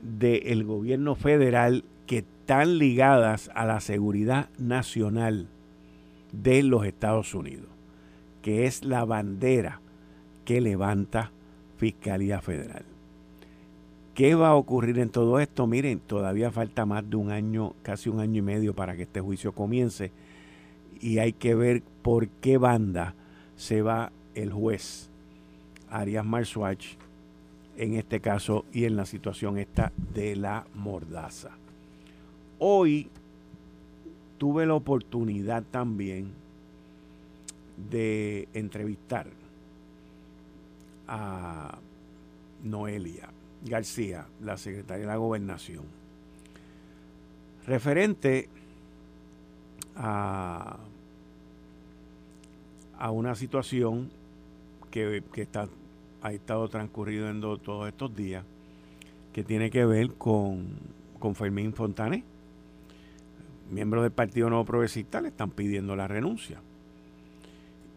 del 0.00 0.64
gobierno 0.64 1.16
federal 1.16 1.84
que 2.06 2.18
están 2.18 2.78
ligadas 2.78 3.50
a 3.54 3.64
la 3.64 3.80
seguridad 3.80 4.50
nacional 4.58 5.48
de 6.32 6.62
los 6.62 6.86
Estados 6.86 7.34
Unidos, 7.34 7.66
que 8.42 8.66
es 8.66 8.84
la 8.84 9.04
bandera 9.04 9.80
que 10.46 10.62
levanta 10.62 11.30
Fiscalía 11.76 12.40
Federal. 12.40 12.86
¿Qué 14.14 14.34
va 14.34 14.48
a 14.48 14.54
ocurrir 14.54 14.98
en 14.98 15.10
todo 15.10 15.40
esto? 15.40 15.66
Miren, 15.66 16.00
todavía 16.00 16.50
falta 16.50 16.86
más 16.86 17.08
de 17.10 17.16
un 17.16 17.30
año, 17.30 17.74
casi 17.82 18.08
un 18.08 18.20
año 18.20 18.38
y 18.38 18.42
medio 18.42 18.74
para 18.74 18.96
que 18.96 19.02
este 19.02 19.20
juicio 19.20 19.52
comience 19.52 20.10
y 21.02 21.18
hay 21.18 21.34
que 21.34 21.54
ver 21.54 21.82
por 22.00 22.28
qué 22.28 22.56
banda 22.56 23.14
se 23.56 23.82
va 23.82 24.12
el 24.34 24.50
juez 24.52 25.10
Arias 25.90 26.24
Marswatch 26.24 26.94
en 27.76 27.94
este 27.94 28.20
caso 28.20 28.64
y 28.72 28.84
en 28.84 28.96
la 28.96 29.04
situación 29.04 29.58
esta 29.58 29.92
de 30.14 30.36
la 30.36 30.66
mordaza. 30.74 31.50
Hoy 32.58 33.10
tuve 34.38 34.64
la 34.64 34.74
oportunidad 34.74 35.62
también 35.70 36.32
de 37.90 38.48
entrevistar 38.54 39.26
a 41.08 41.78
Noelia 42.62 43.28
García, 43.64 44.26
la 44.42 44.56
secretaria 44.56 45.06
de 45.06 45.12
la 45.12 45.16
gobernación, 45.16 45.84
referente 47.66 48.48
a, 49.96 50.78
a 52.98 53.10
una 53.10 53.34
situación 53.34 54.10
que, 54.90 55.22
está, 55.34 55.68
ha 56.22 56.32
estado 56.32 56.68
transcurriendo 56.68 57.58
todos 57.58 57.88
estos 57.88 58.14
días, 58.16 58.44
que 59.32 59.44
tiene 59.44 59.70
que 59.70 59.84
ver 59.84 60.14
con, 60.14 60.68
con 61.18 61.34
Fermín 61.34 61.74
Fontané. 61.74 62.24
Miembros 63.70 64.04
del 64.04 64.12
Partido 64.12 64.48
Nuevo 64.48 64.64
Progresista 64.64 65.20
le 65.20 65.28
están 65.28 65.50
pidiendo 65.50 65.96
la 65.96 66.08
renuncia. 66.08 66.60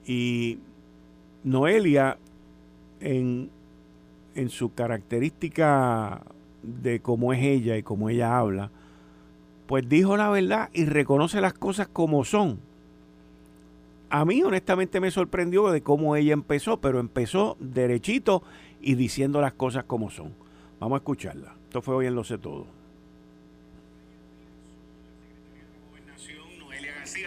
Y 0.05 0.60
Noelia, 1.43 2.18
en 3.00 3.50
en 4.36 4.50
su 4.50 4.74
característica 4.74 6.22
de 6.64 7.02
cómo 7.02 7.34
es 7.34 7.43
ella 7.43 7.78
y 7.78 7.84
cómo 7.84 8.10
ella 8.10 8.38
habla, 8.38 8.72
pues 9.68 9.88
dijo 9.88 10.18
la 10.18 10.30
verdad 10.30 10.70
y 10.74 10.86
reconoce 10.86 11.41
las 11.41 11.54
cosas 11.54 11.88
como 11.88 12.24
son. 12.26 12.60
A 14.10 14.26
mí 14.26 14.41
honestamente 14.41 15.00
me 15.00 15.12
sorprendió 15.12 15.70
de 15.70 15.82
cómo 15.82 16.16
ella 16.16 16.34
empezó, 16.34 16.82
pero 16.82 17.00
empezó 17.00 17.58
derechito 17.60 18.43
y 18.82 18.95
diciendo 18.95 19.41
las 19.41 19.54
cosas 19.54 19.84
como 19.84 20.10
son. 20.10 20.34
Vamos 20.80 20.95
a 20.95 21.00
escucharla. 21.00 21.56
Esto 21.66 21.82
fue 21.82 21.95
hoy 21.95 22.08
en 22.08 22.16
Lo 22.16 22.24
Sé 22.24 22.38
Todo. 22.38 22.80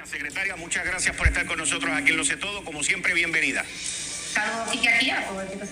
Secretaria, 0.04 0.56
muchas 0.56 0.84
gracias 0.84 1.16
por 1.16 1.26
estar 1.26 1.46
con 1.46 1.58
nosotros 1.58 1.90
aquí 1.92 2.10
en 2.10 2.16
Lo 2.16 2.24
Sé 2.24 2.36
Todo. 2.36 2.64
Como 2.64 2.82
siempre, 2.82 3.14
bienvenida. 3.14 3.64
A 4.36 5.26
todo 5.26 5.40
el 5.42 5.48
que. 5.48 5.62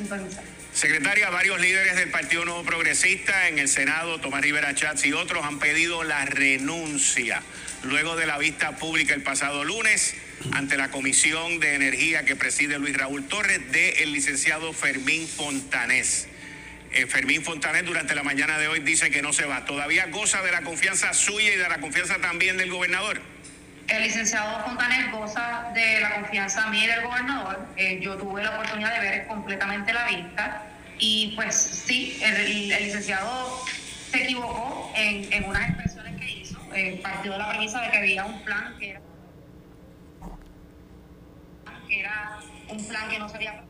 Secretaria, 0.72 1.30
varios 1.30 1.60
líderes 1.60 1.96
del 1.96 2.10
Partido 2.10 2.44
Nuevo 2.44 2.62
Progresista 2.62 3.48
en 3.48 3.58
el 3.58 3.68
Senado, 3.68 4.20
Tomás 4.20 4.42
Rivera 4.42 4.74
Chats 4.74 5.04
y 5.04 5.12
otros 5.12 5.44
han 5.44 5.58
pedido 5.58 6.04
la 6.04 6.24
renuncia 6.24 7.42
luego 7.82 8.16
de 8.16 8.26
la 8.26 8.38
vista 8.38 8.76
pública 8.76 9.14
el 9.14 9.22
pasado 9.22 9.64
lunes 9.64 10.14
ante 10.52 10.76
la 10.76 10.90
Comisión 10.90 11.58
de 11.58 11.74
Energía 11.74 12.24
que 12.24 12.36
preside 12.36 12.78
Luis 12.78 12.96
Raúl 12.96 13.26
Torres 13.26 13.72
del 13.72 14.12
licenciado 14.12 14.72
Fermín 14.72 15.26
Fontanés. 15.26 16.28
Eh, 16.92 17.06
Fermín 17.06 17.44
Fontanés 17.44 17.84
durante 17.84 18.14
la 18.14 18.22
mañana 18.22 18.58
de 18.58 18.68
hoy 18.68 18.80
dice 18.80 19.10
que 19.10 19.22
no 19.22 19.32
se 19.32 19.44
va. 19.44 19.64
¿Todavía 19.64 20.06
goza 20.06 20.42
de 20.42 20.50
la 20.50 20.62
confianza 20.62 21.14
suya 21.14 21.54
y 21.54 21.56
de 21.56 21.68
la 21.68 21.80
confianza 21.80 22.18
también 22.18 22.56
del 22.56 22.70
gobernador? 22.70 23.20
El 23.90 24.04
licenciado 24.04 24.60
Fontanés 24.60 25.10
goza 25.10 25.68
de 25.74 26.00
la 26.00 26.14
confianza 26.14 26.68
mía 26.68 26.84
y 26.84 26.86
del 26.86 27.02
gobernador. 27.02 27.58
Eh, 27.76 27.98
yo 28.00 28.16
tuve 28.16 28.44
la 28.44 28.50
oportunidad 28.50 28.94
de 28.94 29.00
ver 29.00 29.26
completamente 29.26 29.92
la 29.92 30.06
vista. 30.06 30.62
Y 31.00 31.32
pues 31.34 31.56
sí, 31.56 32.16
el, 32.22 32.68
licenciado 32.68 33.60
se 34.12 34.22
equivocó 34.22 34.92
en, 34.94 35.32
en, 35.32 35.44
unas 35.44 35.70
expresiones 35.70 36.20
que 36.20 36.30
hizo. 36.30 36.60
Eh, 36.72 37.00
partió 37.02 37.32
de 37.32 37.38
la 37.38 37.48
premisa 37.48 37.80
de 37.80 37.90
que 37.90 37.98
había 37.98 38.24
un 38.26 38.40
plan 38.44 38.76
que 38.78 38.90
era, 38.90 39.00
que 41.88 42.00
era 42.00 42.38
un 42.68 42.86
plan 42.86 43.08
que 43.08 43.18
no 43.18 43.28
se 43.28 43.36
había 43.36 43.60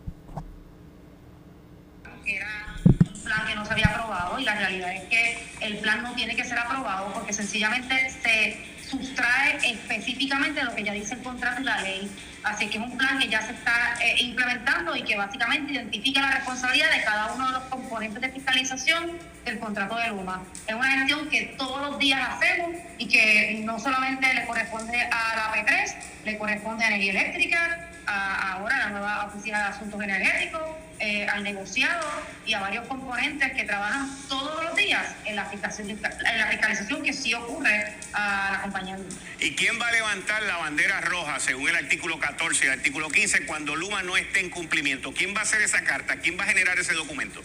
que 2.23 2.37
era 2.37 2.77
un 2.87 3.23
plan 3.23 3.47
que 3.47 3.55
no 3.55 3.65
se 3.65 3.73
había 3.73 3.87
aprobado 3.87 4.39
y 4.39 4.45
la 4.45 4.55
realidad 4.55 4.93
es 4.93 5.05
que 5.05 5.49
el 5.61 5.79
plan 5.79 6.03
no 6.03 6.13
tiene 6.13 6.37
que 6.37 6.45
ser 6.45 6.59
aprobado 6.59 7.11
porque 7.15 7.33
sencillamente 7.33 8.11
se 8.11 8.80
sustrae 8.91 9.59
específicamente 9.63 10.63
lo 10.65 10.75
que 10.75 10.83
ya 10.83 10.93
dice 10.93 11.15
el 11.15 11.23
contrato 11.23 11.61
y 11.61 11.65
la 11.65 11.81
ley. 11.83 12.11
Así 12.43 12.69
que 12.69 12.79
es 12.79 12.85
un 12.85 12.97
plan 12.97 13.19
que 13.19 13.29
ya 13.29 13.43
se 13.43 13.53
está 13.53 13.95
eh, 14.03 14.17
implementando 14.23 14.97
y 14.97 15.03
que 15.03 15.17
básicamente 15.17 15.73
identifica 15.73 16.21
la 16.23 16.31
responsabilidad 16.33 16.91
de 16.91 17.03
cada 17.05 17.33
uno 17.35 17.47
de 17.47 17.53
los 17.53 17.63
componentes 17.65 18.21
de 18.21 18.31
fiscalización 18.31 19.19
del 19.45 19.59
contrato 19.59 19.97
de 19.97 20.09
Luma. 20.09 20.43
Es 20.67 20.75
una 20.75 20.91
gestión 20.91 21.29
que 21.29 21.55
todos 21.59 21.83
los 21.83 21.99
días 21.99 22.21
hacemos 22.29 22.77
y 22.99 23.07
que 23.07 23.63
no 23.65 23.79
solamente 23.79 24.33
le 24.33 24.47
corresponde 24.47 25.03
a 25.03 25.37
la 25.37 25.55
P3, 25.55 25.95
le 26.25 26.39
corresponde 26.39 26.85
a 26.85 26.89
Energía 26.89 27.11
Eléctrica, 27.13 27.90
ahora 28.11 28.77
a 28.77 28.79
la 28.79 28.89
nueva 28.91 29.25
Oficina 29.27 29.59
de 29.59 29.65
Asuntos 29.65 30.03
Energéticos, 30.03 30.63
eh, 30.99 31.27
al 31.27 31.43
negociado 31.43 32.07
y 32.45 32.55
a 32.55 32.61
varios 32.61 32.87
componentes 32.87 33.53
que 33.53 33.65
trabajan 33.65 34.11
todos 34.29 34.65
los 34.65 34.75
días 34.77 35.15
en 35.25 35.37
la, 35.37 35.49
en 35.51 36.39
la 36.39 36.47
fiscalización 36.49 37.03
que 37.03 37.13
sí 37.13 37.33
ocurre 37.35 37.95
a 38.13 38.51
la 38.53 38.63
compañía. 38.63 38.99
¿Y 39.39 39.55
quién 39.55 39.81
va 39.81 39.89
a 39.89 39.93
levantar 39.93 40.43
la 40.43 40.57
bandera 40.59 41.01
roja 41.01 41.41
según 41.41 41.69
el 41.69 41.77
artículo 41.77 42.19
14 42.19 42.65
y 42.65 42.69
el 42.69 42.75
artículo 42.75 43.09
15 43.09 43.47
cuando 43.47 43.77
Luma 43.77 44.03
no 44.03 44.17
esté 44.17 44.41
en 44.41 44.51
cumplimiento? 44.51 45.13
¿Quién 45.13 45.35
va 45.35 45.41
a 45.41 45.43
hacer 45.43 45.63
esa 45.63 45.83
carta? 45.85 46.17
¿Quién 46.17 46.39
va 46.39 46.45
a 46.45 46.47
generar 46.49 46.79
ese 46.79 46.95
documento? 46.95 47.43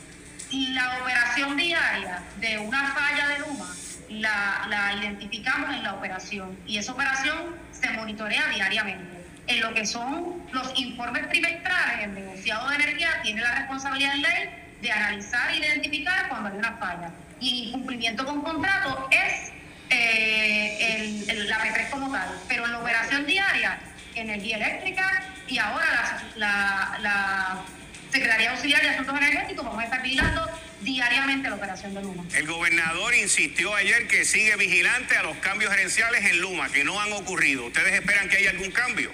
La 0.52 1.00
operación 1.00 1.58
diaria 1.58 2.24
de 2.40 2.58
una 2.60 2.94
falla 2.94 3.28
de 3.30 3.40
Luma 3.40 3.76
la, 4.10 4.66
la 4.70 4.94
identificamos 4.94 5.74
en 5.74 5.84
la 5.84 5.94
operación 5.94 6.58
y 6.68 6.78
esa 6.78 6.92
operación 6.92 7.56
se 7.72 7.90
monitorea 7.92 8.48
diariamente 8.50 9.15
en 9.48 9.62
lo 9.62 9.74
que 9.74 9.86
son 9.86 10.44
los 10.52 10.80
informes 10.80 11.30
trimestrales, 11.30 12.06
el 12.06 12.14
negociado 12.14 12.70
de 12.70 12.76
energía 12.76 13.22
tiene 13.24 13.42
la 13.42 13.56
responsabilidad 13.56 14.14
de 14.14 14.20
ley 14.20 14.50
de 14.82 14.92
analizar 14.92 15.52
e 15.52 15.58
identificar 15.58 16.30
cuando 16.30 16.50
hay 16.50 16.58
una 16.58 16.74
falla. 16.78 17.12
Y 17.40 17.50
el 17.50 17.68
incumplimiento 17.68 18.26
con 18.26 18.42
contrato 18.42 19.08
es 19.12 19.52
eh, 19.90 21.26
el, 21.28 21.48
la 21.48 21.60
P3 21.60 21.90
como 21.90 22.12
tal. 22.12 22.30
Pero 22.48 22.66
en 22.66 22.72
la 22.72 22.80
operación 22.80 23.26
diaria, 23.26 23.80
energía 24.16 24.58
eléctrica 24.58 25.24
y 25.48 25.58
ahora 25.58 26.24
la, 26.36 26.98
la, 27.02 27.66
Secretaría 28.12 28.52
Auxiliar 28.52 28.82
de 28.82 28.90
Asuntos 28.90 29.18
Energéticos, 29.18 29.66
vamos 29.66 29.82
a 29.82 29.84
estar 29.84 30.02
vigilando 30.02 30.50
diariamente 30.80 31.50
la 31.50 31.56
operación 31.56 31.94
de 31.94 32.02
Luma. 32.02 32.24
El 32.34 32.48
gobernador 32.48 33.14
insistió 33.14 33.76
ayer 33.76 34.08
que 34.08 34.24
sigue 34.24 34.56
vigilante 34.56 35.18
a 35.18 35.24
los 35.24 35.36
cambios 35.38 35.74
gerenciales 35.74 36.24
en 36.24 36.40
Luma, 36.40 36.70
que 36.70 36.86
no 36.86 37.02
han 37.02 37.12
ocurrido. 37.12 37.66
¿Ustedes 37.66 37.92
esperan 37.94 38.30
que 38.30 38.38
haya 38.38 38.52
algún 38.52 38.72
cambio? 38.72 39.12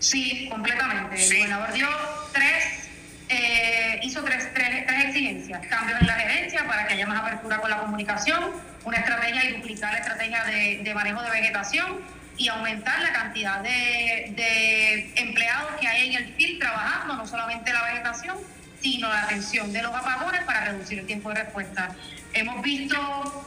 Sí, 0.00 0.48
completamente. 0.50 1.22
El 1.22 1.36
gobernador 1.36 1.72
dio 1.74 1.88
tres, 2.32 2.88
eh, 3.28 4.00
hizo 4.02 4.24
tres, 4.24 4.48
tres, 4.54 4.86
exigencias. 5.04 5.66
Cambios 5.66 6.00
en 6.00 6.06
la 6.06 6.14
gerencia 6.14 6.66
para 6.66 6.86
que 6.86 6.94
haya 6.94 7.06
más 7.06 7.20
apertura 7.20 7.58
con 7.58 7.70
la 7.70 7.78
comunicación, 7.78 8.50
una 8.84 8.96
estrategia 8.96 9.44
y 9.44 9.52
duplicar 9.58 9.92
la 9.92 9.98
estrategia 9.98 10.44
de, 10.44 10.92
manejo 10.94 11.22
de 11.22 11.30
vegetación 11.30 12.00
y 12.38 12.48
aumentar 12.48 13.02
la 13.02 13.12
cantidad 13.12 13.60
de, 13.60 14.32
de, 14.34 15.12
empleados 15.16 15.72
que 15.78 15.86
hay 15.86 16.08
en 16.08 16.22
el 16.22 16.34
field 16.34 16.58
trabajando, 16.60 17.16
no 17.16 17.26
solamente 17.26 17.70
la 17.70 17.84
vegetación, 17.84 18.38
sino 18.80 19.08
la 19.10 19.24
atención 19.24 19.70
de 19.70 19.82
los 19.82 19.94
apagones 19.94 20.42
para 20.44 20.64
reducir 20.64 21.00
el 21.00 21.06
tiempo 21.06 21.28
de 21.28 21.44
respuesta. 21.44 21.94
Hemos 22.32 22.62
visto 22.62 23.46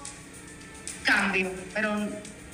cambios, 1.03 1.51
pero 1.73 2.09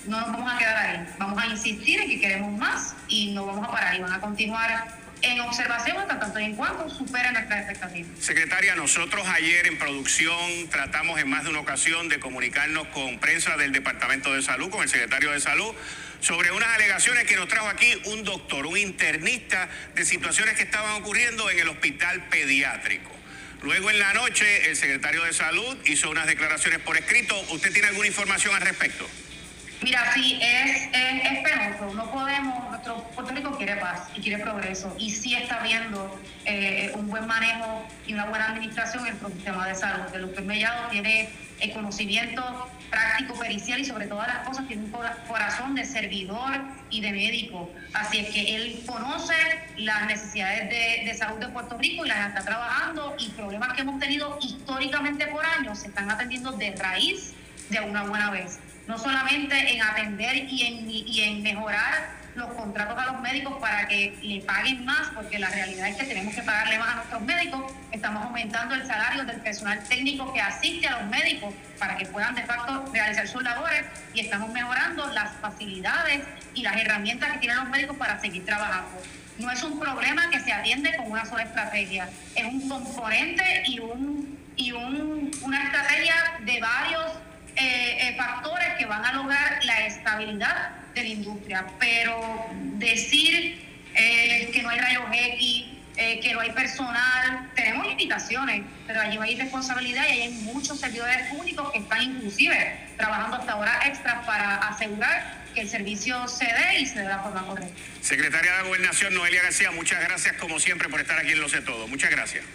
no 0.05 0.19
nos 0.19 0.31
vamos 0.31 0.53
a 0.53 0.57
quedar 0.57 0.77
ahí. 0.77 1.07
Vamos 1.17 1.43
a 1.43 1.47
insistir 1.47 2.01
en 2.01 2.09
que 2.09 2.19
queremos 2.19 2.57
más 2.57 2.95
y 3.07 3.31
no 3.31 3.45
vamos 3.45 3.67
a 3.67 3.71
parar 3.71 3.95
y 3.95 3.99
van 3.99 4.13
a 4.13 4.19
continuar 4.19 4.99
en 5.21 5.39
observación 5.41 5.97
hasta 5.97 6.19
tanto 6.19 6.39
y 6.39 6.45
en 6.45 6.55
cuanto 6.55 6.89
superen 6.89 7.33
nuestras 7.33 7.59
expectativas. 7.59 8.11
Secretaria, 8.19 8.75
nosotros 8.75 9.27
ayer 9.27 9.67
en 9.67 9.77
producción 9.77 10.69
tratamos 10.69 11.19
en 11.19 11.29
más 11.29 11.43
de 11.43 11.49
una 11.49 11.59
ocasión 11.59 12.07
de 12.07 12.19
comunicarnos 12.19 12.87
con 12.87 13.19
prensa 13.19 13.57
del 13.57 13.71
Departamento 13.71 14.33
de 14.33 14.41
Salud, 14.41 14.69
con 14.69 14.81
el 14.81 14.89
secretario 14.89 15.31
de 15.31 15.39
Salud, 15.39 15.73
sobre 16.21 16.51
unas 16.51 16.69
alegaciones 16.69 17.25
que 17.25 17.35
nos 17.35 17.47
trajo 17.47 17.67
aquí 17.67 18.01
un 18.05 18.23
doctor, 18.23 18.65
un 18.65 18.77
internista 18.77 19.67
de 19.95 20.05
situaciones 20.05 20.55
que 20.55 20.63
estaban 20.63 21.01
ocurriendo 21.01 21.49
en 21.49 21.59
el 21.59 21.69
hospital 21.69 22.27
pediátrico. 22.29 23.11
Luego 23.61 23.89
en 23.89 23.99
la 23.99 24.13
noche 24.13 24.69
el 24.69 24.75
secretario 24.77 25.23
de 25.23 25.33
Salud 25.33 25.77
hizo 25.85 26.09
unas 26.09 26.27
declaraciones 26.27 26.79
por 26.79 26.95
escrito. 26.97 27.37
¿Usted 27.51 27.73
tiene 27.73 27.89
alguna 27.89 28.07
información 28.07 28.55
al 28.55 28.61
respecto? 28.61 29.05
Mira, 29.81 30.11
sí, 30.13 30.37
es, 30.41 30.89
es, 30.91 31.39
penoso. 31.39 31.93
No 31.95 32.11
podemos, 32.11 32.69
nuestro 32.69 33.01
Puerto 33.15 33.33
Rico 33.33 33.55
quiere 33.55 33.77
paz 33.77 34.09
y 34.13 34.21
quiere 34.21 34.43
progreso 34.43 34.93
y 34.99 35.09
sí 35.09 35.35
está 35.35 35.59
viendo 35.59 36.19
eh, 36.43 36.91
un 36.95 37.07
buen 37.07 37.25
manejo 37.25 37.85
y 38.05 38.13
una 38.13 38.25
buena 38.25 38.49
administración 38.49 39.07
en 39.07 39.13
el 39.13 39.33
sistema 39.33 39.67
de 39.67 39.75
salud. 39.75 40.13
El 40.13 40.21
doctor 40.23 40.43
Mellado 40.43 40.89
tiene 40.89 41.29
el 41.61 41.71
conocimiento 41.71 42.69
práctico 42.89 43.39
pericial 43.39 43.79
y 43.79 43.85
sobre 43.85 44.07
todas 44.07 44.27
las 44.27 44.47
cosas 44.47 44.67
tiene 44.67 44.83
un 44.83 44.91
corazón 45.27 45.75
de 45.75 45.85
servidor 45.85 46.59
y 46.89 46.99
de 46.99 47.11
médico. 47.11 47.71
Así 47.93 48.19
es 48.19 48.29
que 48.31 48.55
él 48.55 48.83
conoce 48.85 49.33
las 49.77 50.07
necesidades 50.07 50.69
de, 50.69 51.09
de 51.09 51.13
salud 51.17 51.39
de 51.39 51.47
Puerto 51.47 51.77
Rico 51.77 52.05
y 52.05 52.09
las 52.09 52.27
está 52.27 52.41
trabajando 52.43 53.15
y 53.17 53.29
problemas 53.29 53.73
que 53.73 53.81
hemos 53.81 53.97
tenido 53.99 54.37
históricamente 54.41 55.27
por 55.27 55.45
años 55.45 55.79
se 55.79 55.87
están 55.87 56.11
atendiendo 56.11 56.51
de 56.51 56.75
raíz 56.75 57.33
de 57.69 57.79
una 57.79 58.03
buena 58.03 58.31
vez. 58.31 58.59
No 58.89 58.97
solamente 58.97 59.55
en 59.71 59.83
atender 59.83 60.35
y 60.49 60.65
en, 60.65 60.89
y 60.89 61.21
en 61.21 61.43
mejorar 61.43 62.09
los 62.33 62.51
contratos 62.53 62.97
a 62.97 63.11
los 63.11 63.21
médicos 63.21 63.53
para 63.61 63.87
que 63.87 64.17
le 64.19 64.41
paguen 64.41 64.83
más, 64.83 65.09
porque 65.13 65.37
la 65.37 65.47
realidad 65.49 65.89
es 65.89 65.95
que 65.95 66.05
tenemos 66.05 66.33
que 66.33 66.41
pagarle 66.41 66.79
más 66.79 66.89
a 66.89 66.95
nuestros 66.95 67.21
médicos. 67.21 67.71
Estamos 67.91 68.25
aumentando 68.25 68.73
el 68.73 68.87
salario 68.87 69.25
del 69.25 69.41
personal 69.41 69.83
técnico 69.87 70.33
que 70.33 70.41
asiste 70.41 70.87
a 70.87 71.01
los 71.01 71.09
médicos 71.11 71.53
para 71.77 71.97
que 71.97 72.07
puedan 72.07 72.33
de 72.33 72.41
facto 72.41 72.83
realizar 72.91 73.27
sus 73.27 73.43
labores 73.43 73.85
y 74.15 74.21
estamos 74.21 74.49
mejorando 74.49 75.05
las 75.13 75.33
facilidades 75.35 76.23
y 76.55 76.63
las 76.63 76.75
herramientas 76.75 77.33
que 77.33 77.37
tienen 77.37 77.57
los 77.57 77.69
médicos 77.69 77.95
para 77.95 78.19
seguir 78.19 78.43
trabajando. 78.43 79.03
No 79.37 79.51
es 79.51 79.61
un 79.61 79.79
problema 79.79 80.31
que 80.31 80.39
se 80.39 80.51
atiende 80.51 80.97
con 80.97 81.11
una 81.11 81.27
sola 81.27 81.43
estrategia, 81.43 82.09
es 82.33 82.43
un 82.43 82.67
componente 82.67 83.61
y, 83.67 83.81
un, 83.81 84.39
y 84.55 84.71
un, 84.71 85.29
una 85.43 85.63
estrategia 85.65 86.15
de 86.39 86.59
varios 86.59 87.28
eh, 87.59 88.07
eh, 88.07 88.15
factores 88.17 88.69
que 88.77 88.85
van 88.85 89.03
a 89.03 89.13
lograr 89.13 89.63
la 89.65 89.85
estabilidad 89.85 90.71
de 90.95 91.03
la 91.03 91.09
industria, 91.09 91.67
pero 91.79 92.47
decir 92.77 93.67
eh, 93.95 94.49
que 94.53 94.63
no 94.63 94.69
hay 94.69 94.79
rayos 94.79 95.03
X, 95.11 95.65
eh, 95.97 96.19
que 96.21 96.33
no 96.33 96.39
hay 96.39 96.51
personal, 96.51 97.49
tenemos 97.55 97.85
limitaciones, 97.87 98.63
pero 98.87 99.01
allí 99.01 99.17
hay 99.17 99.35
responsabilidad 99.35 100.05
y 100.07 100.21
hay 100.21 100.29
muchos 100.29 100.79
servidores 100.79 101.27
públicos 101.27 101.69
que 101.73 101.79
están 101.79 102.01
inclusive 102.01 102.77
trabajando 102.95 103.35
hasta 103.35 103.51
ahora 103.51 103.81
extra 103.85 104.21
para 104.25 104.55
asegurar 104.55 105.39
que 105.53 105.61
el 105.61 105.67
servicio 105.67 106.25
se 106.29 106.45
dé 106.45 106.79
y 106.79 106.85
se 106.85 106.99
dé 106.99 107.01
de 107.01 107.09
la 107.09 107.19
forma 107.19 107.45
correcta. 107.45 107.73
Secretaria 107.99 108.53
de 108.57 108.63
Gobernación 108.69 109.13
Noelia 109.13 109.43
García, 109.43 109.71
muchas 109.71 110.01
gracias 110.01 110.37
como 110.37 110.59
siempre 110.59 110.87
por 110.87 111.01
estar 111.01 111.19
aquí 111.19 111.31
en 111.31 111.41
Lo 111.41 111.49
Sé 111.49 111.61
Todo. 111.61 111.87
Muchas 111.89 112.11
gracias. 112.11 112.45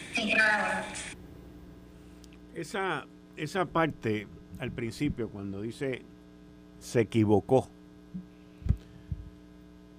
Esa, 2.54 3.04
esa 3.36 3.66
parte 3.66 4.26
al 4.58 4.70
principio, 4.70 5.28
cuando 5.28 5.62
dice 5.62 6.02
se 6.80 7.00
equivocó, 7.00 7.66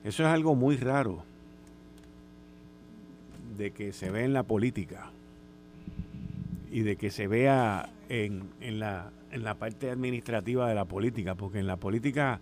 eso 0.03 0.23
es 0.23 0.29
algo 0.29 0.53
muy 0.53 0.77
raro 0.77 1.23
de 3.57 3.71
que 3.71 3.91
se 3.91 4.11
ve 4.11 4.23
en 4.23 4.33
la 4.33 4.43
política 4.43 5.09
y 6.71 6.81
de 6.81 6.95
que 6.95 7.09
se 7.09 7.27
vea 7.27 7.89
en, 8.09 8.43
en, 8.61 8.79
la, 8.79 9.09
en 9.31 9.43
la 9.43 9.55
parte 9.55 9.89
administrativa 9.89 10.69
de 10.69 10.75
la 10.75 10.85
política, 10.85 11.33
porque 11.33 11.59
en 11.59 11.67
la 11.67 11.77
política 11.77 12.39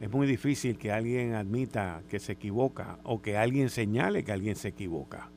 es 0.00 0.10
muy 0.10 0.26
difícil 0.26 0.76
que 0.76 0.92
alguien 0.92 1.34
admita 1.34 2.02
que 2.10 2.18
se 2.18 2.32
equivoca 2.32 2.98
o 3.04 3.22
que 3.22 3.36
alguien 3.36 3.70
señale 3.70 4.22
que 4.22 4.32
alguien 4.32 4.56
se 4.56 4.68
equivoca. 4.68 5.28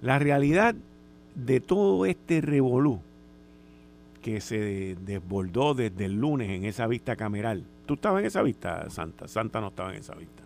La 0.00 0.18
realidad 0.18 0.74
de 1.34 1.60
todo 1.60 2.06
este 2.06 2.40
revolú 2.40 3.00
que 4.22 4.40
se 4.40 4.96
desbordó 5.00 5.74
desde 5.74 6.06
el 6.06 6.14
lunes 6.14 6.48
en 6.50 6.64
esa 6.64 6.86
vista 6.86 7.16
cameral 7.16 7.66
Tú 7.86 7.94
estabas 7.94 8.20
en 8.20 8.26
esa 8.26 8.42
vista, 8.42 8.88
Santa. 8.90 9.28
Santa 9.28 9.60
no 9.60 9.68
estaba 9.68 9.92
en 9.92 9.98
esa 9.98 10.14
vista. 10.14 10.42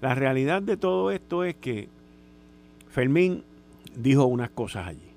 La 0.00 0.14
realidad 0.14 0.62
de 0.62 0.76
todo 0.76 1.10
esto 1.10 1.44
es 1.44 1.56
que 1.56 1.88
Fermín 2.90 3.42
dijo 3.96 4.26
unas 4.26 4.50
cosas 4.50 4.86
allí. 4.86 5.10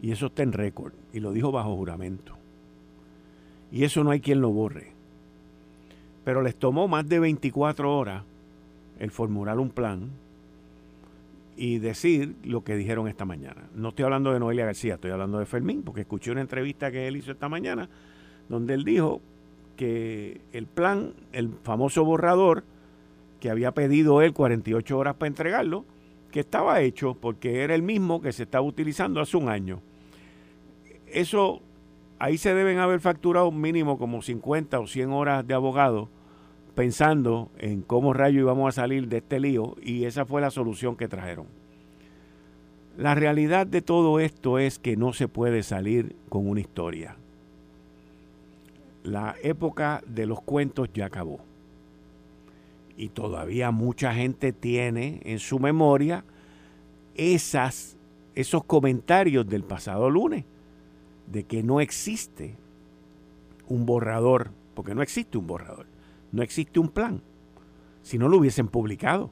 Y 0.00 0.12
eso 0.12 0.26
está 0.26 0.42
en 0.42 0.52
récord. 0.52 0.92
Y 1.12 1.20
lo 1.20 1.32
dijo 1.32 1.50
bajo 1.50 1.74
juramento. 1.76 2.34
Y 3.72 3.84
eso 3.84 4.04
no 4.04 4.10
hay 4.10 4.20
quien 4.20 4.40
lo 4.40 4.50
borre. 4.50 4.92
Pero 6.24 6.42
les 6.42 6.56
tomó 6.56 6.88
más 6.88 7.08
de 7.08 7.18
24 7.18 7.94
horas 7.94 8.22
el 8.98 9.10
formular 9.10 9.58
un 9.58 9.70
plan 9.70 10.10
y 11.56 11.78
decir 11.78 12.36
lo 12.44 12.62
que 12.62 12.76
dijeron 12.76 13.08
esta 13.08 13.24
mañana. 13.24 13.68
No 13.74 13.88
estoy 13.88 14.04
hablando 14.04 14.32
de 14.32 14.38
Noelia 14.38 14.66
García, 14.66 14.94
estoy 14.94 15.10
hablando 15.10 15.38
de 15.38 15.46
Fermín, 15.46 15.82
porque 15.82 16.02
escuché 16.02 16.30
una 16.30 16.42
entrevista 16.42 16.90
que 16.90 17.08
él 17.08 17.16
hizo 17.16 17.32
esta 17.32 17.48
mañana, 17.48 17.88
donde 18.48 18.74
él 18.74 18.84
dijo 18.84 19.22
que 19.76 20.40
el 20.52 20.66
plan, 20.66 21.14
el 21.32 21.50
famoso 21.62 22.04
borrador, 22.04 22.64
que 23.40 23.50
había 23.50 23.72
pedido 23.72 24.22
él 24.22 24.32
48 24.32 24.98
horas 24.98 25.14
para 25.14 25.28
entregarlo, 25.28 25.84
que 26.30 26.40
estaba 26.40 26.80
hecho 26.82 27.14
porque 27.14 27.62
era 27.62 27.74
el 27.74 27.82
mismo 27.82 28.20
que 28.20 28.32
se 28.32 28.42
estaba 28.42 28.64
utilizando 28.64 29.20
hace 29.20 29.36
un 29.36 29.48
año. 29.48 29.80
Eso, 31.06 31.62
ahí 32.18 32.36
se 32.36 32.54
deben 32.54 32.78
haber 32.78 33.00
facturado 33.00 33.50
mínimo 33.50 33.98
como 33.98 34.20
50 34.20 34.78
o 34.78 34.86
100 34.86 35.10
horas 35.12 35.46
de 35.46 35.54
abogado 35.54 36.08
pensando 36.76 37.50
en 37.58 37.82
cómo 37.82 38.12
rayo 38.12 38.38
íbamos 38.40 38.68
a 38.68 38.80
salir 38.82 39.08
de 39.08 39.16
este 39.16 39.40
lío 39.40 39.74
y 39.82 40.04
esa 40.04 40.24
fue 40.24 40.40
la 40.40 40.52
solución 40.52 40.96
que 40.96 41.08
trajeron. 41.08 41.46
La 42.96 43.16
realidad 43.16 43.66
de 43.66 43.82
todo 43.82 44.20
esto 44.20 44.60
es 44.60 44.78
que 44.78 44.96
no 44.96 45.12
se 45.12 45.26
puede 45.26 45.64
salir 45.64 46.14
con 46.28 46.48
una 46.48 46.60
historia 46.60 47.16
la 49.06 49.36
época 49.42 50.02
de 50.06 50.26
los 50.26 50.42
cuentos 50.42 50.90
ya 50.92 51.06
acabó. 51.06 51.38
Y 52.96 53.10
todavía 53.10 53.70
mucha 53.70 54.12
gente 54.12 54.52
tiene 54.52 55.20
en 55.24 55.38
su 55.38 55.58
memoria 55.58 56.24
esas, 57.14 57.96
esos 58.34 58.64
comentarios 58.64 59.48
del 59.48 59.62
pasado 59.62 60.10
lunes 60.10 60.44
de 61.26 61.44
que 61.44 61.62
no 61.62 61.80
existe 61.80 62.56
un 63.68 63.86
borrador, 63.86 64.50
porque 64.74 64.94
no 64.94 65.02
existe 65.02 65.38
un 65.38 65.46
borrador, 65.46 65.86
no 66.36 66.42
existe 66.42 66.78
un 66.78 66.88
plan, 66.88 67.22
si 68.02 68.18
no 68.18 68.28
lo 68.28 68.38
hubiesen 68.38 68.68
publicado. 68.68 69.30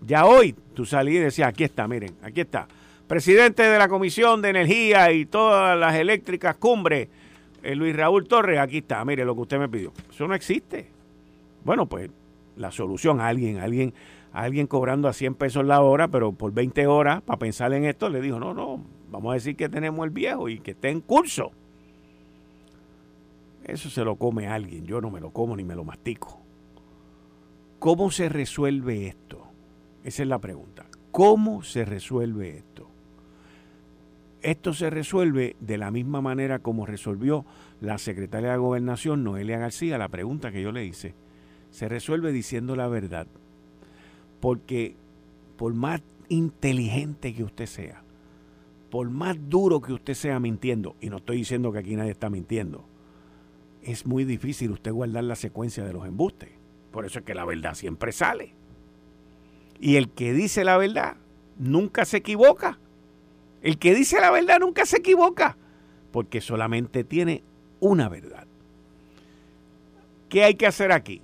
Ya 0.00 0.26
hoy 0.26 0.54
tú 0.74 0.84
salí 0.84 1.16
y 1.16 1.20
decías, 1.20 1.48
aquí 1.48 1.64
está, 1.64 1.86
miren, 1.86 2.16
aquí 2.22 2.40
está, 2.40 2.66
presidente 3.06 3.62
de 3.62 3.78
la 3.78 3.88
Comisión 3.88 4.42
de 4.42 4.50
Energía 4.50 5.12
y 5.12 5.26
todas 5.26 5.78
las 5.78 5.94
eléctricas 5.94 6.56
cumbres 6.56 7.08
eh, 7.64 7.74
Luis 7.74 7.96
Raúl 7.96 8.28
Torres, 8.28 8.58
aquí 8.58 8.78
está, 8.78 9.02
mire 9.04 9.24
lo 9.24 9.34
que 9.34 9.40
usted 9.40 9.58
me 9.58 9.68
pidió. 9.70 9.92
Eso 10.10 10.28
no 10.28 10.34
existe. 10.34 10.86
Bueno, 11.64 11.86
pues 11.86 12.10
la 12.56 12.70
solución, 12.70 13.20
alguien, 13.20 13.58
alguien, 13.58 13.94
alguien 14.32 14.66
cobrando 14.66 15.08
a 15.08 15.14
100 15.14 15.34
pesos 15.34 15.64
la 15.64 15.80
hora, 15.80 16.08
pero 16.08 16.32
por 16.32 16.52
20 16.52 16.86
horas 16.86 17.22
para 17.22 17.38
pensar 17.38 17.72
en 17.72 17.86
esto, 17.86 18.10
le 18.10 18.20
dijo, 18.20 18.38
no, 18.38 18.52
no, 18.52 18.84
vamos 19.10 19.30
a 19.30 19.34
decir 19.34 19.56
que 19.56 19.70
tenemos 19.70 20.04
el 20.04 20.10
viejo 20.10 20.50
y 20.50 20.58
que 20.58 20.72
esté 20.72 20.90
en 20.90 21.00
curso. 21.00 21.52
Eso 23.64 23.88
se 23.88 24.04
lo 24.04 24.16
come 24.16 24.46
alguien, 24.46 24.84
yo 24.84 25.00
no 25.00 25.10
me 25.10 25.20
lo 25.20 25.30
como 25.30 25.56
ni 25.56 25.64
me 25.64 25.74
lo 25.74 25.84
mastico. 25.84 26.40
¿Cómo 27.78 28.10
se 28.10 28.28
resuelve 28.28 29.08
esto? 29.08 29.46
Esa 30.04 30.22
es 30.22 30.28
la 30.28 30.38
pregunta. 30.38 30.86
¿Cómo 31.10 31.62
se 31.62 31.84
resuelve 31.84 32.58
esto? 32.58 32.88
Esto 34.42 34.74
se 34.74 34.90
resuelve 34.90 35.56
de 35.60 35.78
la 35.78 35.90
misma 35.90 36.20
manera 36.20 36.58
como 36.58 36.84
resolvió 36.84 37.46
la 37.80 37.96
secretaria 37.96 38.52
de 38.52 38.58
Gobernación, 38.58 39.24
Noelia 39.24 39.58
García, 39.58 39.96
la 39.96 40.08
pregunta 40.08 40.52
que 40.52 40.60
yo 40.60 40.70
le 40.70 40.84
hice. 40.84 41.14
Se 41.70 41.88
resuelve 41.88 42.32
diciendo 42.32 42.76
la 42.76 42.88
verdad. 42.88 43.26
Porque 44.40 44.96
por 45.56 45.72
más 45.72 46.02
inteligente 46.28 47.34
que 47.34 47.44
usted 47.44 47.66
sea, 47.66 48.02
por 48.90 49.08
más 49.08 49.36
duro 49.48 49.80
que 49.80 49.92
usted 49.92 50.14
sea 50.14 50.38
mintiendo, 50.38 50.96
y 51.00 51.08
no 51.08 51.16
estoy 51.16 51.38
diciendo 51.38 51.72
que 51.72 51.78
aquí 51.78 51.96
nadie 51.96 52.10
está 52.10 52.28
mintiendo, 52.28 52.84
es 53.84 54.06
muy 54.06 54.24
difícil 54.24 54.70
usted 54.70 54.92
guardar 54.92 55.24
la 55.24 55.36
secuencia 55.36 55.84
de 55.84 55.92
los 55.92 56.06
embustes. 56.06 56.50
Por 56.90 57.04
eso 57.04 57.18
es 57.18 57.24
que 57.24 57.34
la 57.34 57.44
verdad 57.44 57.74
siempre 57.74 58.12
sale. 58.12 58.54
Y 59.80 59.96
el 59.96 60.10
que 60.10 60.32
dice 60.32 60.64
la 60.64 60.76
verdad 60.76 61.16
nunca 61.58 62.04
se 62.04 62.18
equivoca. 62.18 62.78
El 63.62 63.78
que 63.78 63.94
dice 63.94 64.20
la 64.20 64.30
verdad 64.30 64.58
nunca 64.60 64.86
se 64.86 64.98
equivoca, 64.98 65.56
porque 66.12 66.40
solamente 66.40 67.04
tiene 67.04 67.42
una 67.80 68.08
verdad. 68.08 68.46
¿Qué 70.28 70.44
hay 70.44 70.54
que 70.54 70.66
hacer 70.66 70.92
aquí? 70.92 71.22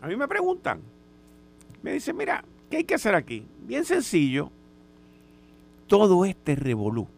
A 0.00 0.08
mí 0.08 0.16
me 0.16 0.28
preguntan. 0.28 0.80
Me 1.82 1.92
dicen, 1.92 2.16
mira, 2.16 2.44
¿qué 2.70 2.78
hay 2.78 2.84
que 2.84 2.94
hacer 2.94 3.14
aquí? 3.14 3.46
Bien 3.66 3.84
sencillo. 3.84 4.50
Todo 5.86 6.24
este 6.24 6.54
revolú 6.54 7.08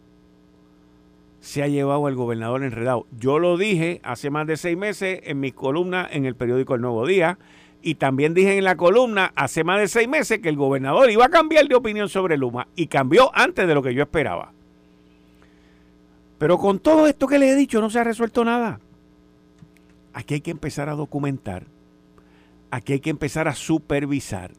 se 1.45 1.63
ha 1.63 1.69
llevado 1.69 2.07
al 2.07 2.15
gobernador 2.15 2.65
enredado. 2.65 3.07
Yo 3.19 3.39
lo 3.39 3.59
dije 3.59 4.01
hace 4.03 4.31
más 4.31 4.47
de 4.47 4.57
seis 4.57 4.79
meses 4.79 5.21
en 5.25 5.41
mi 5.41 5.53
columna 5.53 6.09
en 6.11 6.25
el 6.25 6.37
periódico 6.37 6.75
El 6.75 6.81
Nuevo 6.81 7.07
Día 7.07 7.39
y 7.83 7.97
también 7.97 8.33
dije 8.33 8.57
en 8.57 8.65
la 8.65 8.79
columna 8.79 9.31
hace 9.37 9.63
más 9.63 9.79
de 9.79 9.89
seis 9.89 10.09
meses 10.09 10.39
que 10.39 10.49
el 10.49 10.57
gobernador 10.57 11.11
iba 11.11 11.27
a 11.27 11.29
cambiar 11.29 11.69
de 11.69 11.75
opinión 11.75 12.09
sobre 12.09 12.39
Luma 12.39 12.69
y 12.77 12.87
cambió 12.87 13.31
antes 13.35 13.69
de 13.69 13.75
lo 13.75 13.83
que 13.83 13.93
yo 13.93 14.05
esperaba. 14.05 14.53
Pero 16.39 16.57
con 16.57 16.79
todo 16.79 17.07
esto 17.07 17.27
que 17.27 17.39
le 17.39 17.51
he 17.51 17.55
dicho 17.55 17.79
no 17.79 17.91
se 17.91 17.99
ha 17.99 18.05
resuelto 18.05 18.43
nada. 18.43 18.81
Aquí 20.15 20.33
hay 20.33 20.41
que 20.41 20.51
empezar 20.51 20.89
a 20.89 20.95
documentar, 20.95 21.65
aquí 22.71 22.95
hay 22.95 23.01
que 23.01 23.11
empezar 23.11 23.49
a 23.49 23.55
supervisar 23.55 24.53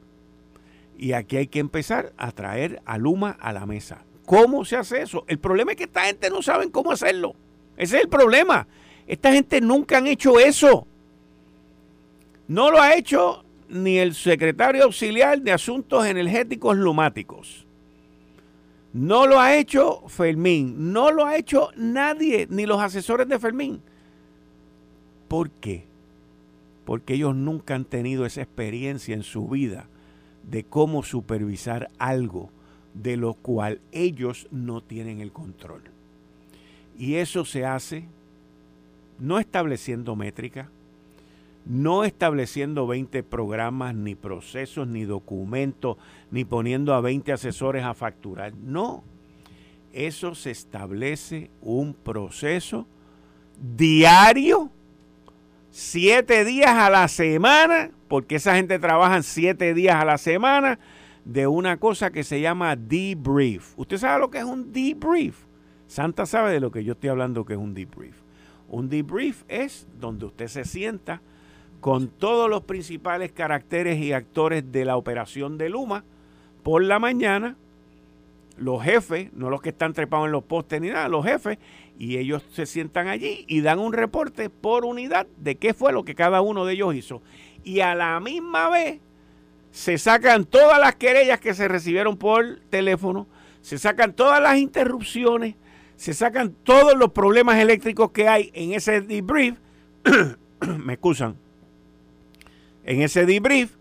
y 0.99 1.13
aquí 1.13 1.37
hay 1.37 1.47
que 1.47 1.59
empezar 1.59 2.13
a 2.15 2.31
traer 2.31 2.83
a 2.85 2.99
Luma 2.99 3.31
a 3.39 3.53
la 3.53 3.65
mesa. 3.65 4.03
¿Cómo 4.25 4.65
se 4.65 4.75
hace 4.75 5.01
eso? 5.01 5.23
El 5.27 5.39
problema 5.39 5.71
es 5.71 5.77
que 5.77 5.83
esta 5.83 6.05
gente 6.05 6.29
no 6.29 6.41
sabe 6.41 6.69
cómo 6.71 6.91
hacerlo. 6.91 7.35
Ese 7.77 7.97
es 7.97 8.03
el 8.03 8.09
problema. 8.09 8.67
Esta 9.07 9.31
gente 9.31 9.61
nunca 9.61 9.99
han 9.99 10.07
hecho 10.07 10.39
eso. 10.39 10.87
No 12.47 12.71
lo 12.71 12.81
ha 12.81 12.95
hecho 12.95 13.43
ni 13.69 13.97
el 13.97 14.15
secretario 14.15 14.83
auxiliar 14.83 15.41
de 15.41 15.51
Asuntos 15.51 16.05
Energéticos 16.05 16.75
Lumáticos. 16.77 17.65
No 18.93 19.27
lo 19.27 19.39
ha 19.39 19.55
hecho 19.55 20.03
Fermín. 20.07 20.93
No 20.93 21.11
lo 21.11 21.25
ha 21.25 21.35
hecho 21.35 21.69
nadie, 21.75 22.47
ni 22.49 22.65
los 22.65 22.81
asesores 22.81 23.27
de 23.27 23.39
Fermín. 23.39 23.81
¿Por 25.27 25.51
qué? 25.51 25.85
Porque 26.85 27.15
ellos 27.15 27.35
nunca 27.35 27.75
han 27.75 27.85
tenido 27.85 28.25
esa 28.25 28.41
experiencia 28.41 29.13
en 29.13 29.23
su 29.23 29.47
vida 29.47 29.87
de 30.43 30.63
cómo 30.63 31.03
supervisar 31.03 31.89
algo 31.97 32.51
de 32.95 33.17
lo 33.17 33.35
cual 33.35 33.79
ellos 33.91 34.47
no 34.51 34.81
tienen 34.81 35.21
el 35.21 35.31
control. 35.31 35.81
Y 36.97 37.15
eso 37.15 37.45
se 37.45 37.65
hace 37.65 38.05
no 39.19 39.39
estableciendo 39.39 40.15
métrica, 40.15 40.69
no 41.65 42.03
estableciendo 42.03 42.85
20 42.87 43.23
programas, 43.23 43.95
ni 43.95 44.15
procesos, 44.15 44.87
ni 44.87 45.03
documentos, 45.03 45.97
ni 46.31 46.45
poniendo 46.45 46.93
a 46.93 47.01
20 47.01 47.31
asesores 47.31 47.83
a 47.83 47.93
facturar. 47.93 48.53
No, 48.55 49.03
eso 49.93 50.35
se 50.35 50.51
establece 50.51 51.49
un 51.61 51.93
proceso 51.93 52.85
diario, 53.77 54.69
siete 55.71 56.45
días 56.45 56.71
a 56.71 56.89
la 56.89 57.07
semana, 57.07 57.91
porque 58.07 58.35
esa 58.35 58.55
gente 58.55 58.77
trabaja 58.77 59.23
siete 59.23 59.73
días 59.73 59.95
a 59.95 60.05
la 60.05 60.17
semana, 60.17 60.77
de 61.25 61.47
una 61.47 61.77
cosa 61.77 62.11
que 62.11 62.23
se 62.23 62.39
llama 62.39 62.75
debrief. 62.75 63.73
¿Usted 63.77 63.97
sabe 63.97 64.19
lo 64.19 64.29
que 64.29 64.37
es 64.37 64.45
un 64.45 64.71
debrief? 64.71 65.45
Santa 65.87 66.25
sabe 66.25 66.53
de 66.53 66.59
lo 66.59 66.71
que 66.71 66.83
yo 66.83 66.93
estoy 66.93 67.09
hablando 67.09 67.45
que 67.45 67.53
es 67.53 67.59
un 67.59 67.73
debrief. 67.73 68.15
Un 68.69 68.89
debrief 68.89 69.43
es 69.47 69.87
donde 69.99 70.25
usted 70.25 70.47
se 70.47 70.65
sienta 70.65 71.21
con 71.81 72.07
todos 72.07 72.49
los 72.49 72.63
principales 72.63 73.31
caracteres 73.31 73.99
y 73.99 74.13
actores 74.13 74.71
de 74.71 74.85
la 74.85 74.97
operación 74.97 75.57
de 75.57 75.69
Luma 75.69 76.03
por 76.63 76.83
la 76.83 76.97
mañana, 76.97 77.55
los 78.57 78.81
jefes, 78.83 79.31
no 79.33 79.49
los 79.49 79.61
que 79.61 79.69
están 79.69 79.93
trepados 79.93 80.25
en 80.27 80.31
los 80.31 80.43
postes 80.43 80.81
ni 80.81 80.89
nada, 80.89 81.09
los 81.09 81.25
jefes, 81.25 81.59
y 81.99 82.17
ellos 82.17 82.43
se 82.51 82.65
sientan 82.65 83.07
allí 83.07 83.45
y 83.47 83.61
dan 83.61 83.79
un 83.79 83.93
reporte 83.93 84.49
por 84.49 84.85
unidad 84.85 85.27
de 85.37 85.55
qué 85.55 85.73
fue 85.73 85.93
lo 85.93 86.03
que 86.05 86.15
cada 86.15 86.41
uno 86.41 86.65
de 86.65 86.73
ellos 86.73 86.95
hizo. 86.95 87.21
Y 87.63 87.81
a 87.81 87.93
la 87.93 88.19
misma 88.19 88.69
vez 88.69 88.99
se 89.75 89.97
sacan 89.97 90.45
todas 90.45 90.79
las 90.79 90.95
querellas 90.95 91.41
que 91.41 91.53
se 91.53 91.67
recibieron 91.67 92.15
por 92.15 92.61
teléfono, 92.69 93.27
se 93.59 93.77
sacan 93.77 94.13
todas 94.13 94.41
las 94.41 94.55
interrupciones, 94.55 95.55
se 95.97 96.13
sacan 96.13 96.55
todos 96.63 96.97
los 96.97 97.11
problemas 97.11 97.57
eléctricos 97.57 98.11
que 98.11 98.29
hay 98.29 98.51
en 98.53 98.71
ese 98.71 99.01
debrief, 99.01 99.57
me 100.79 100.93
excusan, 100.93 101.35
en 102.85 103.01
ese 103.01 103.25
debrief 103.25 103.75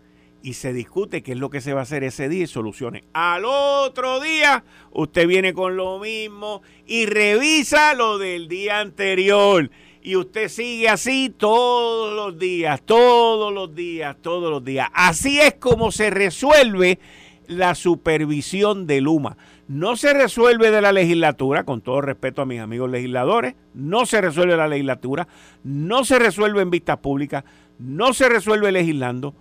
y 0.45 0.53
se 0.53 0.73
discute 0.73 1.23
qué 1.23 1.31
es 1.31 1.39
lo 1.39 1.49
que 1.49 1.59
se 1.59 1.73
va 1.73 1.79
a 1.79 1.83
hacer 1.83 2.03
ese 2.03 2.29
día 2.29 2.43
y 2.43 2.47
soluciones. 2.47 3.01
Al 3.13 3.45
otro 3.45 4.19
día, 4.19 4.63
usted 4.91 5.27
viene 5.27 5.55
con 5.55 5.75
lo 5.75 5.97
mismo 5.97 6.61
y 6.85 7.07
revisa 7.07 7.95
lo 7.95 8.19
del 8.19 8.47
día 8.47 8.79
anterior. 8.79 9.71
Y 10.03 10.15
usted 10.17 10.49
sigue 10.49 10.87
así 10.87 11.33
todos 11.35 12.15
los 12.15 12.37
días, 12.37 12.79
todos 12.83 13.51
los 13.51 13.73
días, 13.73 14.17
todos 14.21 14.51
los 14.51 14.63
días. 14.63 14.87
Así 14.93 15.39
es 15.39 15.55
como 15.55 15.91
se 15.91 16.11
resuelve 16.11 16.99
la 17.47 17.73
supervisión 17.73 18.85
de 18.85 19.01
Luma. 19.01 19.37
No 19.67 19.95
se 19.95 20.13
resuelve 20.13 20.69
de 20.69 20.83
la 20.83 20.91
legislatura, 20.91 21.63
con 21.63 21.81
todo 21.81 22.01
respeto 22.01 22.43
a 22.43 22.45
mis 22.45 22.59
amigos 22.59 22.91
legisladores, 22.91 23.55
no 23.73 24.05
se 24.05 24.21
resuelve 24.21 24.55
la 24.55 24.67
legislatura, 24.67 25.27
no 25.63 26.05
se 26.05 26.19
resuelve 26.19 26.61
en 26.61 26.69
vistas 26.69 26.99
públicas, 26.99 27.43
no 27.79 28.13
se 28.13 28.29
resuelve 28.29 28.71
legislando, 28.71 29.33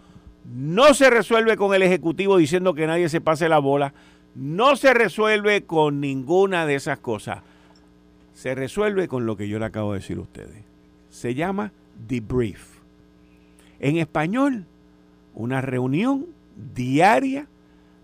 no 0.45 0.95
se 0.95 1.11
resuelve 1.11 1.57
con 1.57 1.75
el 1.75 1.83
Ejecutivo 1.83 2.37
diciendo 2.37 2.75
que 2.75 2.87
nadie 2.87 3.09
se 3.09 3.21
pase 3.21 3.49
la 3.49 3.59
bola, 3.59 3.95
no 4.35 4.77
se 4.77 4.93
resuelve 4.93 5.65
con 5.65 6.01
ninguna 6.01 6.67
de 6.67 6.75
esas 6.75 6.99
cosas. 6.99 7.39
Se 8.35 8.55
resuelve 8.55 9.09
con 9.09 9.27
lo 9.27 9.37
que 9.37 9.49
yo 9.49 9.59
le 9.59 9.65
acabo 9.65 9.93
de 9.93 10.01
decir 10.01 10.19
a 10.19 10.23
ustedes. 10.23 10.65
Se 11.09 11.35
llama 11.35 11.73
debrief. 12.09 12.81
En 13.79 13.97
español, 13.97 14.67
una 15.35 15.61
reunión 15.61 16.27
diaria 16.75 17.47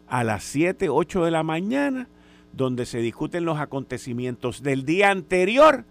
a 0.09 0.25
las 0.25 0.45
7, 0.45 0.89
8 0.89 1.25
de 1.25 1.31
la 1.31 1.43
mañana, 1.43 2.09
donde 2.53 2.87
se 2.87 2.99
discuten 2.99 3.45
los 3.45 3.59
acontecimientos 3.59 4.63
del 4.63 4.85
día 4.85 5.11
anterior 5.11 5.85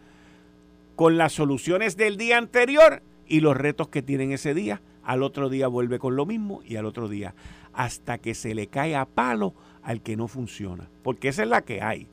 con 0.96 1.18
las 1.18 1.34
soluciones 1.34 1.96
del 1.96 2.18
día 2.18 2.38
anterior 2.38 3.02
y 3.28 3.40
los 3.40 3.56
retos 3.56 3.88
que 3.88 4.02
tienen 4.02 4.32
ese 4.32 4.54
día. 4.54 4.82
Al 5.10 5.24
otro 5.24 5.50
día 5.50 5.68
vuelve 5.68 5.98
con 5.98 6.16
lo 6.16 6.28
mismo 6.28 6.62
y 6.64 6.76
al 6.76 6.86
otro 6.86 7.10
día 7.10 7.34
hasta 7.74 8.20
que 8.20 8.36
se 8.36 8.54
le 8.54 8.68
cae 8.68 8.96
a 8.96 9.06
palo 9.06 9.56
al 9.82 10.02
que 10.02 10.16
no 10.16 10.28
funciona. 10.28 10.88
Porque 11.02 11.30
esa 11.30 11.42
es 11.42 11.50
la 11.50 11.64
que 11.64 11.82
hay. 11.82 12.06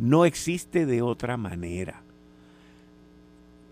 No 0.00 0.24
existe 0.24 0.84
de 0.84 1.00
otra 1.00 1.36
manera. 1.36 2.02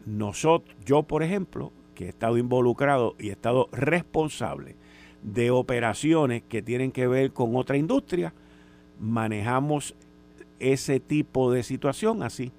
Nosotros, 0.07 0.76
yo 0.87 1.03
por 1.03 1.24
ejemplo, 1.24 1.72
que 1.97 2.05
he 2.05 2.09
estado 2.09 2.39
involucrado 2.39 3.16
y 3.18 3.31
he 3.31 3.33
estado 3.33 3.68
responsable 3.72 4.76
de 5.24 5.51
operaciones 5.51 6.45
que 6.49 6.62
tienen 6.62 6.93
que 6.93 7.09
ver 7.09 7.33
con 7.33 7.57
otra 7.57 7.76
industria, 7.76 8.33
manejamos 9.01 9.97
ese 10.61 11.01
tipo 11.01 11.51
de 11.51 11.64
situación 11.64 12.22
así 12.22 12.53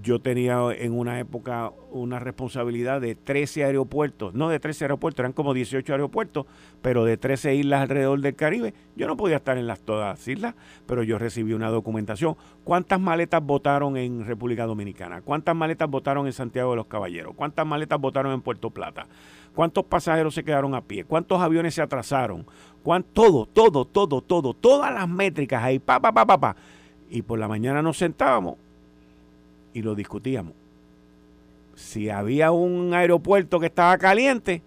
yo 0.00 0.20
tenía 0.20 0.58
en 0.72 0.92
una 0.92 1.20
época 1.20 1.72
una 1.90 2.18
responsabilidad 2.18 3.00
de 3.00 3.14
13 3.14 3.64
aeropuertos, 3.64 4.32
no 4.32 4.48
de 4.48 4.58
13 4.58 4.84
aeropuertos, 4.84 5.20
eran 5.20 5.32
como 5.32 5.52
18 5.52 5.92
aeropuertos, 5.92 6.46
pero 6.80 7.04
de 7.04 7.18
13 7.18 7.54
islas 7.56 7.82
alrededor 7.82 8.20
del 8.20 8.34
Caribe. 8.34 8.72
Yo 8.96 9.06
no 9.06 9.16
podía 9.16 9.36
estar 9.36 9.58
en 9.58 9.66
las 9.66 9.80
todas 9.80 10.18
las 10.18 10.28
islas, 10.28 10.54
pero 10.86 11.02
yo 11.02 11.18
recibí 11.18 11.52
una 11.52 11.68
documentación. 11.68 12.36
¿Cuántas 12.64 13.00
maletas 13.00 13.42
votaron 13.44 13.96
en 13.96 14.24
República 14.24 14.64
Dominicana? 14.64 15.20
¿Cuántas 15.20 15.54
maletas 15.54 15.90
votaron 15.90 16.26
en 16.26 16.32
Santiago 16.32 16.70
de 16.70 16.76
los 16.76 16.86
Caballeros? 16.86 17.34
¿Cuántas 17.34 17.66
maletas 17.66 18.00
votaron 18.00 18.32
en 18.32 18.40
Puerto 18.40 18.70
Plata? 18.70 19.06
¿Cuántos 19.54 19.84
pasajeros 19.84 20.34
se 20.34 20.44
quedaron 20.44 20.74
a 20.74 20.80
pie? 20.80 21.04
¿Cuántos 21.04 21.40
aviones 21.40 21.74
se 21.74 21.82
atrasaron? 21.82 22.46
todo, 23.12 23.46
todo, 23.46 23.84
todo, 23.84 24.22
todo, 24.22 24.54
todas 24.54 24.92
las 24.92 25.08
métricas 25.08 25.62
ahí, 25.62 25.78
pa, 25.78 26.00
pa, 26.00 26.12
pa, 26.12 26.24
pa, 26.24 26.40
pa. 26.40 26.56
Y 27.10 27.20
por 27.22 27.38
la 27.38 27.46
mañana 27.46 27.82
nos 27.82 27.98
sentábamos 27.98 28.56
y 29.74 29.82
lo 29.82 29.94
discutíamos. 29.94 30.54
Si 31.74 32.10
había 32.10 32.52
un 32.52 32.92
aeropuerto 32.94 33.58
que 33.58 33.66
estaba 33.66 33.96
caliente 33.98 34.62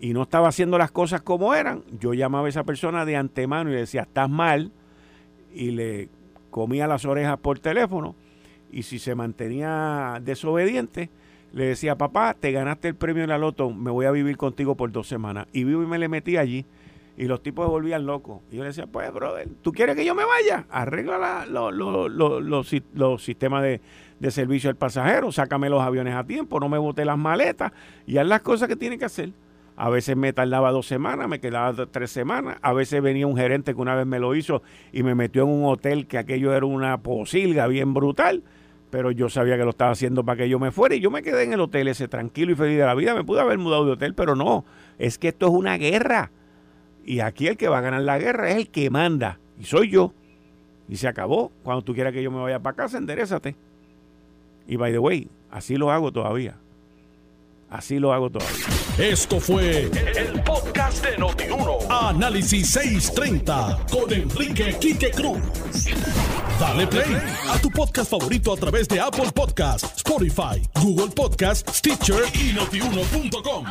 y 0.00 0.12
no 0.12 0.22
estaba 0.22 0.48
haciendo 0.48 0.78
las 0.78 0.90
cosas 0.90 1.22
como 1.22 1.54
eran, 1.54 1.84
yo 2.00 2.12
llamaba 2.12 2.46
a 2.46 2.50
esa 2.50 2.64
persona 2.64 3.04
de 3.04 3.16
antemano 3.16 3.70
y 3.70 3.74
le 3.74 3.80
decía, 3.80 4.02
estás 4.02 4.28
mal, 4.28 4.72
y 5.54 5.70
le 5.70 6.08
comía 6.50 6.86
las 6.86 7.04
orejas 7.04 7.38
por 7.38 7.58
teléfono, 7.58 8.14
y 8.70 8.82
si 8.82 8.98
se 8.98 9.14
mantenía 9.14 10.20
desobediente, 10.22 11.10
le 11.52 11.66
decía, 11.66 11.96
papá, 11.96 12.34
te 12.34 12.50
ganaste 12.50 12.88
el 12.88 12.94
premio 12.94 13.22
en 13.22 13.28
la 13.28 13.38
loto, 13.38 13.70
me 13.70 13.90
voy 13.90 14.06
a 14.06 14.10
vivir 14.10 14.36
contigo 14.36 14.74
por 14.74 14.90
dos 14.90 15.06
semanas. 15.06 15.46
Y 15.52 15.64
vivo 15.64 15.82
y 15.82 15.86
me 15.86 15.98
le 15.98 16.08
metí 16.08 16.36
allí 16.38 16.64
y 17.16 17.26
los 17.26 17.42
tipos 17.42 17.66
se 17.66 17.70
volvían 17.70 18.06
locos. 18.06 18.40
Y 18.50 18.56
yo 18.56 18.62
le 18.62 18.68
decía, 18.68 18.86
pues, 18.86 19.12
brother, 19.12 19.48
¿tú 19.62 19.72
quieres 19.72 19.96
que 19.96 20.04
yo 20.04 20.14
me 20.14 20.24
vaya? 20.24 20.66
Arregla 20.70 21.46
los 21.46 23.22
sistemas 23.22 23.62
de, 23.62 23.80
servicio 24.30 24.70
al 24.70 24.76
pasajero, 24.76 25.32
sácame 25.32 25.68
los 25.68 25.82
aviones 25.82 26.14
a 26.14 26.24
tiempo, 26.24 26.60
no 26.60 26.68
me 26.68 26.78
bote 26.78 27.04
las 27.04 27.18
maletas 27.18 27.72
y 28.06 28.18
haz 28.18 28.26
las 28.26 28.40
cosas 28.40 28.68
que 28.68 28.76
tiene 28.76 28.98
que 28.98 29.04
hacer. 29.04 29.30
A 29.76 29.88
veces 29.88 30.16
me 30.16 30.32
tardaba 30.32 30.70
dos 30.70 30.86
semanas, 30.86 31.28
me 31.28 31.40
quedaba 31.40 31.86
tres 31.86 32.10
semanas. 32.10 32.58
A 32.62 32.72
veces 32.72 33.02
venía 33.02 33.26
un 33.26 33.36
gerente 33.36 33.74
que 33.74 33.80
una 33.80 33.94
vez 33.94 34.06
me 34.06 34.18
lo 34.18 34.34
hizo 34.34 34.62
y 34.92 35.02
me 35.02 35.14
metió 35.14 35.42
en 35.42 35.48
un 35.48 35.64
hotel 35.64 36.06
que 36.06 36.18
aquello 36.18 36.54
era 36.54 36.66
una 36.66 36.98
posilga 36.98 37.66
bien 37.66 37.94
brutal. 37.94 38.42
Pero 38.90 39.10
yo 39.10 39.30
sabía 39.30 39.56
que 39.56 39.64
lo 39.64 39.70
estaba 39.70 39.90
haciendo 39.90 40.24
para 40.24 40.36
que 40.36 40.48
yo 40.48 40.58
me 40.58 40.70
fuera 40.70 40.94
y 40.94 41.00
yo 41.00 41.10
me 41.10 41.22
quedé 41.22 41.44
en 41.44 41.54
el 41.54 41.60
hotel 41.60 41.88
ese 41.88 42.06
tranquilo 42.06 42.52
y 42.52 42.54
feliz 42.54 42.78
de 42.78 42.84
la 42.84 42.94
vida. 42.94 43.14
Me 43.14 43.24
pude 43.24 43.40
haber 43.40 43.58
mudado 43.58 43.86
de 43.86 43.92
hotel, 43.92 44.14
pero 44.14 44.36
no. 44.36 44.66
Es 44.98 45.18
que 45.18 45.28
esto 45.28 45.46
es 45.46 45.52
una 45.52 45.78
guerra 45.78 46.30
y 47.04 47.20
aquí 47.20 47.46
el 47.46 47.56
que 47.56 47.68
va 47.68 47.78
a 47.78 47.82
ganar 47.82 48.02
la 48.02 48.18
guerra 48.18 48.50
es 48.50 48.56
el 48.56 48.68
que 48.68 48.90
manda. 48.90 49.38
Y 49.58 49.64
soy 49.64 49.90
yo. 49.90 50.12
Y 50.88 50.96
se 50.96 51.08
acabó. 51.08 51.52
Cuando 51.62 51.82
tú 51.82 51.94
quieras 51.94 52.12
que 52.12 52.22
yo 52.22 52.30
me 52.30 52.40
vaya 52.40 52.60
para 52.60 52.76
casa, 52.76 52.98
enderezate. 52.98 53.56
Y 54.66 54.76
by 54.76 54.92
the 54.92 54.98
way, 54.98 55.28
así 55.50 55.76
lo 55.76 55.90
hago 55.90 56.12
todavía. 56.12 56.56
Así 57.70 57.98
lo 57.98 58.12
hago 58.12 58.28
todavía. 58.30 58.66
Esto 58.98 59.40
fue 59.40 59.84
el, 60.16 60.42
podcast 60.42 61.02
de 61.04 61.16
Notiuno. 61.16 61.78
Análisis 61.88 62.70
630 62.70 63.86
con 63.90 64.12
Enrique 64.12 64.76
Quique 64.78 65.10
Cruz. 65.10 65.40
Dale 66.60 66.86
play 66.86 67.16
a 67.48 67.58
tu 67.58 67.70
podcast 67.70 68.10
favorito 68.10 68.52
a 68.52 68.56
través 68.56 68.86
de 68.88 69.00
Apple 69.00 69.30
Podcasts, 69.34 69.96
Spotify, 69.96 70.60
Google 70.82 71.14
Podcasts, 71.14 71.78
Stitcher 71.78 72.24
y 72.34 72.52
notiuno.com. 72.52 73.64